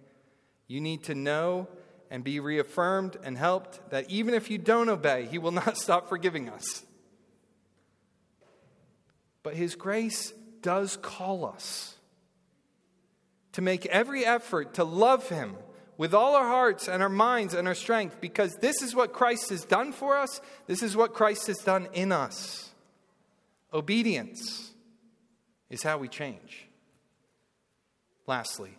You 0.67 0.81
need 0.81 1.05
to 1.05 1.15
know 1.15 1.69
and 2.11 2.23
be 2.23 2.41
reaffirmed 2.41 3.17
and 3.23 3.39
helped 3.39 3.91
that 3.91 4.11
even 4.11 4.35
if 4.35 4.51
you 4.51 4.59
don't 4.59 4.89
obey, 4.89 5.27
He 5.27 5.39
will 5.39 5.53
not 5.53 5.77
stop 5.79 6.09
forgiving 6.09 6.49
us. 6.49 6.85
But 9.43 9.55
His 9.55 9.75
grace 9.75 10.33
does 10.61 10.99
call 10.99 11.47
us 11.47 11.97
to 13.53 13.63
make 13.63 13.87
every 13.87 14.25
effort 14.25 14.75
to 14.75 14.85
love 14.85 15.29
Him 15.29 15.57
with 16.01 16.15
all 16.15 16.35
our 16.35 16.49
hearts 16.49 16.89
and 16.89 17.03
our 17.03 17.11
minds 17.11 17.53
and 17.53 17.69
our 17.69 17.75
strength 17.75 18.23
because 18.23 18.55
this 18.55 18.81
is 18.81 18.95
what 18.95 19.13
Christ 19.13 19.51
has 19.51 19.67
done 19.67 19.93
for 19.93 20.17
us, 20.17 20.41
this 20.67 20.83
is 20.83 20.97
what 20.97 21.13
Christ 21.13 21.47
has 21.49 21.59
done 21.59 21.89
in 21.93 22.11
us. 22.11 22.71
Obedience 23.71 24.71
is 25.69 25.83
how 25.83 25.99
we 25.99 26.09
change. 26.09 26.67
Lastly, 28.27 28.79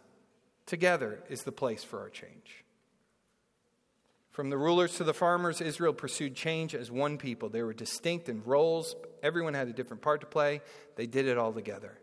together 0.65 1.19
is 1.29 1.43
the 1.43 1.51
place 1.51 1.83
for 1.83 1.99
our 1.99 2.09
change. 2.09 2.65
From 4.31 4.49
the 4.49 4.57
rulers 4.57 4.95
to 4.95 5.03
the 5.03 5.13
farmers, 5.13 5.61
Israel 5.61 5.93
pursued 5.93 6.33
change 6.33 6.73
as 6.73 6.89
one 6.89 7.19
people. 7.19 7.49
They 7.49 7.61
were 7.61 7.71
distinct 7.71 8.29
in 8.29 8.41
roles, 8.45 8.95
everyone 9.21 9.53
had 9.53 9.67
a 9.67 9.73
different 9.73 10.01
part 10.01 10.21
to 10.21 10.27
play. 10.27 10.61
They 10.95 11.05
did 11.05 11.27
it 11.27 11.37
all 11.37 11.53
together. 11.53 11.99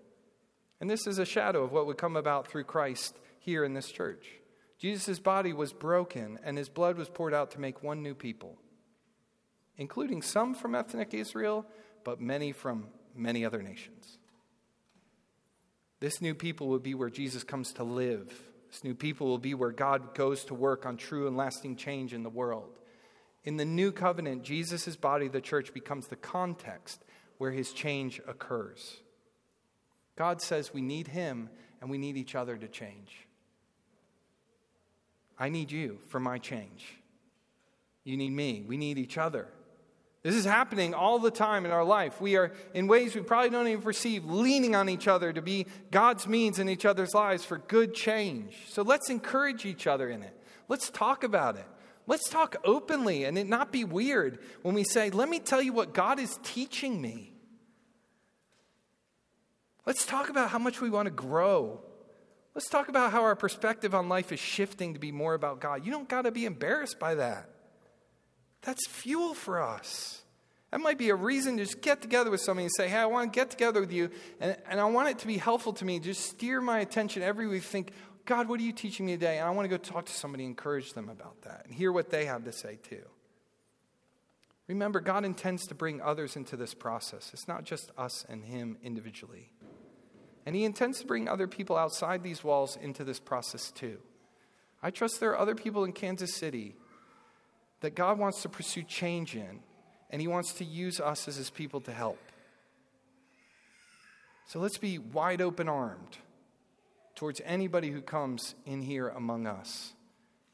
And 0.81 0.89
this 0.89 1.09
is 1.09 1.19
a 1.19 1.27
shadow 1.27 1.65
of 1.65 1.73
what 1.73 1.87
would 1.87 1.99
come 1.99 2.15
about 2.15 2.47
through 2.47 2.65
Christ 2.65 3.19
here 3.41 3.65
in 3.65 3.75
this 3.75 3.91
church. 3.91 4.38
Jesus' 4.79 5.19
body 5.19 5.53
was 5.53 5.73
broken, 5.73 6.39
and 6.45 6.57
his 6.57 6.69
blood 6.69 6.97
was 6.97 7.09
poured 7.09 7.35
out 7.35 7.51
to 7.53 7.61
make 7.61 7.83
one 7.83 8.03
new 8.03 8.15
people, 8.15 8.57
including 9.77 10.23
some 10.23 10.55
from 10.55 10.75
ethnic 10.75 11.13
Israel, 11.15 11.67
but 12.05 12.21
many 12.21 12.53
from 12.53 12.87
many 13.15 13.45
other 13.45 13.63
nations. 13.63 14.19
This 16.01 16.21
new 16.21 16.35
people 16.35 16.69
will 16.69 16.79
be 16.79 16.95
where 16.95 17.11
Jesus 17.11 17.43
comes 17.43 17.73
to 17.75 17.83
live 17.83 18.33
this 18.71 18.85
new 18.85 18.95
people 18.95 19.27
will 19.27 19.39
be 19.39 19.55
where 19.55 19.71
God 19.71 20.15
goes 20.15 20.45
to 20.45 20.55
work 20.55 20.85
on 20.85 20.97
true 20.97 21.27
and 21.27 21.37
lasting 21.37 21.77
change 21.77 22.13
in 22.13 22.23
the 22.23 22.31
world. 22.31 22.79
In 23.45 23.57
the 23.57 23.65
new 23.65 23.93
covenant, 23.93 24.43
Jesus' 24.43 24.97
body, 24.97 25.29
the 25.29 25.41
church, 25.41 25.73
becomes 25.73 26.09
the 26.09 26.17
context 26.17 27.05
where 27.39 27.51
his 27.51 27.73
change 27.73 28.21
occurs. 28.27 28.99
God 30.17 30.43
says 30.43 30.75
we 30.75 30.83
need 30.83 31.09
Him 31.09 31.49
and 31.81 31.89
we 31.89 31.99
need 31.99 32.17
each 32.17 32.35
other 32.35 32.57
to 32.57 32.69
change. 32.69 33.28
I 35.39 35.49
need 35.49 35.71
you 35.71 35.99
for 36.09 36.19
my 36.19 36.39
change. 36.39 36.99
You 38.05 38.17
need 38.17 38.33
me. 38.33 38.65
We 38.67 38.77
need 38.77 38.99
each 38.99 39.19
other. 39.19 39.49
This 40.23 40.35
is 40.35 40.45
happening 40.45 40.95
all 40.95 41.19
the 41.21 41.31
time 41.31 41.65
in 41.65 41.71
our 41.71 41.85
life. 41.85 42.21
We 42.21 42.37
are, 42.37 42.53
in 42.75 42.89
ways 42.89 43.15
we 43.15 43.21
probably 43.21 43.51
don't 43.51 43.69
even 43.69 43.83
perceive, 43.83 44.25
leaning 44.25 44.75
on 44.75 44.89
each 44.89 45.07
other 45.07 45.33
to 45.33 45.41
be 45.41 45.67
God's 45.91 46.27
means 46.27 46.59
in 46.59 46.69
each 46.69 46.85
other's 46.85 47.15
lives 47.15 47.45
for 47.45 47.59
good 47.59 47.95
change. 47.95 48.57
So 48.69 48.83
let's 48.83 49.11
encourage 49.11 49.65
each 49.65 49.87
other 49.87 50.11
in 50.11 50.23
it. 50.23 50.37
Let's 50.69 50.91
talk 50.91 51.23
about 51.23 51.57
it. 51.57 51.67
Let's 52.07 52.29
talk 52.29 52.57
openly 52.65 53.25
and 53.25 53.39
it 53.39 53.47
not 53.47 53.71
be 53.71 53.85
weird 53.85 54.39
when 54.63 54.75
we 54.75 54.83
say, 54.83 55.11
Let 55.11 55.29
me 55.29 55.39
tell 55.39 55.63
you 55.63 55.73
what 55.73 55.95
God 55.95 56.19
is 56.19 56.39
teaching 56.43 57.01
me. 57.01 57.35
Let's 59.87 60.05
talk 60.05 60.31
about 60.31 60.51
how 60.51 60.59
much 60.59 60.81
we 60.81 60.91
want 60.91 61.07
to 61.07 61.11
grow. 61.11 61.81
Let's 62.55 62.69
talk 62.69 62.89
about 62.89 63.13
how 63.13 63.23
our 63.23 63.37
perspective 63.37 63.95
on 63.95 64.09
life 64.09 64.33
is 64.33 64.41
shifting 64.41 64.95
to 64.95 65.01
be 65.01 65.13
more 65.13 65.35
about 65.35 65.61
God. 65.61 65.85
You 65.85 65.93
don't 65.93 66.09
got 66.09 66.23
to 66.23 66.33
be 66.33 66.45
embarrassed 66.45 66.99
by 66.99 67.15
that. 67.17 67.49
That's 68.63 68.87
fuel 68.89 69.35
for 69.35 69.63
us. 69.63 70.23
That 70.71 70.81
might 70.81 70.99
be 70.99 71.09
a 71.09 71.15
reason 71.15 71.57
to 71.57 71.65
just 71.65 71.81
get 71.81 72.03
together 72.03 72.31
with 72.31 72.41
somebody 72.41 72.65
and 72.65 72.73
say, 72.77 72.89
Hey, 72.89 72.99
I 72.99 73.07
want 73.07 73.33
to 73.33 73.37
get 73.37 73.51
together 73.51 73.81
with 73.81 73.93
you, 73.93 74.11
and, 74.41 74.57
and 74.69 74.81
I 74.81 74.85
want 74.85 75.09
it 75.09 75.19
to 75.21 75.27
be 75.27 75.39
helpful 75.39 75.73
to 75.75 75.85
me. 75.85 75.99
Just 75.99 76.23
steer 76.23 76.61
my 76.61 76.81
attention 76.81 77.23
every 77.23 77.49
week. 77.49 77.63
Think, 77.63 77.93
God, 78.27 78.49
what 78.49 78.61
are 78.61 78.65
you 78.65 78.73
teaching 78.73 79.07
me 79.07 79.13
today? 79.13 79.39
And 79.39 79.47
I 79.47 79.51
want 79.51 79.65
to 79.65 79.71
go 79.71 79.79
talk 79.79 80.07
to 80.07 80.13
somebody, 80.13 80.45
encourage 80.45 80.93
them 80.93 81.09
about 81.09 81.41
that, 81.43 81.63
and 81.65 81.75
hear 81.75 81.91
what 81.91 82.11
they 82.11 82.27
have 82.27 82.45
to 82.45 82.53
say 82.53 82.79
too. 82.83 83.05
Remember, 84.67 85.01
God 85.01 85.25
intends 85.25 85.67
to 85.69 85.75
bring 85.75 86.03
others 86.03 86.37
into 86.37 86.55
this 86.55 86.75
process. 86.75 87.31
It's 87.33 87.49
not 87.49 87.65
just 87.65 87.91
us 87.97 88.27
and 88.29 88.45
Him 88.45 88.77
individually. 88.83 89.51
And 90.49 90.57
He 90.57 90.65
intends 90.65 91.01
to 91.01 91.07
bring 91.07 91.29
other 91.29 91.47
people 91.47 91.77
outside 91.77 92.23
these 92.23 92.43
walls 92.43 92.79
into 92.81 93.05
this 93.05 93.21
process 93.21 93.71
too. 93.71 93.99
I 94.83 94.91
trust 94.91 95.21
there 95.21 95.33
are 95.33 95.39
other 95.39 95.55
people 95.55 95.85
in 95.85 95.93
Kansas 95.93 96.35
City 96.35 96.75
that 97.81 97.95
God 97.95 98.19
wants 98.19 98.41
to 98.41 98.49
pursue 98.49 98.83
change 98.83 99.37
in, 99.37 99.61
and 100.09 100.23
He 100.23 100.27
wants 100.27 100.55
to 100.55 100.65
use 100.65 101.01
us 101.01 101.29
as 101.29 101.37
His 101.37 101.51
people 101.51 101.83
to 101.83 101.93
help. 101.93 102.19
So 104.47 104.59
let's 104.59 104.79
be 104.79 104.97
wide 104.97 105.43
open 105.43 105.69
armed 105.69 106.17
towards 107.15 107.43
anybody 107.45 107.91
who 107.91 108.01
comes 108.01 108.55
in 108.65 108.81
here 108.81 109.09
among 109.09 109.47
us, 109.47 109.93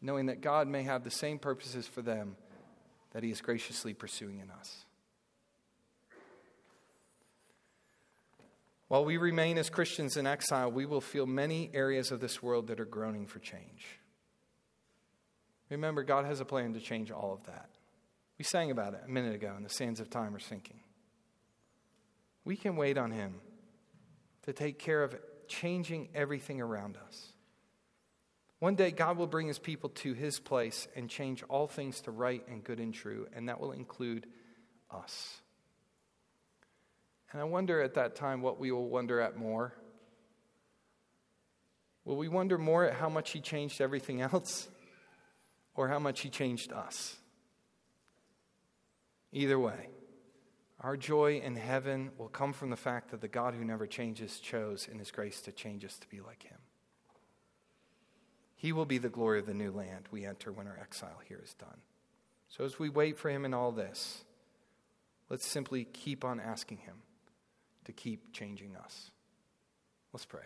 knowing 0.03 0.27
that 0.27 0.41
God 0.41 0.67
may 0.67 0.83
have 0.83 1.05
the 1.05 1.11
same 1.13 1.39
purposes 1.39 1.87
for 1.87 2.03
them 2.03 2.35
that 3.13 3.23
He 3.23 3.31
is 3.31 3.41
graciously 3.41 3.95
pursuing 3.95 4.41
in 4.41 4.51
us. 4.51 4.87
While 8.89 9.05
we 9.05 9.17
remain 9.17 9.59
as 9.59 9.71
Christians 9.71 10.17
in 10.17 10.27
exile, 10.27 10.71
we 10.71 10.87
will 10.87 11.01
feel 11.01 11.27
many 11.27 11.71
areas 11.73 12.11
of 12.11 12.21
this 12.21 12.43
world 12.43 12.67
that 12.69 12.81
are 12.81 12.85
groaning 12.85 13.27
for 13.27 13.39
change. 13.39 13.87
Remember, 15.71 16.03
God 16.03 16.27
has 16.27 16.41
a 16.41 16.45
plan 16.45 16.75
to 16.75 16.81
change 16.81 17.11
all 17.11 17.33
of 17.33 17.45
that. 17.45 17.71
We 18.39 18.45
sang 18.45 18.71
about 18.71 18.95
it 18.95 19.03
a 19.05 19.11
minute 19.11 19.35
ago, 19.35 19.55
and 19.57 19.65
the 19.65 19.71
sands 19.71 20.01
of 20.01 20.11
time 20.11 20.35
are 20.35 20.41
sinking. 20.41 20.81
We 22.45 22.57
can 22.57 22.77
wait 22.77 22.99
on 22.99 23.11
Him 23.11 23.37
to 24.43 24.53
take 24.53 24.79
care 24.79 25.03
of 25.03 25.17
changing 25.49 26.11
everything 26.15 26.61
around 26.61 26.99
us. 27.07 27.33
One 28.59 28.75
day, 28.75 28.91
God 28.91 29.17
will 29.17 29.27
bring 29.27 29.49
His 29.49 29.59
people 29.59 29.91
to 29.91 30.13
His 30.13 30.39
place 30.39 30.87
and 30.95 31.09
change 31.09 31.43
all 31.45 31.67
things 31.67 32.01
to 32.03 32.11
right 32.11 32.43
and 32.49 32.63
good 32.63 32.81
and 32.81 32.93
true, 32.93 33.27
and 33.35 33.49
that 33.49 33.61
will 33.61 33.73
include 33.73 34.27
us. 34.91 35.41
And 37.35 37.41
I 37.41 37.45
wonder 37.47 37.83
at 37.83 37.95
that 37.95 38.15
time 38.15 38.43
what 38.43 38.61
we 38.61 38.71
will 38.71 38.89
wonder 38.89 39.21
at 39.21 39.37
more. 39.37 39.75
Will 42.05 42.17
we 42.17 42.29
wonder 42.29 42.59
more 42.59 42.85
at 42.85 42.95
how 42.95 43.09
much 43.09 43.33
He 43.33 43.41
changed 43.41 43.81
everything 43.81 44.21
else? 44.21 44.69
or 45.75 45.89
how 45.89 45.99
much 45.99 46.21
He 46.21 46.31
changed 46.31 46.73
us. 46.73 47.17
Either 49.33 49.59
way, 49.59 49.89
our 50.79 50.97
joy 50.97 51.41
in 51.45 51.57
heaven 51.57 52.13
will 52.19 52.29
come 52.29 52.53
from 52.53 52.71
the 52.71 52.77
fact 52.77 53.11
that 53.11 53.21
the 53.21 53.27
God 53.27 53.55
who 53.55 53.65
never 53.65 53.89
changes 53.89 54.39
chose 54.39 54.87
in 54.87 55.01
His 55.01 55.11
grace 55.11 55.41
to 55.41 55.51
change 55.51 55.85
us 55.85 55.99
to 55.99 56.07
be 56.07 56.21
like 56.21 56.45
Him. 56.45 56.59
He 58.55 58.71
will 58.71 58.87
be 58.87 58.99
the 58.99 59.09
glory 59.09 59.41
of 59.41 59.47
the 59.47 59.55
new 59.55 59.73
land 59.73 60.05
we 60.13 60.25
enter 60.25 60.53
when 60.53 60.69
our 60.69 60.79
exile 60.81 61.21
here 61.27 61.41
is 61.43 61.55
done. 61.55 61.81
So 62.49 62.65
as 62.65 62.79
we 62.79 62.89
wait 62.89 63.19
for 63.19 63.29
Him 63.29 63.45
in 63.45 63.53
all 63.53 63.73
this, 63.73 64.23
let's 65.29 65.45
simply 65.45 65.83
keep 65.83 66.25
on 66.25 66.39
asking 66.39 66.77
Him 66.77 66.95
to 67.85 67.93
keep 67.93 68.33
changing 68.33 68.77
us. 68.77 69.11
Let's 70.13 70.25
pray. 70.25 70.45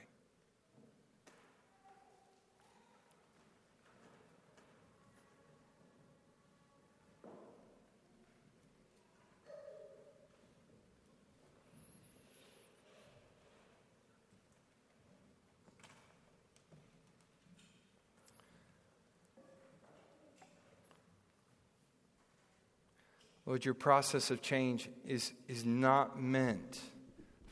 Lord, 23.49 23.65
your 23.65 23.73
process 23.73 24.31
of 24.31 24.43
change 24.43 24.91
is, 25.07 25.33
is 25.49 25.65
not 25.65 26.21
meant 26.21 26.79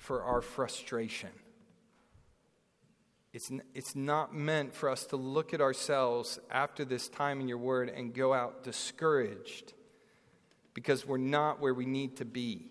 for 0.07 0.23
our 0.23 0.41
frustration. 0.41 1.31
It's, 3.33 3.51
it's 3.75 3.97
not 3.97 4.33
meant 4.33 4.73
for 4.73 4.89
us 4.89 5.05
to 5.07 5.17
look 5.17 5.53
at 5.53 5.61
ourselves 5.61 6.39
after 6.49 6.85
this 6.85 7.09
time 7.09 7.41
in 7.41 7.49
your 7.49 7.59
word 7.59 7.89
and 7.89 8.15
go 8.15 8.33
out 8.33 8.63
discouraged 8.63 9.73
because 10.75 11.05
we're 11.05 11.19
not 11.19 11.61
where 11.61 11.75
we 11.75 11.87
need 11.87 12.19
to 12.19 12.25
be. 12.25 12.71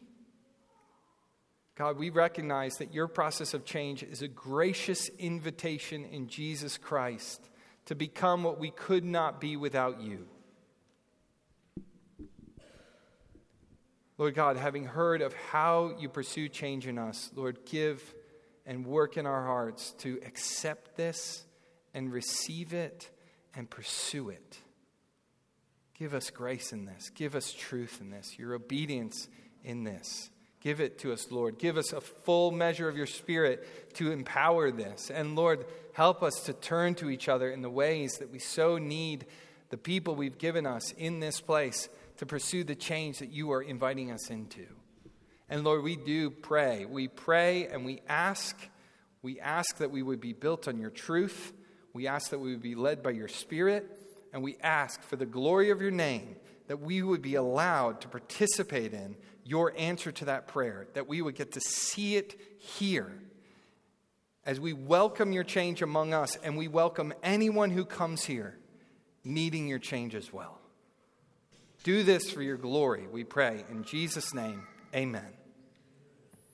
God, 1.75 1.97
we 1.97 2.09
recognize 2.09 2.75
that 2.77 2.93
your 2.93 3.09
process 3.09 3.53
of 3.53 3.65
change 3.65 4.01
is 4.01 4.21
a 4.21 4.29
gracious 4.29 5.09
invitation 5.19 6.05
in 6.05 6.29
Jesus 6.29 6.77
Christ 6.77 7.49
to 7.87 7.95
become 7.95 8.43
what 8.43 8.61
we 8.61 8.71
could 8.71 9.03
not 9.03 9.41
be 9.41 9.57
without 9.57 9.99
you. 9.99 10.25
Lord 14.17 14.33
God, 14.33 14.55
having 14.55 14.85
heard 14.85 15.21
of 15.21 15.33
how 15.33 15.93
you 15.99 16.07
pursue 16.07 16.47
change 16.47 16.87
in 16.87 16.97
us, 16.97 17.31
Lord, 17.35 17.59
give 17.65 18.13
and 18.65 18.85
work 18.85 19.17
in 19.17 19.25
our 19.25 19.43
hearts 19.43 19.91
to 19.99 20.19
accept 20.25 20.95
this 20.95 21.43
and 21.93 22.11
receive 22.11 22.73
it 22.73 23.09
and 23.55 23.69
pursue 23.69 24.29
it. 24.29 24.57
Give 25.97 26.13
us 26.13 26.29
grace 26.29 26.71
in 26.71 26.85
this. 26.85 27.09
Give 27.09 27.35
us 27.35 27.53
truth 27.53 27.99
in 28.01 28.09
this, 28.09 28.37
your 28.39 28.53
obedience 28.53 29.27
in 29.63 29.83
this. 29.83 30.29
Give 30.61 30.81
it 30.81 30.97
to 30.99 31.13
us, 31.13 31.29
Lord. 31.31 31.59
Give 31.59 31.77
us 31.77 31.93
a 31.93 32.01
full 32.01 32.51
measure 32.51 32.89
of 32.89 32.97
your 32.97 33.05
Spirit 33.05 33.93
to 33.95 34.11
empower 34.11 34.71
this. 34.71 35.11
And 35.11 35.35
Lord, 35.35 35.65
help 35.93 36.23
us 36.23 36.41
to 36.45 36.53
turn 36.53 36.95
to 36.95 37.09
each 37.09 37.29
other 37.29 37.51
in 37.51 37.61
the 37.61 37.69
ways 37.69 38.13
that 38.13 38.31
we 38.31 38.39
so 38.39 38.77
need 38.77 39.25
the 39.69 39.77
people 39.77 40.15
we've 40.15 40.37
given 40.37 40.65
us 40.65 40.91
in 40.93 41.19
this 41.19 41.39
place 41.39 41.87
to 42.17 42.25
pursue 42.25 42.63
the 42.63 42.75
change 42.75 43.19
that 43.19 43.31
you 43.31 43.51
are 43.51 43.61
inviting 43.61 44.11
us 44.11 44.29
into. 44.29 44.65
And 45.49 45.63
Lord, 45.63 45.83
we 45.83 45.95
do 45.95 46.29
pray. 46.29 46.85
We 46.85 47.07
pray 47.07 47.67
and 47.67 47.85
we 47.85 48.01
ask. 48.07 48.57
We 49.21 49.39
ask 49.39 49.77
that 49.77 49.91
we 49.91 50.01
would 50.01 50.21
be 50.21 50.33
built 50.33 50.67
on 50.67 50.79
your 50.79 50.89
truth. 50.89 51.53
We 51.93 52.07
ask 52.07 52.31
that 52.31 52.39
we 52.39 52.51
would 52.51 52.61
be 52.61 52.75
led 52.75 53.03
by 53.03 53.11
your 53.11 53.27
Spirit. 53.27 53.99
And 54.33 54.43
we 54.43 54.57
ask 54.61 55.01
for 55.03 55.15
the 55.15 55.25
glory 55.25 55.69
of 55.69 55.81
your 55.81 55.91
name 55.91 56.35
that 56.67 56.81
we 56.81 57.01
would 57.01 57.21
be 57.21 57.35
allowed 57.35 58.01
to 58.01 58.07
participate 58.07 58.93
in 58.93 59.15
your 59.43 59.73
answer 59.77 60.11
to 60.11 60.25
that 60.25 60.47
prayer, 60.47 60.87
that 60.93 61.07
we 61.07 61.21
would 61.21 61.35
get 61.35 61.51
to 61.51 61.61
see 61.61 62.15
it 62.15 62.39
here 62.57 63.11
as 64.45 64.59
we 64.59 64.73
welcome 64.73 65.31
your 65.31 65.43
change 65.43 65.81
among 65.81 66.13
us 66.13 66.35
and 66.37 66.57
we 66.57 66.67
welcome 66.67 67.13
anyone 67.23 67.71
who 67.71 67.85
comes 67.85 68.25
here 68.25 68.57
needing 69.23 69.67
your 69.67 69.79
change 69.79 70.15
as 70.15 70.31
well. 70.31 70.59
Do 71.85 72.01
this 72.01 72.31
for 72.31 72.41
your 72.41 72.57
glory, 72.57 73.05
we 73.11 73.23
pray. 73.23 73.63
In 73.69 73.83
Jesus' 73.83 74.33
name, 74.33 74.63
amen. 74.95 75.44